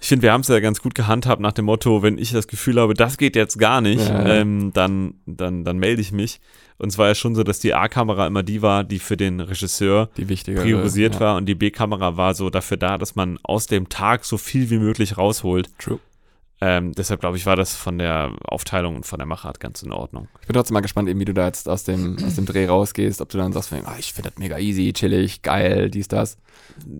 ich 0.00 0.08
finde, 0.08 0.22
wir 0.24 0.32
haben 0.32 0.40
es 0.42 0.48
ja 0.48 0.58
ganz 0.60 0.82
gut 0.82 0.94
gehandhabt 0.94 1.40
nach 1.40 1.52
dem 1.52 1.66
Motto, 1.66 2.02
wenn 2.02 2.18
ich 2.18 2.32
das 2.32 2.46
Gefühl 2.46 2.80
habe, 2.80 2.94
das 2.94 3.16
geht 3.16 3.36
jetzt 3.36 3.58
gar 3.58 3.80
nicht, 3.80 4.06
ja. 4.08 4.26
ähm, 4.26 4.70
dann, 4.74 5.14
dann, 5.26 5.64
dann 5.64 5.78
melde 5.78 6.00
ich 6.02 6.12
mich. 6.12 6.40
Und 6.78 6.88
es 6.88 6.98
war 6.98 7.06
ja 7.06 7.14
schon 7.14 7.34
so, 7.34 7.44
dass 7.44 7.60
die 7.60 7.72
A-Kamera 7.72 8.26
immer 8.26 8.42
die 8.42 8.62
war, 8.62 8.84
die 8.84 8.98
für 8.98 9.16
den 9.16 9.40
Regisseur 9.40 10.08
die 10.16 10.24
priorisiert 10.24 11.14
ja. 11.14 11.20
war 11.20 11.36
und 11.36 11.46
die 11.46 11.54
B-Kamera 11.54 12.16
war 12.16 12.34
so 12.34 12.50
dafür 12.50 12.76
da, 12.76 12.98
dass 12.98 13.14
man 13.14 13.38
aus 13.42 13.66
dem 13.66 13.88
Tag 13.88 14.24
so 14.24 14.38
viel 14.38 14.70
wie 14.70 14.78
möglich 14.78 15.16
rausholt. 15.16 15.70
True. 15.78 16.00
Ähm, 16.60 16.92
deshalb 16.92 17.20
glaube 17.20 17.36
ich, 17.36 17.46
war 17.46 17.56
das 17.56 17.74
von 17.74 17.98
der 17.98 18.32
Aufteilung 18.44 18.96
und 18.96 19.06
von 19.06 19.18
der 19.18 19.26
Machart 19.26 19.60
ganz 19.60 19.82
in 19.82 19.92
Ordnung. 19.92 20.28
Ich 20.40 20.46
bin 20.46 20.54
trotzdem 20.54 20.74
mal 20.74 20.80
gespannt, 20.80 21.08
eben, 21.08 21.20
wie 21.20 21.24
du 21.24 21.34
da 21.34 21.46
jetzt 21.46 21.68
aus 21.68 21.84
dem, 21.84 22.16
aus 22.24 22.36
dem 22.36 22.46
Dreh 22.46 22.66
rausgehst, 22.66 23.20
ob 23.20 23.28
du 23.28 23.38
dann 23.38 23.52
sagst, 23.52 23.72
ah, 23.72 23.96
ich 23.98 24.12
finde 24.12 24.30
das 24.30 24.38
mega 24.38 24.58
easy, 24.58 24.92
chillig, 24.92 25.42
geil, 25.42 25.90
dies, 25.90 26.08
das. 26.08 26.38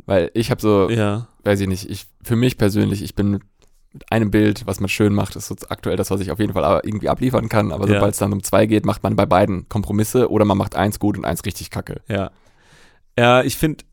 Weil 0.06 0.30
ich 0.34 0.50
habe 0.50 0.60
so, 0.60 0.90
Ja, 0.90 1.28
weiß 1.44 1.60
ich 1.60 1.68
nicht, 1.68 1.88
ich, 1.88 2.06
für 2.22 2.36
mich 2.36 2.58
persönlich, 2.58 3.02
ich 3.02 3.14
bin 3.14 3.40
mit 3.94 4.10
einem 4.12 4.30
Bild, 4.30 4.66
was 4.66 4.80
man 4.80 4.88
schön 4.90 5.14
macht, 5.14 5.36
ist 5.36 5.46
so 5.46 5.54
aktuell 5.70 5.96
das, 5.96 6.10
was 6.10 6.20
ich 6.20 6.30
auf 6.30 6.38
jeden 6.40 6.52
Fall 6.52 6.64
aber 6.64 6.84
irgendwie 6.84 7.08
abliefern 7.08 7.48
kann. 7.48 7.72
Aber 7.72 7.86
Ja. 7.88 7.94
sobald 7.94 8.12
es 8.12 8.18
dann 8.18 8.32
um 8.32 8.42
zwei 8.42 8.66
geht, 8.66 8.84
macht 8.84 9.02
man 9.04 9.14
bei 9.16 9.24
beiden 9.24 9.68
Kompromisse 9.68 10.30
oder 10.30 10.44
man 10.44 10.58
macht 10.58 10.74
eins 10.76 10.98
gut 10.98 11.16
und 11.16 11.24
eins 11.24 11.44
richtig 11.46 11.70
kacke. 11.70 12.02
ja. 12.08 12.30
Ja, 13.16 13.42
ich 13.44 13.56
finde, 13.56 13.84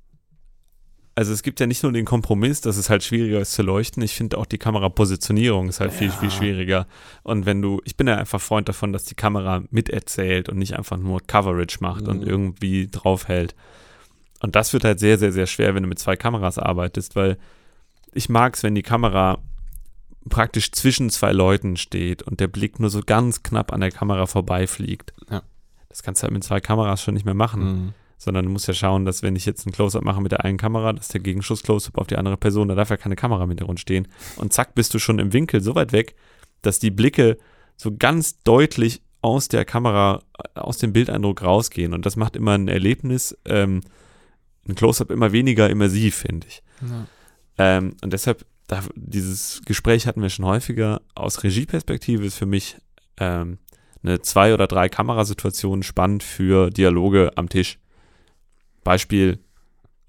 also 1.14 1.32
es 1.32 1.44
gibt 1.44 1.60
ja 1.60 1.68
nicht 1.68 1.84
nur 1.84 1.92
den 1.92 2.06
Kompromiss, 2.06 2.62
dass 2.62 2.78
es 2.78 2.90
halt 2.90 3.04
schwieriger 3.04 3.40
ist 3.40 3.52
zu 3.52 3.62
leuchten. 3.62 4.02
Ich 4.02 4.16
finde 4.16 4.40
auch 4.40 4.48
die 4.48 4.58
Kamerapositionierung 4.58 5.70
ist 5.70 5.80
halt 5.80 5.94
viel, 5.94 6.10
Ja. 6.10 6.18
viel 6.18 6.32
schwieriger. 6.32 6.88
Und 7.22 7.46
wenn 7.46 7.62
du, 7.62 7.80
ich 7.86 7.96
bin 7.96 8.08
ja 8.08 8.16
einfach 8.16 8.42
Freund 8.42 8.68
davon, 8.68 8.94
dass 8.94 9.04
die 9.04 9.14
Kamera 9.14 9.62
miterzählt 9.70 10.50
und 10.50 10.58
nicht 10.58 10.76
einfach 10.76 10.98
nur 10.98 11.22
Coverage 11.22 11.78
macht 11.82 12.08
und 12.08 12.22
Mhm. 12.22 12.28
irgendwie 12.28 12.88
draufhält. 12.88 13.54
Und 14.42 14.56
das 14.56 14.74
wird 14.74 14.86
halt 14.86 15.00
sehr, 15.00 15.20
sehr, 15.20 15.32
sehr 15.32 15.46
schwer, 15.46 15.76
wenn 15.76 15.84
du 15.84 15.90
mit 15.90 16.00
zwei 16.00 16.16
Kameras 16.16 16.58
arbeitest, 16.58 17.16
weil 17.16 17.38
ich 18.14 18.28
mag 18.30 18.56
es, 18.56 18.64
wenn 18.64 18.74
die 18.74 18.82
Kamera 18.82 19.38
praktisch 20.30 20.72
zwischen 20.72 21.10
zwei 21.10 21.32
Leuten 21.32 21.78
steht 21.78 22.24
und 22.24 22.40
der 22.40 22.48
Blick 22.48 22.80
nur 22.80 22.90
so 22.90 23.02
ganz 23.06 23.44
knapp 23.44 23.74
an 23.74 23.82
der 23.82 23.92
Kamera 23.92 24.26
vorbeifliegt. 24.28 25.14
Ja. 25.30 25.42
Das 25.90 26.04
kannst 26.04 26.22
du 26.22 26.24
halt 26.24 26.34
mit 26.34 26.44
zwei 26.44 26.60
Kameras 26.62 27.02
schon 27.02 27.14
nicht 27.16 27.26
mehr 27.26 27.34
machen 27.34 27.64
Mhm. 27.64 27.94
sondern 28.18 28.46
du 28.46 28.52
musst 28.52 28.68
ja 28.68 28.74
schauen, 28.76 29.04
dass 29.04 29.24
wenn 29.24 29.36
ich 29.36 29.46
jetzt 29.48 29.66
ein 29.66 29.72
Close-Up 29.72 30.04
mache 30.04 30.22
mit 30.22 30.32
der 30.32 30.46
einen 30.46 30.58
Kamera, 30.60 30.94
dass 30.94 31.08
der 31.08 31.22
Gegenschuss 31.22 31.64
Close-Up 31.64 31.98
auf 31.98 32.08
die 32.08 32.18
andere 32.18 32.38
Person, 32.38 32.68
da 32.68 32.76
darf 32.76 32.92
ja 32.92 32.98
keine 32.98 33.16
Kamera 33.16 33.44
im 33.44 33.50
Hintergrund 33.50 33.80
stehen. 33.80 34.08
Und 34.36 34.54
zack, 34.54 34.76
bist 34.76 34.94
du 34.94 35.00
schon 35.00 35.18
im 35.18 35.34
Winkel 35.34 35.62
so 35.62 35.74
weit 35.74 35.92
weg, 35.92 36.16
dass 36.62 36.78
die 36.78 36.92
Blicke 36.92 37.40
so 37.78 37.96
ganz 37.98 38.42
deutlich 38.44 39.02
aus 39.24 39.48
der 39.48 39.66
Kamera, 39.66 40.22
äh, 40.56 40.60
aus 40.60 40.78
dem 40.78 40.94
Bildeindruck 40.94 41.42
rausgehen. 41.42 41.94
Und 41.96 42.06
das 42.06 42.16
macht 42.16 42.36
immer 42.36 42.52
ein 42.54 42.68
Erlebnis, 42.68 43.36
ähm, 43.46 43.82
ein 44.68 44.76
Close-Up 44.76 45.10
immer 45.10 45.32
weniger 45.32 45.70
immersiv, 45.70 46.16
finde 46.16 46.46
ich. 46.48 46.62
Ja. 46.82 47.08
Ähm, 47.58 47.96
und 48.04 48.14
deshalb, 48.14 48.46
da, 48.72 48.82
dieses 48.96 49.62
Gespräch 49.66 50.08
hatten 50.08 50.22
wir 50.22 50.30
schon 50.30 50.46
häufiger. 50.46 51.02
Aus 51.14 51.44
Regieperspektive 51.44 52.26
ist 52.26 52.38
für 52.38 52.46
mich 52.46 52.78
ähm, 53.18 53.58
eine 54.02 54.22
zwei- 54.22 54.54
oder 54.54 54.66
drei 54.66 54.88
Kamerasituationen 54.88 55.84
spannend 55.84 56.24
für 56.24 56.70
Dialoge 56.70 57.32
am 57.36 57.50
Tisch. 57.50 57.80
Beispiel, 58.86 59.40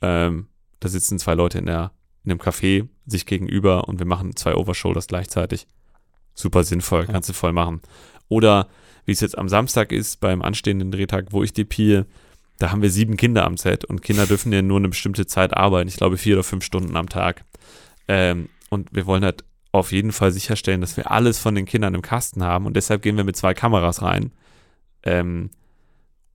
ähm, 0.00 0.46
da 0.78 0.88
sitzen 0.88 1.18
zwei 1.18 1.34
Leute 1.34 1.58
in, 1.58 1.66
der, 1.66 1.90
in 2.22 2.30
einem 2.30 2.40
Café 2.40 2.86
sich 3.04 3.26
gegenüber 3.26 3.88
und 3.88 3.98
wir 3.98 4.06
machen 4.06 4.36
zwei 4.36 4.54
Overshoulders 4.54 5.08
gleichzeitig. 5.08 5.66
super 6.34 6.62
sinnvoll, 6.62 7.06
kannst 7.06 7.28
du 7.28 7.32
voll 7.32 7.52
machen. 7.52 7.82
Oder 8.28 8.68
wie 9.04 9.12
es 9.12 9.20
jetzt 9.20 9.36
am 9.36 9.48
Samstag 9.48 9.90
ist, 9.90 10.20
beim 10.20 10.40
anstehenden 10.40 10.92
Drehtag, 10.92 11.32
wo 11.32 11.42
ich 11.42 11.52
DP, 11.52 12.04
da 12.60 12.70
haben 12.70 12.80
wir 12.80 12.90
sieben 12.92 13.16
Kinder 13.16 13.44
am 13.44 13.56
Set 13.56 13.84
und 13.84 14.02
Kinder 14.02 14.26
dürfen 14.26 14.52
ja 14.52 14.62
nur 14.62 14.78
eine 14.78 14.88
bestimmte 14.88 15.26
Zeit 15.26 15.52
arbeiten. 15.56 15.88
Ich 15.88 15.96
glaube 15.96 16.16
vier 16.16 16.36
oder 16.36 16.44
fünf 16.44 16.62
Stunden 16.62 16.96
am 16.96 17.08
Tag. 17.08 17.44
Ähm, 18.08 18.48
und 18.70 18.88
wir 18.92 19.06
wollen 19.06 19.24
halt 19.24 19.44
auf 19.72 19.92
jeden 19.92 20.12
Fall 20.12 20.32
sicherstellen, 20.32 20.80
dass 20.80 20.96
wir 20.96 21.10
alles 21.10 21.38
von 21.38 21.54
den 21.54 21.64
Kindern 21.64 21.94
im 21.94 22.02
Kasten 22.02 22.42
haben 22.42 22.66
und 22.66 22.76
deshalb 22.76 23.02
gehen 23.02 23.16
wir 23.16 23.24
mit 23.24 23.36
zwei 23.36 23.54
Kameras 23.54 24.02
rein. 24.02 24.32
Ähm, 25.02 25.50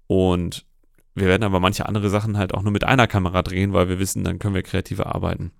und 0.08 0.65
wir 1.15 1.27
werden 1.27 1.43
aber 1.43 1.60
manche 1.60 1.88
andere 1.88 2.10
Sachen 2.10 2.38
halt 2.38 2.53
auch 2.53 2.63
nur 2.63 2.71
mit 2.71 2.84
einer 2.84 3.08
Kamera 3.08 3.41
drehen, 3.41 3.73
weil 3.73 3.89
wir 3.89 3.99
wissen, 3.99 4.23
dann 4.23 4.39
können 4.39 4.56
wir 4.56 4.63
kreativer 4.63 5.13
arbeiten. 5.15 5.51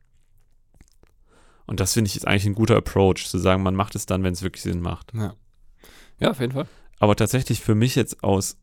Und 1.66 1.80
das 1.80 1.94
finde 1.94 2.10
ich 2.10 2.16
ist 2.16 2.28
eigentlich 2.28 2.46
ein 2.46 2.56
guter 2.56 2.78
Approach, 2.78 3.28
zu 3.28 3.38
sagen, 3.38 3.62
man 3.62 3.76
macht 3.76 3.96
es 3.96 4.06
dann, 4.06 4.24
wenn 4.24 4.34
es 4.34 4.42
wirklich 4.42 4.64
Sinn 4.64 4.82
macht. 4.82 5.14
Ja. 5.14 5.36
ja, 6.20 6.32
auf 6.32 6.40
jeden 6.40 6.54
Fall. 6.54 6.68
Aber 7.00 7.16
tatsächlich 7.16 7.60
für 7.60 7.76
mich 7.76 7.96
jetzt 7.96 8.24
aus 8.24 8.58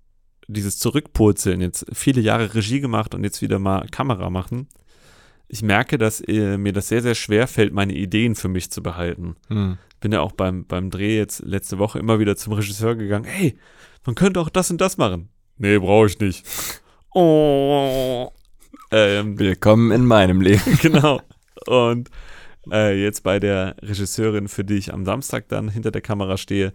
dieses 0.49 0.79
Zurückpurzeln, 0.79 1.61
jetzt 1.61 1.87
viele 1.93 2.21
Jahre 2.21 2.55
Regie 2.55 2.81
gemacht 2.81 3.15
und 3.15 3.25
jetzt 3.25 3.43
wieder 3.43 3.59
mal 3.59 3.87
Kamera 3.89 4.31
machen, 4.31 4.69
ich 5.55 5.63
merke, 5.63 5.99
dass 5.99 6.21
äh, 6.21 6.59
mir 6.59 6.73
das 6.73 6.89
sehr, 6.89 7.01
sehr 7.01 7.15
schwer 7.15 7.47
fällt, 7.47 7.73
meine 7.73 7.95
Ideen 7.95 8.35
für 8.35 8.49
mich 8.49 8.73
zu 8.73 8.83
behalten. 8.83 9.37
Hm. 9.47 9.79
Bin 10.01 10.11
ja 10.11 10.21
auch 10.21 10.33
beim, 10.33 10.67
beim 10.67 10.91
Dreh 10.91 11.17
jetzt 11.17 11.45
letzte 11.45 11.79
Woche 11.79 12.01
immer 12.01 12.19
wieder 12.19 12.35
zum 12.35 12.55
Regisseur 12.55 12.97
gegangen, 12.97 13.25
hey, 13.25 13.57
man 14.05 14.17
könnte 14.17 14.41
auch 14.41 14.49
das 14.49 14.73
und 14.73 14.81
das 14.81 14.97
machen. 14.97 15.29
Nee, 15.57 15.79
brauche 15.79 16.09
ich 16.09 16.19
nicht. 16.19 16.45
Oh. 17.15 18.33
Ähm, 18.91 19.39
Willkommen 19.39 19.93
in 19.93 20.05
meinem 20.05 20.41
Leben. 20.41 20.77
genau. 20.83 21.21
Und 21.69 22.11
äh, 22.73 23.01
jetzt 23.01 23.23
bei 23.23 23.39
der 23.39 23.77
Regisseurin, 23.81 24.49
für 24.49 24.65
die 24.65 24.75
ich 24.75 24.93
am 24.93 25.05
Samstag 25.05 25.49
dann 25.49 25.69
hinter 25.69 25.93
der 25.93 26.03
Kamera 26.03 26.37
stehe, 26.37 26.73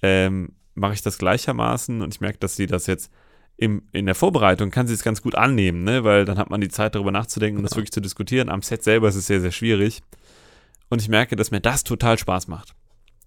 ähm, 0.00 0.52
mache 0.74 0.94
ich 0.94 1.02
das 1.02 1.18
gleichermaßen 1.18 2.00
und 2.00 2.14
ich 2.14 2.22
merke, 2.22 2.38
dass 2.38 2.56
sie 2.56 2.66
das 2.66 2.86
jetzt 2.86 3.12
im, 3.56 3.82
in 3.92 4.06
der 4.06 4.14
Vorbereitung 4.14 4.70
kann 4.70 4.86
sie 4.86 4.94
es 4.94 5.02
ganz 5.02 5.22
gut 5.22 5.34
annehmen, 5.34 5.82
ne? 5.84 6.04
weil 6.04 6.24
dann 6.24 6.38
hat 6.38 6.50
man 6.50 6.60
die 6.60 6.68
Zeit 6.68 6.94
darüber 6.94 7.10
nachzudenken 7.10 7.58
und 7.58 7.62
das 7.62 7.72
Ja. 7.72 7.78
wirklich 7.78 7.92
zu 7.92 8.00
diskutieren. 8.00 8.50
Am 8.50 8.62
Set 8.62 8.82
selber 8.82 9.08
ist 9.08 9.14
es 9.14 9.26
sehr, 9.26 9.40
sehr 9.40 9.52
schwierig. 9.52 10.02
Und 10.88 11.00
ich 11.00 11.08
merke, 11.08 11.36
dass 11.36 11.50
mir 11.50 11.60
das 11.60 11.82
total 11.82 12.18
Spaß 12.18 12.48
macht. 12.48 12.74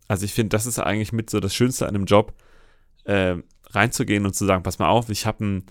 Also 0.08 0.26
ich 0.26 0.34
finde, 0.34 0.50
das 0.50 0.66
ist 0.66 0.80
eigentlich 0.80 1.12
mit 1.12 1.30
so 1.30 1.40
das 1.40 1.54
Schönste 1.56 1.88
an 1.88 1.96
einem 1.96 2.06
Job, 2.06 2.34
äh, 3.06 3.38
reinzugehen 3.72 4.26
und 4.26 4.36
zu 4.36 4.46
sagen, 4.46 4.64
pass 4.64 4.80
mal 4.80 4.88
auf, 4.88 5.10
ich 5.10 5.26
habe 5.26 5.44
ein 5.44 5.64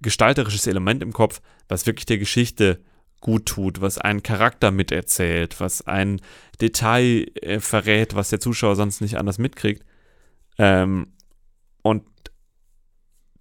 gestalterisches 0.00 0.66
Element 0.66 1.02
im 1.02 1.12
Kopf, 1.12 1.40
was 1.68 1.86
wirklich 1.86 2.06
der 2.06 2.18
Geschichte 2.18 2.80
gut 3.20 3.46
tut, 3.46 3.80
was 3.80 3.96
einen 3.96 4.22
Charakter 4.22 4.70
miterzählt, 4.70 5.60
was 5.60 5.86
ein 5.86 6.20
Detail 6.60 7.26
äh, 7.40 7.60
verrät, 7.60 8.14
was 8.14 8.28
der 8.28 8.40
Zuschauer 8.40 8.76
sonst 8.76 9.00
nicht 9.00 9.16
anders 9.16 9.38
mitkriegt. 9.38 9.84
Ähm, 10.58 11.08
und 11.82 12.04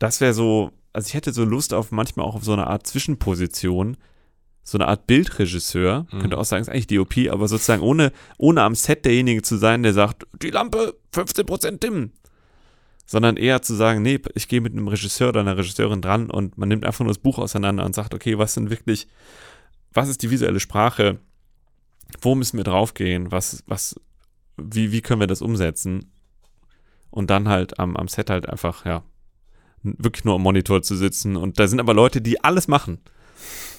das 0.04 0.20
wäre 0.20 0.34
so, 0.34 0.72
also 0.92 1.08
ich 1.08 1.14
hätte 1.14 1.32
so 1.32 1.46
Lust 1.46 1.74
auf 1.74 1.92
manchmal 1.92 2.26
auch 2.26 2.36
auf 2.36 2.44
so 2.44 2.52
eine 2.54 2.68
Art 2.68 2.86
Zwischenposition, 2.86 3.96
so 4.62 4.78
eine 4.78 4.88
Art 4.90 5.08
Bildregisseur, 5.08 6.06
Mhm. 6.12 6.20
könnte 6.20 6.38
auch 6.38 6.44
sagen, 6.46 6.62
ist 6.62 6.70
eigentlich 6.70 6.88
DOP, 6.88 7.30
aber 7.32 7.48
sozusagen 7.48 7.82
ohne, 7.82 8.12
ohne 8.38 8.62
am 8.64 8.76
Set 8.76 9.06
derjenige 9.06 9.42
zu 9.42 9.56
sein, 9.58 9.82
der 9.82 9.94
sagt, 9.94 10.28
die 10.42 10.50
Lampe 10.50 10.96
15% 11.14 11.80
dimmen. 11.84 12.12
Sondern 13.06 13.36
eher 13.38 13.62
zu 13.62 13.76
sagen, 13.76 14.02
nee, 14.02 14.20
ich 14.34 14.48
gehe 14.48 14.62
mit 14.62 14.74
einem 14.74 14.88
Regisseur 14.88 15.30
oder 15.30 15.40
einer 15.42 15.58
Regisseurin 15.58 16.02
dran 16.02 16.30
und 16.30 16.58
man 16.58 16.70
nimmt 16.70 16.86
einfach 16.86 17.02
nur 17.02 17.10
das 17.14 17.18
Buch 17.18 17.38
auseinander 17.38 17.86
und 17.86 17.96
sagt, 17.96 18.14
okay, 18.14 18.38
was 18.38 18.54
sind 18.54 18.70
wirklich, 18.70 19.08
was 19.94 20.10
ist 20.10 20.22
die 20.22 20.32
visuelle 20.32 20.60
Sprache? 20.62 21.20
Wo 22.22 22.36
müssen 22.36 22.58
wir 22.58 22.64
draufgehen? 22.64 23.32
Was, 23.32 23.64
was, 23.68 23.96
wie, 24.58 24.92
wie 24.94 25.02
können 25.02 25.20
wir 25.22 25.28
das 25.28 25.42
umsetzen? 25.42 26.12
Und 27.10 27.30
dann 27.30 27.48
halt 27.50 27.80
am, 27.80 27.96
am 27.98 28.08
Set 28.08 28.30
halt 28.30 28.48
einfach, 28.50 28.86
ja, 28.86 29.04
wirklich 29.84 30.26
nur 30.26 30.36
am 30.36 30.42
Monitor 30.42 30.82
zu 30.82 30.96
sitzen. 30.96 31.36
Und 31.36 31.60
da 31.60 31.68
sind 31.68 31.80
aber 31.80 31.94
Leute, 31.94 32.22
die 32.22 32.44
alles 32.44 32.68
machen, 32.68 33.00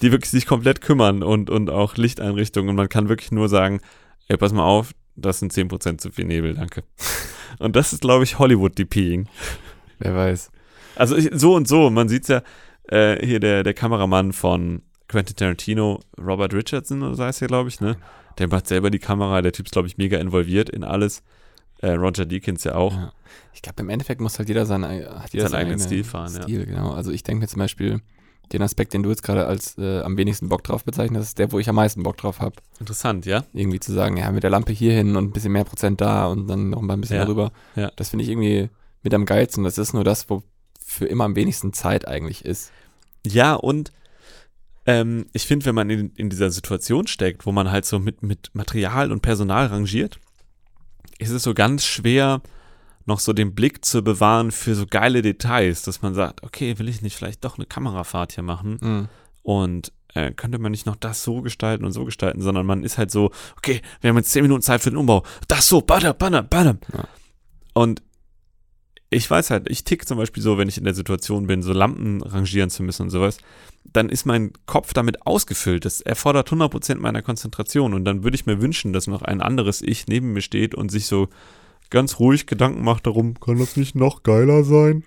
die 0.01 0.11
wirklich 0.11 0.31
sich 0.31 0.45
komplett 0.45 0.81
kümmern 0.81 1.23
und, 1.23 1.49
und 1.49 1.69
auch 1.69 1.97
Lichteinrichtungen. 1.97 2.69
Und 2.69 2.75
man 2.75 2.89
kann 2.89 3.09
wirklich 3.09 3.31
nur 3.31 3.49
sagen, 3.49 3.81
ey, 4.27 4.37
pass 4.37 4.53
mal 4.53 4.63
auf, 4.63 4.91
das 5.15 5.39
sind 5.39 5.53
10% 5.53 5.97
zu 5.97 6.11
viel 6.11 6.25
Nebel, 6.25 6.53
danke. 6.53 6.83
Und 7.59 7.77
das 7.77 7.93
ist, 7.93 8.01
glaube 8.01 8.25
ich, 8.25 8.37
Hollywood-DPing. 8.37 9.27
Wer 9.99 10.13
weiß. 10.13 10.51
Also 10.97 11.15
ich, 11.15 11.29
so 11.31 11.55
und 11.55 11.69
so, 11.69 11.89
man 11.89 12.09
sieht 12.09 12.27
ja 12.27 12.41
äh, 12.89 13.25
hier 13.25 13.39
der, 13.39 13.63
der 13.63 13.73
Kameramann 13.73 14.33
von 14.33 14.81
Quentin 15.07 15.35
Tarantino, 15.35 16.01
Robert 16.17 16.53
Richardson, 16.53 17.13
so 17.15 17.23
heißt 17.23 17.41
er, 17.41 17.47
glaube 17.47 17.69
ich, 17.69 17.79
ne? 17.79 17.95
Der 18.37 18.49
macht 18.49 18.67
selber 18.67 18.89
die 18.89 18.99
Kamera, 18.99 19.41
der 19.41 19.53
Typ 19.53 19.67
ist, 19.67 19.71
glaube 19.71 19.87
ich, 19.87 19.97
mega 19.97 20.17
involviert 20.17 20.69
in 20.69 20.83
alles. 20.83 21.23
Äh, 21.81 21.91
Roger 21.91 22.25
Deakins 22.25 22.63
ja 22.63 22.75
auch. 22.75 22.93
Ja. 22.93 23.11
Ich 23.53 23.61
glaube, 23.61 23.81
im 23.81 23.89
Endeffekt 23.89 24.21
muss 24.21 24.37
halt 24.39 24.47
jeder 24.49 24.65
seinen, 24.65 24.83
hat 24.85 25.33
jeder 25.33 25.49
Seinen 25.49 25.59
eigenen 25.61 25.75
eigene 25.75 25.85
Stil 25.87 26.03
fahren, 26.03 26.33
ja. 26.35 26.43
Stil, 26.43 26.65
genau. 26.65 26.91
Also 26.91 27.11
ich 27.11 27.23
denke 27.23 27.41
mir 27.41 27.47
zum 27.47 27.59
Beispiel, 27.59 28.01
den 28.51 28.61
Aspekt, 28.61 28.93
den 28.93 29.01
du 29.03 29.09
jetzt 29.09 29.23
gerade 29.23 29.47
als 29.47 29.77
äh, 29.77 30.01
am 30.01 30.17
wenigsten 30.17 30.49
Bock 30.49 30.63
drauf 30.63 30.83
bezeichnest, 30.83 31.29
ist 31.29 31.39
der, 31.39 31.51
wo 31.51 31.59
ich 31.59 31.67
am 31.67 31.75
meisten 31.75 32.03
Bock 32.03 32.17
drauf 32.17 32.39
habe. 32.41 32.55
Interessant, 32.79 33.25
ja? 33.25 33.43
Irgendwie 33.53 33.79
zu 33.79 33.91
sagen, 33.91 34.17
ja, 34.17 34.31
mit 34.31 34.43
der 34.43 34.51
Lampe 34.51 34.71
hier 34.71 34.93
hin 34.93 35.15
und 35.15 35.25
ein 35.25 35.31
bisschen 35.31 35.51
mehr 35.51 35.63
Prozent 35.63 35.99
da 35.99 36.27
und 36.27 36.47
dann 36.47 36.69
noch 36.69 36.81
mal 36.81 36.93
ein 36.93 37.01
bisschen 37.01 37.17
Ja. 37.17 37.23
darüber. 37.25 37.51
Ja. 37.75 37.91
Das 37.95 38.09
finde 38.09 38.23
ich 38.23 38.29
irgendwie 38.29 38.69
mit 39.01 39.13
am 39.13 39.25
geilsten. 39.25 39.63
Das 39.63 39.77
ist 39.77 39.93
nur 39.93 40.03
das, 40.03 40.29
wo 40.29 40.43
für 40.85 41.05
immer 41.05 41.23
am 41.23 41.35
wenigsten 41.35 41.73
Zeit 41.73 42.07
eigentlich 42.07 42.45
ist. 42.45 42.71
Ja, 43.25 43.55
und 43.55 43.91
ähm, 44.85 45.25
ich 45.33 45.47
finde, 45.47 45.65
wenn 45.65 45.75
man 45.75 45.89
in, 45.89 46.11
in 46.15 46.29
dieser 46.29 46.51
Situation 46.51 47.07
steckt, 47.07 47.45
wo 47.47 47.51
man 47.51 47.71
halt 47.71 47.85
so 47.85 47.97
mit, 47.99 48.21
mit 48.21 48.51
Material 48.53 49.11
und 49.11 49.21
Personal 49.21 49.65
rangiert, 49.67 50.19
ist 51.17 51.31
es 51.31 51.43
so 51.43 51.53
ganz 51.53 51.85
schwer, 51.85 52.41
noch 53.05 53.19
so 53.19 53.33
den 53.33 53.53
Blick 53.53 53.85
zu 53.85 54.03
bewahren 54.03 54.51
für 54.51 54.75
so 54.75 54.85
geile 54.87 55.21
Details, 55.21 55.83
dass 55.83 56.01
man 56.01 56.13
sagt, 56.13 56.43
okay, 56.43 56.77
will 56.79 56.89
ich 56.89 57.01
nicht 57.01 57.15
vielleicht 57.15 57.43
doch 57.45 57.57
eine 57.57 57.65
Kamerafahrt 57.65 58.33
hier 58.33 58.43
machen? 58.43 58.79
Mhm. 58.81 59.07
Und 59.43 59.91
äh, 60.15 60.31
könnte 60.31 60.57
man 60.57 60.71
nicht 60.71 60.85
noch 60.85 60.95
das 60.95 61.23
so 61.23 61.41
gestalten 61.41 61.85
und 61.85 61.91
so 61.91 62.05
gestalten, 62.05 62.41
sondern 62.41 62.65
man 62.65 62.83
ist 62.83 62.97
halt 62.97 63.11
so, 63.11 63.31
okay, 63.57 63.81
wir 64.01 64.09
haben 64.09 64.17
jetzt 64.17 64.31
10 64.31 64.43
Minuten 64.43 64.61
Zeit 64.61 64.81
für 64.81 64.89
den 64.89 64.97
Umbau. 64.97 65.23
Das 65.47 65.67
so, 65.67 65.81
banner, 65.81 66.13
banner, 66.13 66.41
banner. 66.41 66.77
Ja. 66.93 67.07
Und 67.73 68.01
ich 69.09 69.29
weiß 69.29 69.51
halt, 69.51 69.69
ich 69.69 69.83
tick 69.83 70.07
zum 70.07 70.17
Beispiel 70.17 70.41
so, 70.43 70.57
wenn 70.57 70.67
ich 70.67 70.77
in 70.77 70.83
der 70.83 70.93
Situation 70.95 71.47
bin, 71.47 71.61
so 71.61 71.73
Lampen 71.73 72.21
rangieren 72.21 72.69
zu 72.69 72.83
müssen 72.83 73.03
und 73.03 73.09
sowas, 73.11 73.37
dann 73.83 74.09
ist 74.09 74.25
mein 74.25 74.51
Kopf 74.65 74.93
damit 74.93 75.25
ausgefüllt. 75.25 75.85
Das 75.85 76.01
erfordert 76.01 76.49
100% 76.49 76.95
meiner 76.95 77.21
Konzentration. 77.21 77.93
Und 77.93 78.03
dann 78.05 78.23
würde 78.23 78.35
ich 78.35 78.45
mir 78.45 78.59
wünschen, 78.61 78.93
dass 78.93 79.07
noch 79.07 79.21
ein 79.21 79.41
anderes 79.41 79.81
Ich 79.81 80.07
neben 80.07 80.33
mir 80.33 80.41
steht 80.41 80.73
und 80.75 80.89
sich 80.89 81.05
so 81.05 81.29
ganz 81.91 82.19
ruhig 82.19 82.47
Gedanken 82.47 82.83
macht 82.83 83.05
darum, 83.05 83.39
kann 83.39 83.59
das 83.59 83.77
nicht 83.77 83.95
noch 83.95 84.23
geiler 84.23 84.63
sein? 84.63 85.03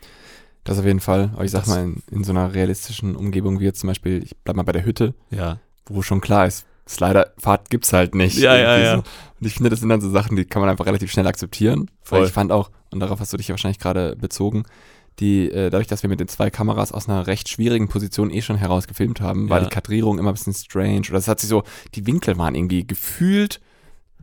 Das 0.65 0.79
auf 0.79 0.85
jeden 0.85 1.01
Fall. 1.01 1.31
Aber 1.35 1.45
ich 1.45 1.51
sag 1.51 1.61
Das- 1.63 1.69
mal, 1.71 1.83
in, 1.85 2.03
in 2.11 2.25
so 2.25 2.31
einer 2.33 2.55
realistischen 2.55 3.17
Umgebung 3.17 3.59
wie 3.59 3.65
jetzt 3.65 3.81
zum 3.81 3.89
Beispiel, 3.89 4.23
ich 4.23 4.37
bleib 4.45 4.57
mal 4.57 4.63
bei 4.63 4.73
der 4.73 4.85
Hütte, 4.85 5.15
Ja. 5.31 5.59
wo 5.87 6.03
schon 6.03 6.21
klar 6.21 6.47
ist, 6.47 6.65
Sliderfahrt 6.89 7.69
gibt's 7.69 7.93
halt 7.93 8.15
nicht. 8.15 8.39
Ja, 8.39 8.57
ja, 8.57 8.79
ja. 8.79 8.97
So. 8.97 9.03
Und 9.41 9.47
ich 9.47 9.55
finde, 9.55 9.71
das 9.71 9.81
sind 9.81 9.89
dann 9.91 10.01
so 10.01 10.09
Sachen, 10.09 10.37
die 10.37 10.45
kann 10.45 10.61
man 10.61 10.71
einfach 10.71 10.87
relativ 10.87 11.11
schnell 11.11 11.27
akzeptieren. 11.27 11.91
Voll. 12.03 12.21
Weil 12.21 12.27
ich 12.29 12.33
fand 12.33 12.51
auch, 12.53 12.71
und 12.91 13.01
darauf 13.01 13.21
hast 13.21 13.33
du 13.33 13.37
dich 13.37 13.49
ja 13.49 13.53
wahrscheinlich 13.55 13.79
gerade 13.79 14.17
bezogen, 14.17 14.65
die, 15.21 15.51
äh, 15.51 15.71
dadurch, 15.71 15.89
dass 15.89 16.03
wir 16.05 16.11
mit 16.11 16.21
den 16.21 16.29
zwei 16.29 16.49
Kameras 16.49 16.93
aus 16.93 17.09
einer 17.09 17.27
recht 17.27 17.49
schwierigen 17.49 17.89
Position 17.89 18.31
eh 18.31 18.41
schon 18.41 18.57
heraus 18.57 18.87
gefilmt 18.87 19.21
haben, 19.21 19.51
war 19.51 19.59
Ja. 19.59 19.65
die 19.65 19.71
Kadrierung 19.75 20.19
immer 20.19 20.31
ein 20.31 20.35
bisschen 20.35 20.55
strange. 20.55 21.03
Oder 21.09 21.19
es 21.19 21.27
hat 21.27 21.41
sich 21.41 21.49
so, 21.51 21.65
die 21.97 22.07
Winkel 22.07 22.39
waren 22.39 22.55
irgendwie 22.55 22.87
gefühlt 22.87 23.61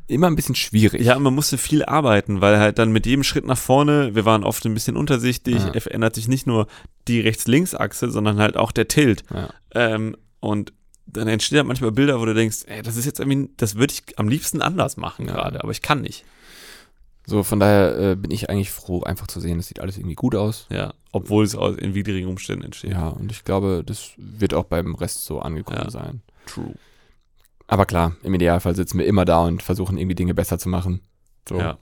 immer 0.08 0.28
ein 0.28 0.36
bisschen 0.38 0.56
schwierig. 0.56 1.02
Ja, 1.02 1.18
man 1.20 1.34
musste 1.36 1.58
viel 1.58 1.84
arbeiten, 1.84 2.40
weil 2.40 2.60
halt 2.60 2.78
dann 2.80 2.92
mit 2.94 3.06
jedem 3.08 3.24
Schritt 3.24 3.46
nach 3.46 3.58
vorne, 3.58 4.14
wir 4.16 4.24
waren 4.24 4.44
oft 4.44 4.64
ein 4.66 4.74
bisschen 4.74 4.96
untersichtig, 4.96 5.56
Ja. 5.74 5.80
verändert 5.82 6.16
sich 6.16 6.28
nicht 6.28 6.46
nur 6.48 6.68
die 7.10 7.20
Rechts-Links-Achse, 7.20 8.10
sondern 8.12 8.38
halt 8.38 8.56
auch 8.56 8.72
der 8.72 8.88
Tilt. 8.88 9.24
Ja. 9.34 9.50
Ähm, 9.74 10.16
und 10.40 10.72
dann 11.08 11.28
entstehen 11.28 11.58
halt 11.58 11.68
manchmal 11.68 11.92
Bilder, 11.92 12.20
wo 12.22 12.26
du 12.26 12.34
denkst, 12.34 12.60
ey, 12.68 12.82
das 12.84 12.98
ist 12.98 13.06
jetzt 13.06 13.20
irgendwie, 13.20 13.50
das 13.58 13.76
würde 13.76 13.94
ich 13.94 14.18
am 14.18 14.30
liebsten 14.30 14.62
anders 14.62 14.96
machen 14.96 15.26
Ja. 15.28 15.34
gerade, 15.34 15.62
aber 15.62 15.72
ich 15.72 15.82
kann 15.82 16.02
nicht. 16.02 16.24
So, 17.28 17.42
von 17.44 17.60
daher 17.60 17.98
äh, 17.98 18.16
bin 18.16 18.30
ich 18.32 18.50
eigentlich 18.50 18.70
froh, 18.72 19.02
einfach 19.02 19.28
zu 19.28 19.40
sehen, 19.40 19.58
das 19.58 19.68
sieht 19.68 19.80
alles 19.80 19.98
irgendwie 19.98 20.16
gut 20.16 20.36
aus. 20.36 20.68
Ja, 20.70 20.94
obwohl 21.12 21.44
es 21.44 21.56
aus, 21.56 21.76
in 21.78 21.96
widrigen 21.96 22.30
Umständen 22.30 22.66
entsteht. 22.66 22.92
Ja, 22.92 23.08
und 23.10 23.32
ich 23.32 23.44
glaube, 23.44 23.84
das 23.86 24.12
wird 24.18 24.54
auch 24.54 24.66
beim 24.66 24.94
Rest 24.96 25.26
so 25.26 25.40
angekommen 25.40 25.82
Ja. 25.86 25.90
sein. 25.90 26.22
True. 26.46 26.74
Aber 27.68 27.86
klar, 27.86 28.16
im 28.22 28.34
Idealfall 28.36 28.76
sitzen 28.76 29.00
wir 29.00 29.08
immer 29.08 29.26
da 29.26 29.40
und 29.46 29.64
versuchen 29.64 29.98
irgendwie 29.98 30.16
Dinge 30.16 30.36
besser 30.36 30.60
zu 30.60 30.70
machen. 30.70 31.02
So. 31.50 31.58
Ja. 31.58 31.78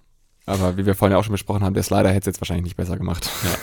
Aber 0.45 0.77
wie 0.77 0.85
wir 0.85 0.95
vorhin 0.95 1.13
ja 1.13 1.17
auch 1.19 1.23
schon 1.25 1.33
besprochen 1.33 1.63
haben, 1.63 1.73
der 1.73 1.83
Slider 1.83 2.09
hätte 2.09 2.21
es 2.21 2.25
jetzt 2.35 2.41
wahrscheinlich 2.41 2.63
nicht 2.63 2.77
besser 2.77 2.97
gemacht. 2.97 3.29
Ja. 3.43 3.55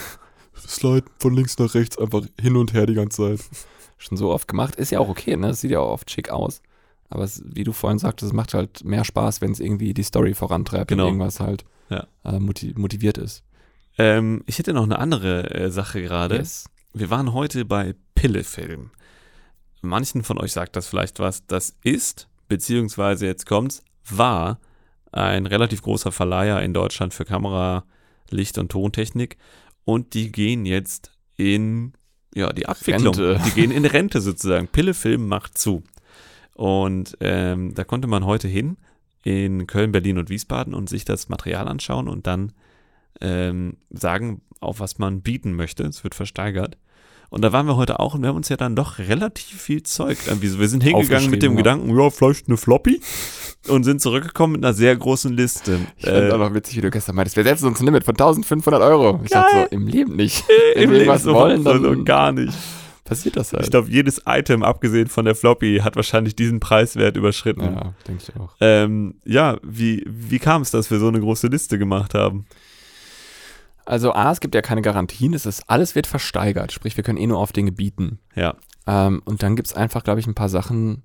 Slide 0.68 1.07
von 1.18 1.35
links 1.35 1.59
nach 1.59 1.74
rechts 1.74 1.97
einfach 1.99 2.22
hin 2.39 2.57
und 2.57 2.74
her 2.74 2.85
die 2.87 2.95
ganze 2.95 3.37
Zeit. 3.37 3.49
Schon 3.97 4.16
so 4.18 4.31
oft 4.31 4.49
gemacht. 4.49 4.76
Ist 4.76 4.91
ja 4.91 4.99
auch 4.99 5.09
okay, 5.09 5.37
ne? 5.37 5.49
Das 5.49 5.61
sieht 5.62 5.70
ja 5.70 5.81
auch 5.81 5.93
oft 5.93 6.11
schick 6.11 6.31
aus. 6.31 6.61
Aber 7.11 7.25
es, 7.25 7.43
wie 7.45 7.65
du 7.65 7.73
vorhin 7.73 7.99
sagtest, 7.99 8.31
es 8.31 8.35
macht 8.35 8.55
halt 8.55 8.85
mehr 8.85 9.05
Spaß, 9.05 9.41
wenn 9.41 9.51
es 9.53 9.61
irgendwie 9.61 9.93
die 9.95 10.03
Story 10.05 10.33
vorantreibt 10.35 10.89
Genau. 10.89 11.05
und 11.05 11.09
irgendwas 11.15 11.41
halt 11.41 11.65
Ja. 11.91 12.07
äh, 12.25 12.39
motiv 12.39 12.77
motiviert 12.77 13.19
ist. 13.19 13.43
Ähm, 13.99 14.43
ich 14.47 14.59
hätte 14.59 14.73
noch 14.73 14.85
eine 14.85 14.99
andere 14.99 15.51
äh, 15.53 15.71
Sache 15.71 16.01
gerade. 16.03 16.37
Yes. 16.37 16.67
Wir 16.95 17.11
waren 17.11 17.33
heute 17.33 17.65
bei 17.65 17.95
Pillefilm. 18.15 18.91
Manchen 19.83 20.23
von 20.23 20.39
euch 20.39 20.53
sagt 20.53 20.77
das 20.77 20.87
vielleicht 20.87 21.19
was. 21.19 21.47
Das 21.47 21.75
ist, 21.83 22.29
beziehungsweise 22.49 23.27
jetzt 23.27 23.47
kommt's, 23.47 23.83
war 24.09 24.59
ein 25.13 25.47
relativ 25.47 25.83
großer 25.83 26.13
Verleiher 26.13 26.63
in 26.63 26.73
Deutschland 26.75 27.13
für 27.15 27.25
Kamera, 27.25 27.85
Licht 28.31 28.59
und 28.59 28.71
Tontechnik. 28.71 29.37
Und 29.85 30.15
die 30.15 30.31
gehen 30.31 30.67
jetzt 30.67 31.11
in 31.37 31.95
ja, 32.35 32.53
die 32.53 32.67
Abwicklung. 32.67 33.15
Rente. 33.15 33.41
Die 33.47 33.51
gehen 33.53 33.73
in 33.73 33.85
Rente 33.85 34.21
sozusagen. 34.21 34.69
Pillefilm 34.69 35.27
macht 35.27 35.59
zu. 35.59 35.83
Und 36.61 37.17
ähm, 37.21 37.73
da 37.75 37.85
konnte 37.85 38.07
man 38.07 38.27
heute 38.27 38.47
hin 38.47 38.77
in 39.23 39.67
Köln, 39.67 39.93
Berlin 39.93 40.19
und 40.19 40.29
Wiesbaden 40.29 40.75
und 40.75 40.91
sich 40.91 41.07
das 41.07 41.31
Material 41.31 41.67
anschauen 41.67 42.07
und 42.07 42.27
dann 42.27 42.53
ähm, 43.23 43.79
sagen, 43.89 44.43
auf 44.61 44.79
was 44.79 44.99
man 44.99 45.23
bieten 45.23 45.55
möchte. 45.55 45.85
Es 45.85 46.05
wird 46.05 46.15
versteigert. 46.15 46.77
Und 47.31 47.41
da 47.41 47.55
waren 47.55 47.65
wir 47.65 47.77
heute 47.77 47.99
auch 47.99 48.13
und 48.13 48.21
wir 48.21 48.29
haben 48.29 48.37
uns 48.37 48.51
ja 48.51 48.59
dann 48.59 48.77
doch 48.77 48.99
relativ 48.99 49.59
viel 49.59 49.85
Zeug. 49.85 50.19
Wir 50.39 50.69
sind 50.69 50.83
hingegangen 50.83 51.31
mit 51.31 51.43
dem 51.43 51.53
ja. 51.53 51.57
Gedanken, 51.57 51.99
ja, 51.99 52.11
vielleicht 52.11 52.49
eine 52.49 52.59
Floppy 52.59 53.01
und 53.69 53.85
sind 53.85 54.03
zurückgekommen 54.03 54.53
mit 54.53 54.63
einer 54.63 54.75
sehr 54.75 54.95
großen 54.95 55.33
Liste. 55.33 55.81
Ich 55.97 56.05
fand 56.05 56.31
Äh, 56.31 56.37
noch 56.37 56.53
witzig, 56.53 56.77
wie 56.77 56.83
du 56.83 56.91
gestern 56.91 57.15
meintest, 57.17 57.39
wir 57.39 57.45
setzen 57.45 57.69
uns 57.69 57.81
ein 57.81 57.87
Limit 57.87 58.05
von 58.05 58.13
1500 58.13 58.83
Euro. 58.83 59.19
Ich 59.25 59.31
dachte 59.31 59.63
so, 59.63 59.67
im 59.71 59.87
Leben 59.87 60.15
nicht. 60.15 60.45
Im 60.75 60.83
Wenn 60.83 60.91
wir 60.91 60.99
Leben 60.99 61.11
was 61.11 61.23
so, 61.23 61.33
wollen, 61.33 61.63
so, 61.63 61.73
dann 61.73 61.83
so 61.85 62.05
gar 62.05 62.33
nicht. 62.33 62.53
Passiert 63.11 63.37
das 63.37 63.53
halt. 63.53 63.65
Ich 63.65 63.71
glaube, 63.71 63.91
jedes 63.91 64.23
Item, 64.27 64.63
abgesehen 64.63 65.09
von 65.09 65.27
der 65.27 65.35
Floppy, 65.35 65.81
hat 65.85 65.97
wahrscheinlich 65.97 66.35
diesen 66.35 66.61
Preiswert 66.61 67.17
überschritten. 67.17 67.63
Ja, 67.63 67.95
denke 68.09 68.23
ich 68.27 68.41
auch. 68.41 68.55
ähm, 68.61 69.17
ja 69.25 69.59
wie, 69.63 70.03
wie 70.07 70.39
kam 70.39 70.63
es, 70.63 70.71
dass 70.71 70.91
wir 70.91 70.99
so 70.99 71.09
eine 71.09 71.21
große 71.21 71.49
Liste 71.49 71.79
gemacht 71.79 72.15
haben? 72.15 72.47
Also 73.85 74.13
A, 74.13 74.31
es 74.31 74.41
gibt 74.41 74.55
ja 74.55 74.63
keine 74.63 74.83
Garantien, 74.83 75.35
es 75.35 75.47
ist, 75.47 75.65
alles 75.69 75.95
wird 75.95 76.07
versteigert, 76.07 76.71
sprich, 76.73 76.97
wir 76.97 77.03
können 77.05 77.19
eh 77.19 77.27
nur 77.27 77.39
auf 77.39 77.53
Dinge 77.53 77.73
bieten. 77.73 78.21
Ja, 78.37 78.55
Ähm, 78.87 79.21
und 79.25 79.43
dann 79.43 79.57
gibt 79.57 79.69
es 79.69 79.75
einfach, 79.75 80.05
glaube 80.05 80.21
ich, 80.21 80.27
ein 80.27 80.35
paar 80.35 80.49
Sachen, 80.49 81.03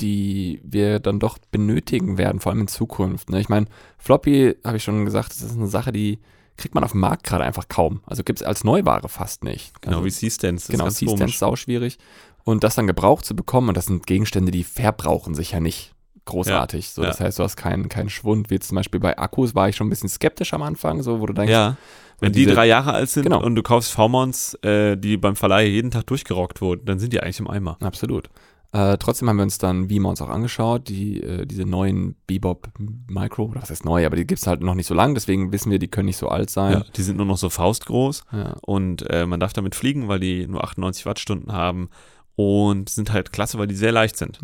die 0.00 0.60
wir 0.64 1.00
dann 1.00 1.18
doch 1.20 1.38
benötigen 1.50 2.16
werden, 2.18 2.40
vor 2.40 2.52
allem 2.52 2.62
in 2.62 2.68
Zukunft. 2.68 3.30
Ne? 3.30 3.40
Ich 3.40 3.48
meine, 3.48 3.66
Floppy, 3.98 4.54
habe 4.64 4.76
ich 4.76 4.84
schon 4.84 5.04
gesagt, 5.04 5.30
das 5.30 5.42
ist 5.42 5.56
eine 5.56 5.66
Sache, 5.66 5.92
die 5.92 6.18
kriegt 6.56 6.74
man 6.74 6.84
auf 6.84 6.92
dem 6.92 7.00
Markt 7.00 7.24
gerade 7.24 7.44
einfach 7.44 7.68
kaum. 7.68 8.00
Also 8.06 8.22
gibt 8.22 8.40
es 8.40 8.46
als 8.46 8.64
Neuware 8.64 9.08
fast 9.08 9.44
nicht. 9.44 9.80
genau 9.82 9.96
also, 9.98 10.06
wie 10.06 10.10
C-Stance. 10.10 10.70
Genau, 10.70 10.88
C-Stands 10.88 11.38
sau 11.38 11.56
schwierig. 11.56 11.98
Und 12.44 12.62
das 12.62 12.74
dann 12.74 12.86
gebraucht 12.86 13.24
zu 13.24 13.34
bekommen, 13.34 13.68
und 13.68 13.76
das 13.76 13.86
sind 13.86 14.06
Gegenstände, 14.06 14.52
die 14.52 14.64
verbrauchen 14.64 15.34
sich 15.34 15.52
ja 15.52 15.60
nicht 15.60 15.92
großartig. 16.26 16.90
so, 16.90 17.02
ja. 17.02 17.08
Das 17.08 17.20
heißt, 17.20 17.38
du 17.38 17.42
hast 17.42 17.56
keinen, 17.56 17.88
keinen 17.88 18.08
Schwund, 18.10 18.50
wie 18.50 18.58
zum 18.58 18.76
Beispiel 18.76 19.00
bei 19.00 19.18
Akkus 19.18 19.54
war 19.54 19.68
ich 19.68 19.76
schon 19.76 19.86
ein 19.86 19.90
bisschen 19.90 20.08
skeptisch 20.08 20.54
am 20.54 20.62
Anfang, 20.62 21.02
so 21.02 21.20
wo 21.20 21.26
du 21.26 21.32
denkst, 21.32 21.50
Ja, 21.52 21.76
wenn 22.20 22.32
die 22.32 22.40
diese- 22.44 22.54
drei 22.54 22.66
Jahre 22.66 22.92
alt 22.92 23.10
sind 23.10 23.24
Genau. 23.24 23.42
und 23.42 23.54
du 23.56 23.62
kaufst 23.62 23.90
V-Mons, 23.92 24.54
äh, 24.62 24.96
die 24.96 25.16
beim 25.16 25.36
Verleih 25.36 25.66
jeden 25.66 25.90
Tag 25.90 26.06
durchgerockt 26.06 26.60
wurden, 26.60 26.84
dann 26.86 26.98
sind 26.98 27.12
die 27.12 27.20
eigentlich 27.20 27.40
im 27.40 27.48
Eimer. 27.50 27.76
Absolut. 27.80 28.28
Äh, 28.74 28.98
trotzdem 28.98 29.28
haben 29.28 29.36
wir 29.36 29.44
uns 29.44 29.58
dann 29.58 29.88
V-Mounts 29.88 30.20
auch 30.20 30.28
angeschaut, 30.28 30.88
die, 30.88 31.22
äh, 31.22 31.46
diese 31.46 31.64
neuen 31.64 32.16
Bebop 32.26 32.68
Micro, 33.06 33.44
oder 33.44 33.62
was 33.62 33.70
heißt 33.70 33.84
neu, 33.84 34.04
aber 34.04 34.16
die 34.16 34.26
gibt 34.26 34.40
es 34.40 34.48
halt 34.48 34.62
noch 34.62 34.74
nicht 34.74 34.88
so 34.88 34.94
lang, 34.94 35.14
deswegen 35.14 35.52
wissen 35.52 35.70
wir, 35.70 35.78
die 35.78 35.86
können 35.86 36.06
nicht 36.06 36.16
so 36.16 36.26
alt 36.28 36.50
Ja, 36.50 36.54
sein. 36.54 36.84
die 36.96 37.02
sind 37.02 37.16
nur 37.16 37.26
noch 37.26 37.38
so 37.38 37.50
faustgroß 37.50 38.24
Ja. 38.32 38.56
und 38.62 39.08
äh, 39.08 39.26
man 39.26 39.38
darf 39.38 39.52
damit 39.52 39.76
fliegen, 39.76 40.08
weil 40.08 40.18
die 40.18 40.48
nur 40.48 40.64
98 40.64 41.06
Wattstunden 41.06 41.52
haben 41.52 41.88
und 42.34 42.88
sind 42.88 43.12
halt 43.12 43.32
klasse, 43.32 43.58
weil 43.58 43.68
die 43.68 43.76
sehr 43.76 43.92
leicht 43.92 44.16
sind. 44.16 44.40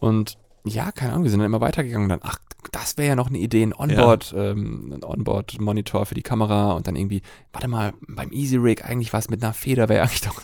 Und 0.00 0.38
ja, 0.68 0.92
keine 0.92 1.12
Ahnung, 1.12 1.24
wir 1.24 1.30
sind 1.30 1.40
dann 1.40 1.46
immer 1.46 1.60
weitergegangen 1.60 2.04
und 2.04 2.08
dann, 2.10 2.20
ach, 2.22 2.38
das 2.72 2.98
wäre 2.98 3.08
ja 3.08 3.16
noch 3.16 3.28
eine 3.28 3.38
Idee, 3.38 3.62
ein 3.62 3.72
Onboard, 3.74 4.34
ähm, 4.36 4.92
ein 4.92 5.04
Onboard-Monitor 5.04 6.06
für 6.06 6.14
die 6.14 6.22
Kamera 6.22 6.72
und 6.72 6.86
dann 6.86 6.96
irgendwie, 6.96 7.22
warte 7.52 7.68
mal, 7.68 7.94
beim 8.06 8.30
Easy 8.32 8.56
Rig 8.56 8.84
eigentlich 8.84 9.12
was 9.12 9.30
mit 9.30 9.42
einer 9.42 9.52
Feder 9.54 9.88
wäre 9.88 10.02
eigentlich 10.04 10.20
doch. 10.22 10.42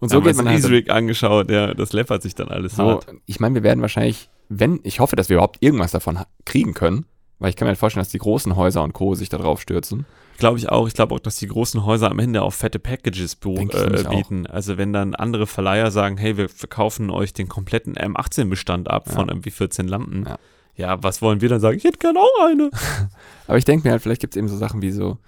Und 0.00 0.08
so 0.08 0.20
geht 0.20 0.36
man 0.36 0.48
halt. 0.48 0.58
Easy 0.58 0.68
Rig 0.68 0.90
angeschaut, 0.90 1.50
ja, 1.50 1.74
das 1.74 1.92
läppert 1.92 2.22
sich 2.22 2.34
dann 2.34 2.48
alles 2.48 2.76
So, 2.76 2.84
hart. 2.84 3.06
ich 3.26 3.40
meine, 3.40 3.54
wir 3.56 3.62
werden 3.62 3.80
wahrscheinlich, 3.82 4.30
wenn, 4.48 4.80
ich 4.82 5.00
hoffe, 5.00 5.16
dass 5.16 5.28
wir 5.28 5.34
überhaupt 5.36 5.58
irgendwas 5.60 5.90
davon 5.92 6.18
kriegen 6.44 6.74
können, 6.74 7.04
weil 7.38 7.50
ich 7.50 7.56
kann 7.56 7.66
mir 7.66 7.70
halt 7.70 7.78
vorstellen, 7.78 8.02
dass 8.02 8.10
die 8.12 8.18
großen 8.18 8.56
Häuser 8.56 8.82
und 8.82 8.92
Co. 8.92 9.14
sich 9.14 9.28
da 9.28 9.38
drauf 9.38 9.60
stürzen. 9.60 10.06
Glaube 10.38 10.58
ich 10.58 10.68
auch. 10.68 10.86
Ich 10.86 10.94
glaube 10.94 11.14
auch, 11.14 11.18
dass 11.20 11.36
die 11.36 11.48
großen 11.48 11.84
Häuser 11.84 12.10
am 12.10 12.18
Ende 12.20 12.42
auch 12.42 12.52
fette 12.52 12.78
Packages 12.78 13.34
äh, 13.44 13.48
nämlich 13.48 14.06
auch. 14.06 14.10
bieten. 14.16 14.46
Also 14.46 14.78
wenn 14.78 14.92
dann 14.92 15.14
andere 15.16 15.46
Verleiher 15.46 15.90
sagen, 15.90 16.16
hey, 16.16 16.36
wir 16.36 16.48
verkaufen 16.48 17.10
euch 17.10 17.32
den 17.34 17.48
kompletten 17.48 17.96
M18-Bestand 17.96 18.88
ab 18.88 19.08
Ja. 19.08 19.14
von 19.14 19.28
irgendwie 19.28 19.50
14 19.50 19.88
Lampen. 19.88 20.24
Ja. 20.26 20.38
Ja. 20.76 21.02
was 21.02 21.20
wollen 21.22 21.40
wir 21.40 21.48
dann 21.48 21.58
sagen? 21.60 21.76
Ich 21.76 21.82
hätte 21.84 21.98
gerne 21.98 22.20
auch 22.20 22.46
eine. 22.46 22.70
Aber 23.48 23.58
ich 23.58 23.64
denke 23.64 23.86
mir 23.86 23.92
halt, 23.92 24.00
vielleicht 24.02 24.20
gibt 24.20 24.34
es 24.34 24.38
eben 24.38 24.46
so 24.48 24.56
Sachen 24.56 24.80
wie 24.80 24.92
so, 24.92 25.18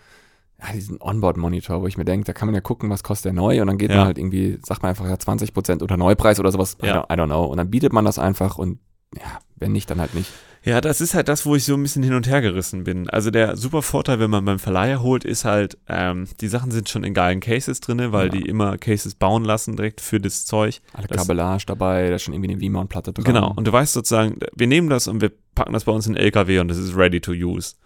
ja, 0.60 0.72
diesen 0.72 1.00
Onboard-Monitor, 1.00 1.82
wo 1.82 1.88
ich 1.88 1.98
mir 1.98 2.04
denke, 2.04 2.24
da 2.26 2.32
kann 2.32 2.46
man 2.46 2.54
ja 2.54 2.60
gucken, 2.60 2.88
was 2.88 3.02
kostet 3.02 3.24
der 3.26 3.32
neu 3.32 3.60
und 3.60 3.66
dann 3.66 3.78
geht 3.78 3.90
man 3.90 4.04
halt 4.04 4.16
irgendwie, 4.18 4.58
sagt 4.64 4.82
man 4.84 4.90
einfach 4.90 5.06
ja 5.08 5.14
20% 5.14 5.82
unter 5.82 5.96
Neupreis 5.96 6.38
oder 6.38 6.52
sowas, 6.52 6.76
I, 6.82 6.86
don't, 6.86 7.12
I 7.12 7.16
don't 7.18 7.26
know. 7.26 7.44
Und 7.46 7.56
dann 7.56 7.68
bietet 7.70 7.92
man 7.92 8.04
das 8.04 8.18
einfach 8.20 8.58
und 8.58 8.78
ja, 9.16 9.40
wenn 9.56 9.72
nicht, 9.72 9.90
dann 9.90 10.00
halt 10.00 10.14
nicht. 10.14 10.30
Ja, 10.62 10.82
das 10.82 11.00
ist 11.00 11.14
halt 11.14 11.28
das, 11.28 11.46
wo 11.46 11.56
ich 11.56 11.64
so 11.64 11.72
ein 11.74 11.82
bisschen 11.82 12.02
hin 12.02 12.12
und 12.12 12.28
her 12.28 12.42
gerissen 12.42 12.84
bin. 12.84 13.08
Also 13.08 13.30
der 13.30 13.56
super 13.56 13.80
Vorteil, 13.80 14.20
wenn 14.20 14.28
man 14.28 14.44
beim 14.44 14.58
Verleiher 14.58 15.02
holt, 15.02 15.24
ist 15.24 15.46
halt, 15.46 15.78
ähm, 15.88 16.28
die 16.42 16.48
Sachen 16.48 16.70
sind 16.70 16.90
schon 16.90 17.02
in 17.02 17.14
geilen 17.14 17.40
Cases 17.40 17.80
drin, 17.80 18.12
weil 18.12 18.26
Ja. 18.26 18.32
die 18.32 18.42
immer 18.42 18.76
Cases 18.76 19.14
bauen 19.14 19.42
lassen 19.42 19.76
direkt 19.76 20.02
für 20.02 20.20
das 20.20 20.44
Zeug. 20.44 20.82
Alle 20.92 21.06
Das- 21.06 21.16
Kabellage 21.16 21.64
dabei, 21.66 22.10
da 22.10 22.16
ist 22.16 22.22
schon 22.24 22.34
irgendwie 22.34 22.52
eine 22.52 22.60
V-Mount-Platte 22.60 23.14
dran. 23.14 23.24
Genau. 23.24 23.52
Und 23.56 23.66
du 23.66 23.72
weißt 23.72 23.94
sozusagen, 23.94 24.38
wir 24.54 24.66
nehmen 24.66 24.90
das 24.90 25.08
und 25.08 25.22
wir 25.22 25.32
packen 25.54 25.72
das 25.72 25.84
bei 25.84 25.92
uns 25.92 26.06
in 26.06 26.12
den 26.12 26.22
LKW 26.22 26.58
und 26.58 26.68
das 26.68 26.76
ist 26.76 26.94
ready 26.94 27.22
to 27.22 27.32
use. 27.32 27.76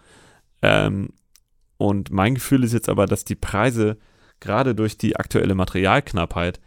Ähm, 0.61 1.09
und 1.77 2.11
mein 2.11 2.35
Gefühl 2.35 2.65
ist 2.65 2.73
jetzt 2.73 2.89
aber, 2.89 3.05
dass 3.05 3.23
die 3.23 3.35
Preise 3.35 3.97
gerade 4.41 4.75
durch 4.75 4.97
die 4.97 5.15
aktuelle 5.15 5.55
Materialknappheit 5.55 6.59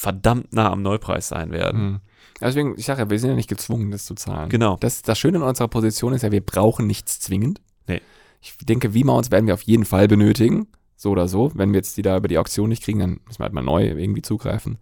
verdammt 0.00 0.54
nah 0.54 0.72
am 0.72 0.80
Neupreis 0.80 1.28
sein 1.28 1.50
werden. 1.50 1.82
Mhm. 1.82 2.00
Deswegen, 2.40 2.74
ich 2.78 2.86
sage 2.86 3.02
ja, 3.02 3.10
wir 3.10 3.18
sind 3.18 3.28
ja 3.30 3.36
nicht 3.36 3.50
gezwungen, 3.50 3.90
das 3.90 4.06
zu 4.06 4.14
zahlen. 4.14 4.48
Genau. 4.48 4.78
Das, 4.80 5.02
das 5.02 5.18
Schöne 5.18 5.36
in 5.36 5.42
unserer 5.42 5.68
Position 5.68 6.14
ist 6.14 6.22
ja, 6.22 6.32
wir 6.32 6.40
brauchen 6.40 6.86
nichts 6.86 7.20
zwingend. 7.20 7.60
Nee. 7.86 8.00
Ich 8.40 8.56
denke, 8.56 8.92
V-Mounts 8.92 9.30
werden 9.30 9.46
wir 9.46 9.52
auf 9.52 9.60
jeden 9.62 9.84
Fall 9.84 10.08
benötigen. 10.08 10.68
So 10.96 11.10
oder 11.10 11.28
so. 11.28 11.52
Wenn 11.54 11.72
wir 11.72 11.78
jetzt 11.80 11.98
die 11.98 12.02
da 12.02 12.16
über 12.16 12.28
die 12.28 12.38
Auktion 12.38 12.70
nicht 12.70 12.82
kriegen, 12.82 12.98
dann 12.98 13.20
müssen 13.26 13.40
wir 13.40 13.44
halt 13.44 13.52
mal 13.52 13.60
neu 13.62 13.88
irgendwie 13.88 14.22
zugreifen. 14.22 14.78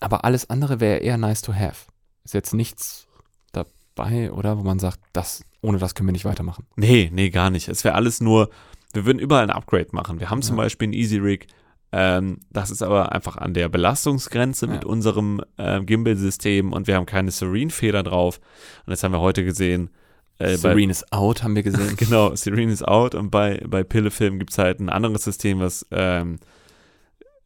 Aber 0.00 0.24
alles 0.24 0.50
andere 0.50 0.80
wäre 0.80 0.98
eher 0.98 1.18
nice 1.18 1.42
to 1.42 1.54
have. 1.54 1.86
Ist 2.24 2.34
jetzt 2.34 2.52
nichts 2.52 3.06
dabei, 3.52 4.32
oder? 4.32 4.58
Wo 4.58 4.64
man 4.64 4.80
sagt, 4.80 4.98
das, 5.12 5.44
ohne 5.60 5.78
das 5.78 5.94
können 5.94 6.08
wir 6.08 6.12
nicht 6.12 6.24
weitermachen. 6.24 6.66
Nee, 6.74 7.10
nee, 7.12 7.30
gar 7.30 7.50
nicht. 7.50 7.68
Es 7.68 7.84
wäre 7.84 7.94
alles 7.94 8.20
nur, 8.20 8.50
wir 8.92 9.04
würden 9.06 9.20
überall 9.20 9.44
ein 9.44 9.50
Upgrade 9.50 9.90
machen. 9.92 10.18
Wir 10.18 10.30
haben 10.30 10.42
zum 10.42 10.56
Ja. 10.56 10.64
Beispiel 10.64 10.88
ein 10.88 10.92
Easy 10.94 11.18
Rig. 11.18 11.46
Ähm, 11.92 12.40
das 12.50 12.70
ist 12.70 12.82
aber 12.82 13.12
einfach 13.12 13.36
an 13.36 13.52
der 13.54 13.68
Belastungsgrenze 13.68 14.66
mit 14.66 14.84
Ja. 14.84 14.88
unserem 14.88 15.42
äh, 15.58 15.80
Gimbal-System 15.82 16.72
und 16.72 16.86
wir 16.86 16.96
haben 16.96 17.04
keine 17.06 17.30
Serene-Feder 17.30 18.02
drauf. 18.02 18.40
Und 18.86 18.90
das 18.90 19.02
haben 19.02 19.12
wir 19.12 19.20
heute 19.20 19.44
gesehen. 19.44 19.90
Äh, 20.38 20.56
Serene 20.56 20.90
is 20.90 21.04
out, 21.12 21.42
haben 21.42 21.54
wir 21.54 21.62
gesehen. 21.62 21.94
Genau, 21.96 22.34
Serene 22.34 22.72
is 22.72 22.82
out 22.82 23.14
und 23.14 23.30
bei, 23.30 23.62
bei 23.68 23.84
Pillefilm 23.84 24.38
gibt 24.38 24.52
es 24.52 24.58
halt 24.58 24.80
ein 24.80 24.88
anderes 24.88 25.24
System, 25.24 25.60
was, 25.60 25.86
ähm, 25.90 26.38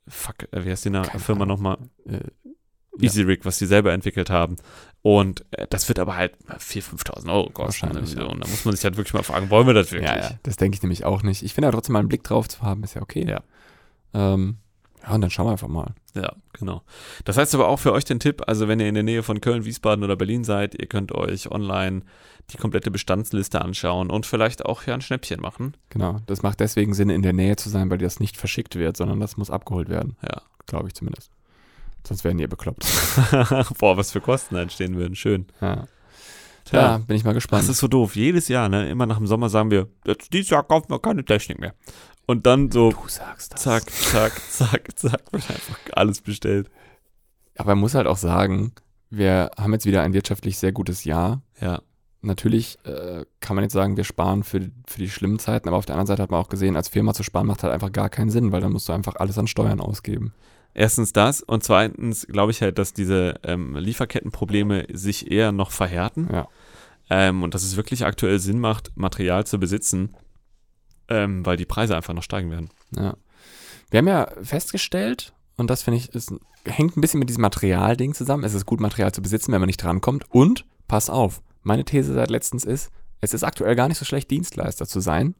fuck, 0.09 0.37
äh, 0.53 0.65
wie 0.65 0.71
heißt 0.71 0.85
die 0.85 0.91
Na 0.91 1.03
Keine 1.03 1.21
Firma 1.23 1.47
nochmal? 1.47 1.79
äh, 2.07 2.21
Easy 2.99 3.21
Rig, 3.23 3.45
was 3.45 3.59
die 3.59 3.67
selber 3.67 3.93
entwickelt 3.93 4.31
haben. 4.31 4.57
Und 5.03 5.45
äh, 5.51 5.67
das 5.69 5.87
wird 5.89 5.99
aber 5.99 6.17
halt 6.17 6.35
4.000, 6.49 7.03
5.000 7.05 7.31
Euro 7.33 7.51
kosten. 7.51 7.89
Wahrscheinlich, 7.89 8.15
ja. 8.15 8.25
Und 8.25 8.43
da 8.43 8.49
muss 8.49 8.65
man 8.65 8.75
sich 8.75 8.85
halt 8.85 8.97
wirklich 8.97 9.13
mal 9.13 9.23
fragen, 9.23 9.51
wollen 9.51 9.67
wir 9.67 9.75
das 9.75 9.93
wirklich? 9.93 10.09
ja, 10.11 10.19
ja, 10.19 10.31
das 10.45 10.57
denke 10.57 10.77
ich 10.77 10.83
nämlich 10.83 11.05
auch 11.05 11.23
nicht. 11.23 11.43
Ich 11.43 11.53
finde 11.53 11.67
ja 11.69 11.73
trotzdem 11.73 11.93
mal 11.93 11.99
einen 11.99 12.09
Blick 12.09 12.23
drauf 12.25 12.49
zu 12.49 12.63
haben, 12.63 12.83
ist 12.85 12.95
ja 12.95 13.03
okay. 13.03 13.27
Ja. 13.29 13.43
Ähm, 14.17 14.57
ja, 15.07 15.15
und 15.15 15.21
dann 15.21 15.31
schauen 15.31 15.47
wir 15.47 15.53
einfach 15.53 15.69
mal. 15.69 15.95
Ja, 16.15 16.33
genau. 16.53 16.83
Das 17.25 17.37
heißt 17.37 17.55
aber 17.55 17.69
auch 17.69 17.79
für 17.79 17.93
euch 17.93 18.05
den 18.05 18.19
Tipp, 18.19 18.43
also 18.47 18.67
wenn 18.67 18.81
ihr 18.81 18.89
in 18.89 18.95
der 18.95 19.05
Nähe 19.05 19.23
von 19.23 19.41
Köln, 19.41 19.65
Wiesbaden 19.65 20.03
oder 20.03 20.17
Berlin 20.17 20.43
seid, 20.43 20.75
ihr 20.75 20.87
könnt 20.87 21.13
euch 21.13 21.51
online 21.51 22.03
die 22.51 22.57
komplette 22.57 22.91
Bestandsliste 22.91 23.61
anschauen 23.61 24.11
und 24.11 24.25
vielleicht 24.25 24.65
auch 24.65 24.85
ja 24.85 24.95
ein 24.95 25.01
Schnäppchen 25.01 25.41
machen. 25.41 25.77
Genau. 25.91 26.21
Das 26.27 26.43
macht 26.43 26.61
deswegen 26.61 26.95
Sinn, 26.95 27.11
in 27.11 27.23
der 27.23 27.33
Nähe 27.33 27.57
zu 27.57 27.69
sein, 27.69 27.91
weil 27.91 27.99
das 27.99 28.21
nicht 28.21 28.37
verschickt 28.37 28.77
wird, 28.77 28.97
sondern 28.97 29.21
das 29.21 29.37
muss 29.37 29.51
abgeholt 29.51 29.89
werden. 29.89 30.17
Ja. 30.23 30.43
Glaube 30.67 30.89
ich 30.89 30.95
zumindest. 30.95 31.31
Sonst 32.07 32.25
werden 32.25 32.39
die 32.39 32.47
bekloppt. 32.47 32.87
Boah, 33.79 33.97
was 33.97 34.13
für 34.13 34.21
Kosten 34.21 34.57
entstehen 34.57 34.97
würden. 34.97 35.17
Schön. 35.17 35.47
Ja. 35.61 35.87
Tja. 36.65 36.81
ja, 36.81 36.99
bin 36.99 37.17
ich 37.17 37.25
mal 37.25 37.35
gespannt. 37.35 37.63
Das 37.63 37.69
ist 37.69 37.79
so 37.79 37.87
doof. 37.87 38.17
Jedes 38.17 38.49
Jahr, 38.49 38.69
ne? 38.69 38.89
Immer 38.89 39.07
nach 39.07 39.19
dem 39.19 39.29
Sommer 39.29 39.49
sagen 39.49 39.71
wir, 39.71 39.89
jetzt 40.05 40.33
dieses 40.33 40.51
Jahr 40.51 40.65
kaufen 40.65 40.91
wir 40.91 40.99
keine 40.99 41.25
Technik 41.25 41.61
mehr. 41.61 41.75
Und 42.27 42.47
dann 42.47 42.71
so, 42.71 42.91
du 42.91 43.09
sagst 43.09 43.55
das. 43.55 43.63
zack, 43.63 43.91
zack, 43.91 44.33
zack, 44.51 44.99
zack, 44.99 45.23
wird 45.33 45.51
einfach 45.51 45.79
alles 45.93 46.21
bestellt. 46.21 46.69
Aber 47.57 47.71
man 47.71 47.79
muss 47.79 47.95
halt 47.95 48.07
auch 48.07 48.17
sagen, 48.17 48.73
wir 49.11 49.51
haben 49.57 49.73
jetzt 49.73 49.87
wieder 49.87 50.03
ein 50.03 50.13
wirtschaftlich 50.13 50.59
sehr 50.59 50.73
gutes 50.73 51.05
Jahr. 51.05 51.43
Ja. 51.61 51.83
Natürlich 52.23 52.79
äh, 52.85 53.25
kann 53.41 53.55
man 53.55 53.63
jetzt 53.63 53.73
sagen, 53.73 53.97
wir 53.97 54.03
sparen 54.03 54.43
für, 54.43 54.71
für 54.87 54.99
die 54.99 55.09
schlimmen 55.09 55.39
Zeiten, 55.39 55.69
aber 55.69 55.77
auf 55.77 55.87
der 55.87 55.95
anderen 55.95 56.09
Seite 56.09 56.23
hat 56.23 56.31
man 56.31 56.41
auch 56.41 56.49
gesehen, 56.49 56.75
als 56.75 56.89
Firma 56.89 57.15
zu 57.15 57.23
sparen 57.23 57.47
macht 57.47 57.63
halt 57.63 57.73
einfach 57.73 57.93
gar 57.93 58.09
keinen 58.09 58.31
Sinn, 58.31 58.51
weil 58.51 58.61
dann 58.61 58.73
musst 58.73 58.89
du 58.89 58.93
einfach 58.93 59.15
alles 59.17 59.39
an 59.39 59.47
Steuern 59.47 59.81
ausgeben. 59.81 60.33
Erstens 60.75 61.13
das 61.13 61.41
und 61.41 61.63
zweitens 61.63 62.27
glaube 62.27 62.51
ich 62.51 62.61
halt, 62.61 62.79
dass 62.79 62.93
diese 62.93 63.37
ähm, 63.45 63.77
Lieferkettenprobleme 63.77 64.87
sich 64.93 65.31
eher 65.31 65.53
noch 65.53 65.71
verhärten. 65.71 66.29
Ja. 66.33 66.49
Ähm, 67.09 67.45
und 67.45 67.55
dass 67.55 67.63
es 67.63 67.77
wirklich 67.77 68.05
aktuell 68.05 68.41
Sinn 68.41 68.59
macht, 68.59 68.91
Material 68.97 69.47
zu 69.47 69.61
besitzen, 69.61 70.15
ähm, 71.09 71.45
weil 71.47 71.57
die 71.57 71.65
Preise 71.67 71.97
einfach 71.97 72.15
noch 72.15 72.23
steigen 72.23 72.51
werden. 72.51 72.71
Ja. 72.97 73.17
Wir 73.91 73.99
haben 73.99 74.09
ja 74.09 74.29
festgestellt, 74.43 75.33
und 75.57 75.71
das 75.71 75.83
finde 75.83 75.99
ich, 75.99 76.09
ist, 76.15 76.33
hängt 76.65 76.97
ein 76.97 77.01
bisschen 77.01 77.21
mit 77.21 77.29
diesem 77.29 77.43
Materialding 77.43 78.15
zusammen. 78.15 78.45
Es 78.45 78.55
ist 78.55 78.67
gut, 78.67 78.81
Material 78.81 79.13
zu 79.13 79.23
besitzen, 79.23 79.53
wenn 79.53 79.61
man 79.61 79.69
nicht 79.69 79.83
drankommt. 79.83 80.25
Und, 80.31 80.65
pass 80.89 81.09
auf, 81.11 81.41
meine 81.63 81.85
These 81.85 82.15
seit 82.15 82.31
letztens 82.31 82.65
ist, 82.65 82.91
es 83.21 83.33
ist 83.35 83.45
aktuell 83.45 83.77
gar 83.77 83.89
nicht 83.89 83.99
so 83.99 84.05
schlecht, 84.05 84.31
Dienstleister 84.31 84.87
zu 84.87 85.01
sein 85.01 85.35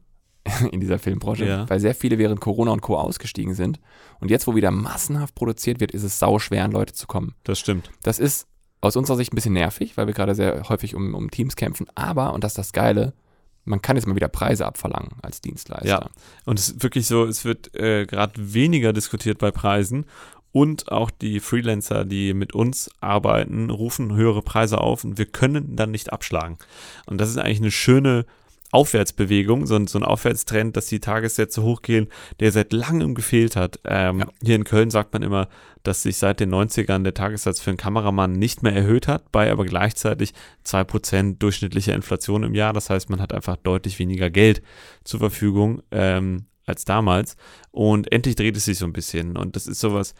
in 0.71 0.79
dieser 0.79 0.97
Filmbranche, 0.99 1.45
Ja. 1.45 1.69
weil 1.69 1.79
sehr 1.79 1.93
viele 1.95 2.17
während 2.17 2.39
Corona 2.39 2.71
und 2.71 2.81
Co. 2.81 2.97
ausgestiegen 2.97 3.53
sind. 3.53 3.79
Und 4.19 4.31
jetzt, 4.31 4.47
wo 4.47 4.55
wieder 4.55 4.71
massenhaft 4.71 5.35
produziert 5.35 5.79
wird, 5.79 5.91
ist 5.91 6.03
es 6.03 6.17
sau 6.19 6.39
schwer, 6.39 6.63
an 6.63 6.71
Leute 6.71 6.93
zu 6.93 7.05
kommen. 7.07 7.35
Das 7.43 7.59
stimmt. 7.59 7.91
Das 8.03 8.17
ist 8.19 8.47
aus 8.79 8.95
unserer 8.95 9.17
Sicht 9.17 9.33
ein 9.33 9.35
bisschen 9.35 9.53
nervig, 9.53 9.97
weil 9.97 10.07
wir 10.07 10.13
gerade 10.13 10.35
sehr 10.35 10.69
häufig 10.69 10.95
um, 10.95 11.13
um 11.15 11.29
Teams 11.31 11.55
kämpfen. 11.55 11.87
Aber, 11.95 12.33
und 12.33 12.43
das 12.43 12.51
ist 12.53 12.57
das 12.57 12.71
Geile, 12.73 13.13
man 13.67 13.81
kann 13.81 13.95
jetzt 13.95 14.07
mal 14.07 14.15
wieder 14.15 14.27
Preise 14.27 14.65
abverlangen 14.65 15.11
als 15.21 15.41
Dienstleister. 15.41 15.87
Ja. 15.87 16.09
Und 16.45 16.59
es 16.59 16.69
ist 16.69 16.83
wirklich 16.83 17.05
so, 17.05 17.25
es 17.25 17.45
wird 17.45 17.75
äh, 17.75 18.05
gerade 18.05 18.33
weniger 18.53 18.93
diskutiert 18.93 19.37
bei 19.37 19.51
Preisen 19.51 20.05
und 20.51 20.91
auch 20.91 21.11
die 21.11 21.39
Freelancer, 21.39 22.05
die 22.05 22.33
mit 22.33 22.53
uns 22.53 22.89
arbeiten, 22.99 23.69
rufen 23.69 24.15
höhere 24.15 24.41
Preise 24.41 24.79
auf 24.79 25.03
und 25.03 25.17
wir 25.17 25.25
können 25.25 25.75
dann 25.75 25.91
nicht 25.91 26.11
abschlagen. 26.11 26.57
Und 27.05 27.19
das 27.19 27.29
ist 27.29 27.37
eigentlich 27.37 27.59
eine 27.59 27.71
schöne 27.71 28.25
Aufwärtsbewegung, 28.71 29.65
so 29.65 29.75
ein, 29.75 29.87
so 29.87 29.97
ein 29.97 30.03
Aufwärtstrend, 30.03 30.75
dass 30.75 30.87
die 30.87 30.99
Tagessätze 30.99 31.63
hochgehen, 31.63 32.07
der 32.39 32.51
seit 32.51 32.73
langem 32.73 33.15
gefehlt 33.15 33.55
hat. 33.55 33.79
Ähm, 33.85 34.19
Ja. 34.19 34.27
Hier 34.43 34.55
in 34.55 34.65
Köln 34.65 34.89
sagt 34.89 35.13
man 35.13 35.23
immer, 35.23 35.47
dass 35.83 36.03
sich 36.03 36.17
seit 36.17 36.41
den 36.41 36.53
90ern 36.53 37.03
der 37.03 37.13
Tagessatz 37.13 37.61
für 37.61 37.69
einen 37.69 37.77
Kameramann 37.77 38.33
nicht 38.33 38.63
mehr 38.63 38.73
erhöht 38.73 39.07
hat, 39.07 39.31
bei 39.31 39.49
aber 39.49 39.63
gleichzeitig 39.63 40.33
2% 40.65 41.37
durchschnittlicher 41.37 41.93
Inflation 41.93 42.43
im 42.43 42.55
Jahr. 42.55 42.73
Das 42.73 42.89
heißt, 42.89 43.09
man 43.09 43.21
hat 43.21 43.33
einfach 43.33 43.55
deutlich 43.55 43.99
weniger 43.99 44.29
Geld 44.29 44.61
zur 45.05 45.21
Verfügung 45.21 45.81
ähm, 45.91 46.45
als 46.65 46.83
damals. 46.83 47.37
Und 47.71 48.11
endlich 48.11 48.35
dreht 48.35 48.57
es 48.57 48.65
sich 48.65 48.77
so 48.77 48.85
ein 48.85 48.93
bisschen. 48.93 49.37
Und 49.37 49.55
das 49.55 49.65
ist 49.65 49.79
sowas, 49.79 50.13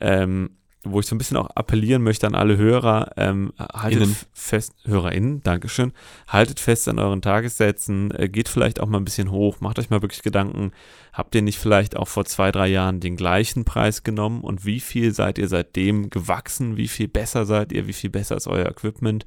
ähm, 0.00 0.56
wo 0.82 1.00
ich 1.00 1.06
so 1.06 1.14
ein 1.14 1.18
bisschen 1.18 1.36
auch 1.36 1.50
appellieren 1.54 2.02
möchte 2.02 2.26
an 2.26 2.34
alle 2.34 2.56
Hörer, 2.56 3.12
ähm, 3.16 3.52
haltet 3.58 4.02
Innen. 4.02 4.16
fest, 4.32 4.72
HörerInnen, 4.84 5.42
Dankeschön, 5.42 5.92
haltet 6.26 6.58
fest 6.58 6.88
an 6.88 6.98
euren 6.98 7.20
Tagessätzen, 7.20 8.10
äh, 8.12 8.28
geht 8.28 8.48
vielleicht 8.48 8.80
auch 8.80 8.86
mal 8.86 8.98
ein 8.98 9.04
bisschen 9.04 9.30
hoch, 9.30 9.60
macht 9.60 9.78
euch 9.78 9.90
mal 9.90 10.00
wirklich 10.00 10.22
Gedanken, 10.22 10.72
habt 11.12 11.34
ihr 11.34 11.42
nicht 11.42 11.58
vielleicht 11.58 11.96
auch 11.96 12.08
vor 12.08 12.24
zwei, 12.24 12.50
drei 12.50 12.68
Jahren 12.68 13.00
den 13.00 13.16
gleichen 13.16 13.64
Preis 13.64 14.04
genommen 14.04 14.40
und 14.40 14.64
wie 14.64 14.80
viel 14.80 15.12
seid 15.12 15.36
ihr 15.36 15.48
seitdem 15.48 16.08
gewachsen, 16.08 16.78
wie 16.78 16.88
viel 16.88 17.08
besser 17.08 17.44
seid 17.44 17.72
ihr, 17.72 17.86
wie 17.86 17.92
viel 17.92 18.10
besser 18.10 18.36
ist 18.36 18.46
euer 18.46 18.66
Equipment? 18.66 19.26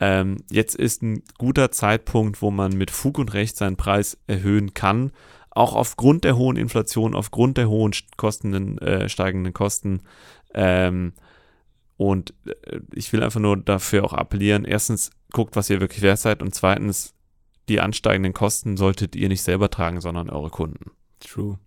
Ähm, 0.00 0.38
jetzt 0.50 0.74
ist 0.74 1.02
ein 1.02 1.22
guter 1.38 1.70
Zeitpunkt, 1.70 2.40
wo 2.40 2.50
man 2.50 2.72
mit 2.72 2.90
Fug 2.90 3.18
und 3.18 3.34
Recht 3.34 3.56
seinen 3.56 3.76
Preis 3.76 4.18
erhöhen 4.26 4.72
kann, 4.74 5.12
auch 5.54 5.74
aufgrund 5.74 6.24
der 6.24 6.36
hohen 6.36 6.56
Inflation, 6.56 7.14
aufgrund 7.14 7.58
der 7.58 7.68
hohen 7.68 7.92
äh, 7.92 9.08
steigenden 9.08 9.52
Kosten. 9.52 10.00
Ähm, 10.54 11.12
und 11.96 12.34
äh, 12.46 12.80
ich 12.94 13.12
will 13.12 13.22
einfach 13.22 13.40
nur 13.40 13.56
dafür 13.56 14.04
auch 14.04 14.12
appellieren, 14.12 14.64
erstens 14.64 15.10
guckt, 15.32 15.56
was 15.56 15.70
ihr 15.70 15.80
wirklich 15.80 16.02
wert 16.02 16.18
seid 16.18 16.42
und 16.42 16.54
zweitens, 16.54 17.14
die 17.68 17.80
ansteigenden 17.80 18.32
Kosten 18.32 18.76
solltet 18.76 19.14
ihr 19.16 19.28
nicht 19.28 19.42
selber 19.42 19.70
tragen, 19.70 20.00
sondern 20.00 20.28
eure 20.30 20.50
Kunden. 20.50 20.90
True. 21.20 21.58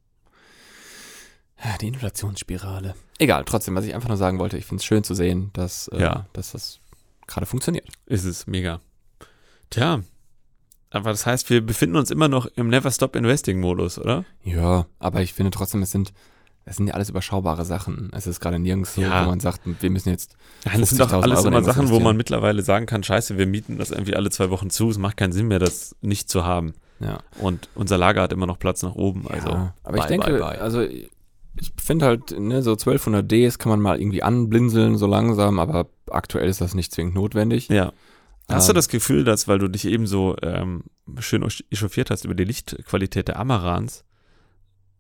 Die 1.81 1.87
Inflationsspirale. 1.87 2.95
Egal, 3.17 3.45
trotzdem, 3.45 3.75
was 3.75 3.85
ich 3.85 3.95
einfach 3.95 4.09
nur 4.09 4.17
sagen 4.17 4.39
wollte, 4.39 4.57
ich 4.57 4.65
finde 4.65 4.81
es 4.81 4.85
schön 4.85 5.03
zu 5.05 5.15
sehen, 5.15 5.51
dass, 5.53 5.87
äh, 5.87 6.01
Ja. 6.01 6.25
dass 6.33 6.51
das 6.51 6.79
gerade 7.27 7.45
funktioniert. 7.45 7.87
Ist 8.05 8.25
es 8.25 8.45
mega. 8.45 8.81
Tja, 9.69 10.01
aber 10.91 11.09
das 11.11 11.25
heißt, 11.25 11.49
wir 11.49 11.65
befinden 11.65 11.95
uns 11.95 12.11
immer 12.11 12.27
noch 12.27 12.45
im 12.45 12.67
Never 12.67 12.91
Stop 12.91 13.15
Investing 13.15 13.59
Modus, 13.61 13.97
oder? 13.97 14.25
Ja, 14.43 14.85
aber 14.99 15.21
ich 15.21 15.33
finde 15.33 15.51
trotzdem, 15.51 15.81
es 15.81 15.91
sind, 15.91 16.13
es 16.65 16.77
sind 16.77 16.87
ja 16.87 16.93
alles 16.95 17.09
überschaubare 17.09 17.63
Sachen. 17.63 18.09
Es 18.13 18.25
ist 18.27 18.39
gerade 18.39 18.57
nirgends 18.59 18.95
so, 18.95 19.01
Ja. 19.01 19.23
wo 19.25 19.29
man 19.29 19.39
sagt, 19.39 19.61
wir 19.79 19.89
müssen 19.89 20.09
jetzt, 20.09 20.35
Nein, 20.65 20.79
das 20.81 20.89
sind 20.89 20.99
doch 20.99 21.09
50.000 21.11 21.23
alles 21.23 21.39
Euro 21.39 21.47
immer 21.49 21.63
Sachen, 21.63 21.89
wo 21.89 21.99
man 21.99 22.17
mittlerweile 22.17 22.61
sagen 22.63 22.85
kann, 22.87 23.03
scheiße, 23.03 23.37
wir 23.37 23.45
mieten 23.47 23.77
das 23.77 23.91
irgendwie 23.91 24.15
alle 24.15 24.29
zwei 24.31 24.49
Wochen 24.49 24.69
zu, 24.69 24.89
es 24.89 24.97
macht 24.97 25.17
keinen 25.17 25.31
Sinn 25.33 25.47
mehr, 25.47 25.59
das 25.59 25.95
nicht 26.01 26.29
zu 26.29 26.43
haben. 26.43 26.73
ja. 26.99 27.19
Und 27.39 27.69
unser 27.75 27.97
Lager 27.97 28.21
hat 28.23 28.33
immer 28.33 28.47
noch 28.47 28.57
Platz 28.59 28.81
nach 28.83 28.95
oben, 28.95 29.27
also 29.27 29.47
ja. 29.49 29.73
Aber 29.83 29.97
ich 29.97 30.03
bye, 30.03 30.09
denke, 30.09 30.31
bye, 30.31 30.39
bye. 30.39 30.61
also 30.61 30.81
ich 30.81 31.71
finde 31.81 32.05
halt, 32.05 32.37
ne, 32.37 32.61
so 32.63 32.71
1200 32.71 33.31
Ds 33.31 33.59
kann 33.59 33.69
man 33.69 33.79
mal 33.79 33.99
irgendwie 34.01 34.23
anblinzeln, 34.23 34.97
so 34.97 35.07
langsam, 35.07 35.59
aber 35.59 35.87
aktuell 36.09 36.49
ist 36.49 36.61
das 36.61 36.73
nicht 36.73 36.91
zwingend 36.91 37.15
notwendig. 37.15 37.69
Ja. 37.69 37.93
Hast 38.49 38.67
du 38.67 38.73
Ähm, 38.73 38.75
das 38.75 38.89
Gefühl, 38.89 39.23
dass, 39.23 39.47
weil 39.47 39.59
du 39.59 39.67
dich 39.69 39.85
eben 39.85 40.05
so 40.05 40.35
ähm, 40.41 40.83
schön 41.19 41.45
echauffiert 41.71 42.09
hast 42.11 42.25
über 42.25 42.35
die 42.35 42.43
Lichtqualität 42.43 43.27
der 43.29 43.39
Amarans, 43.39 44.03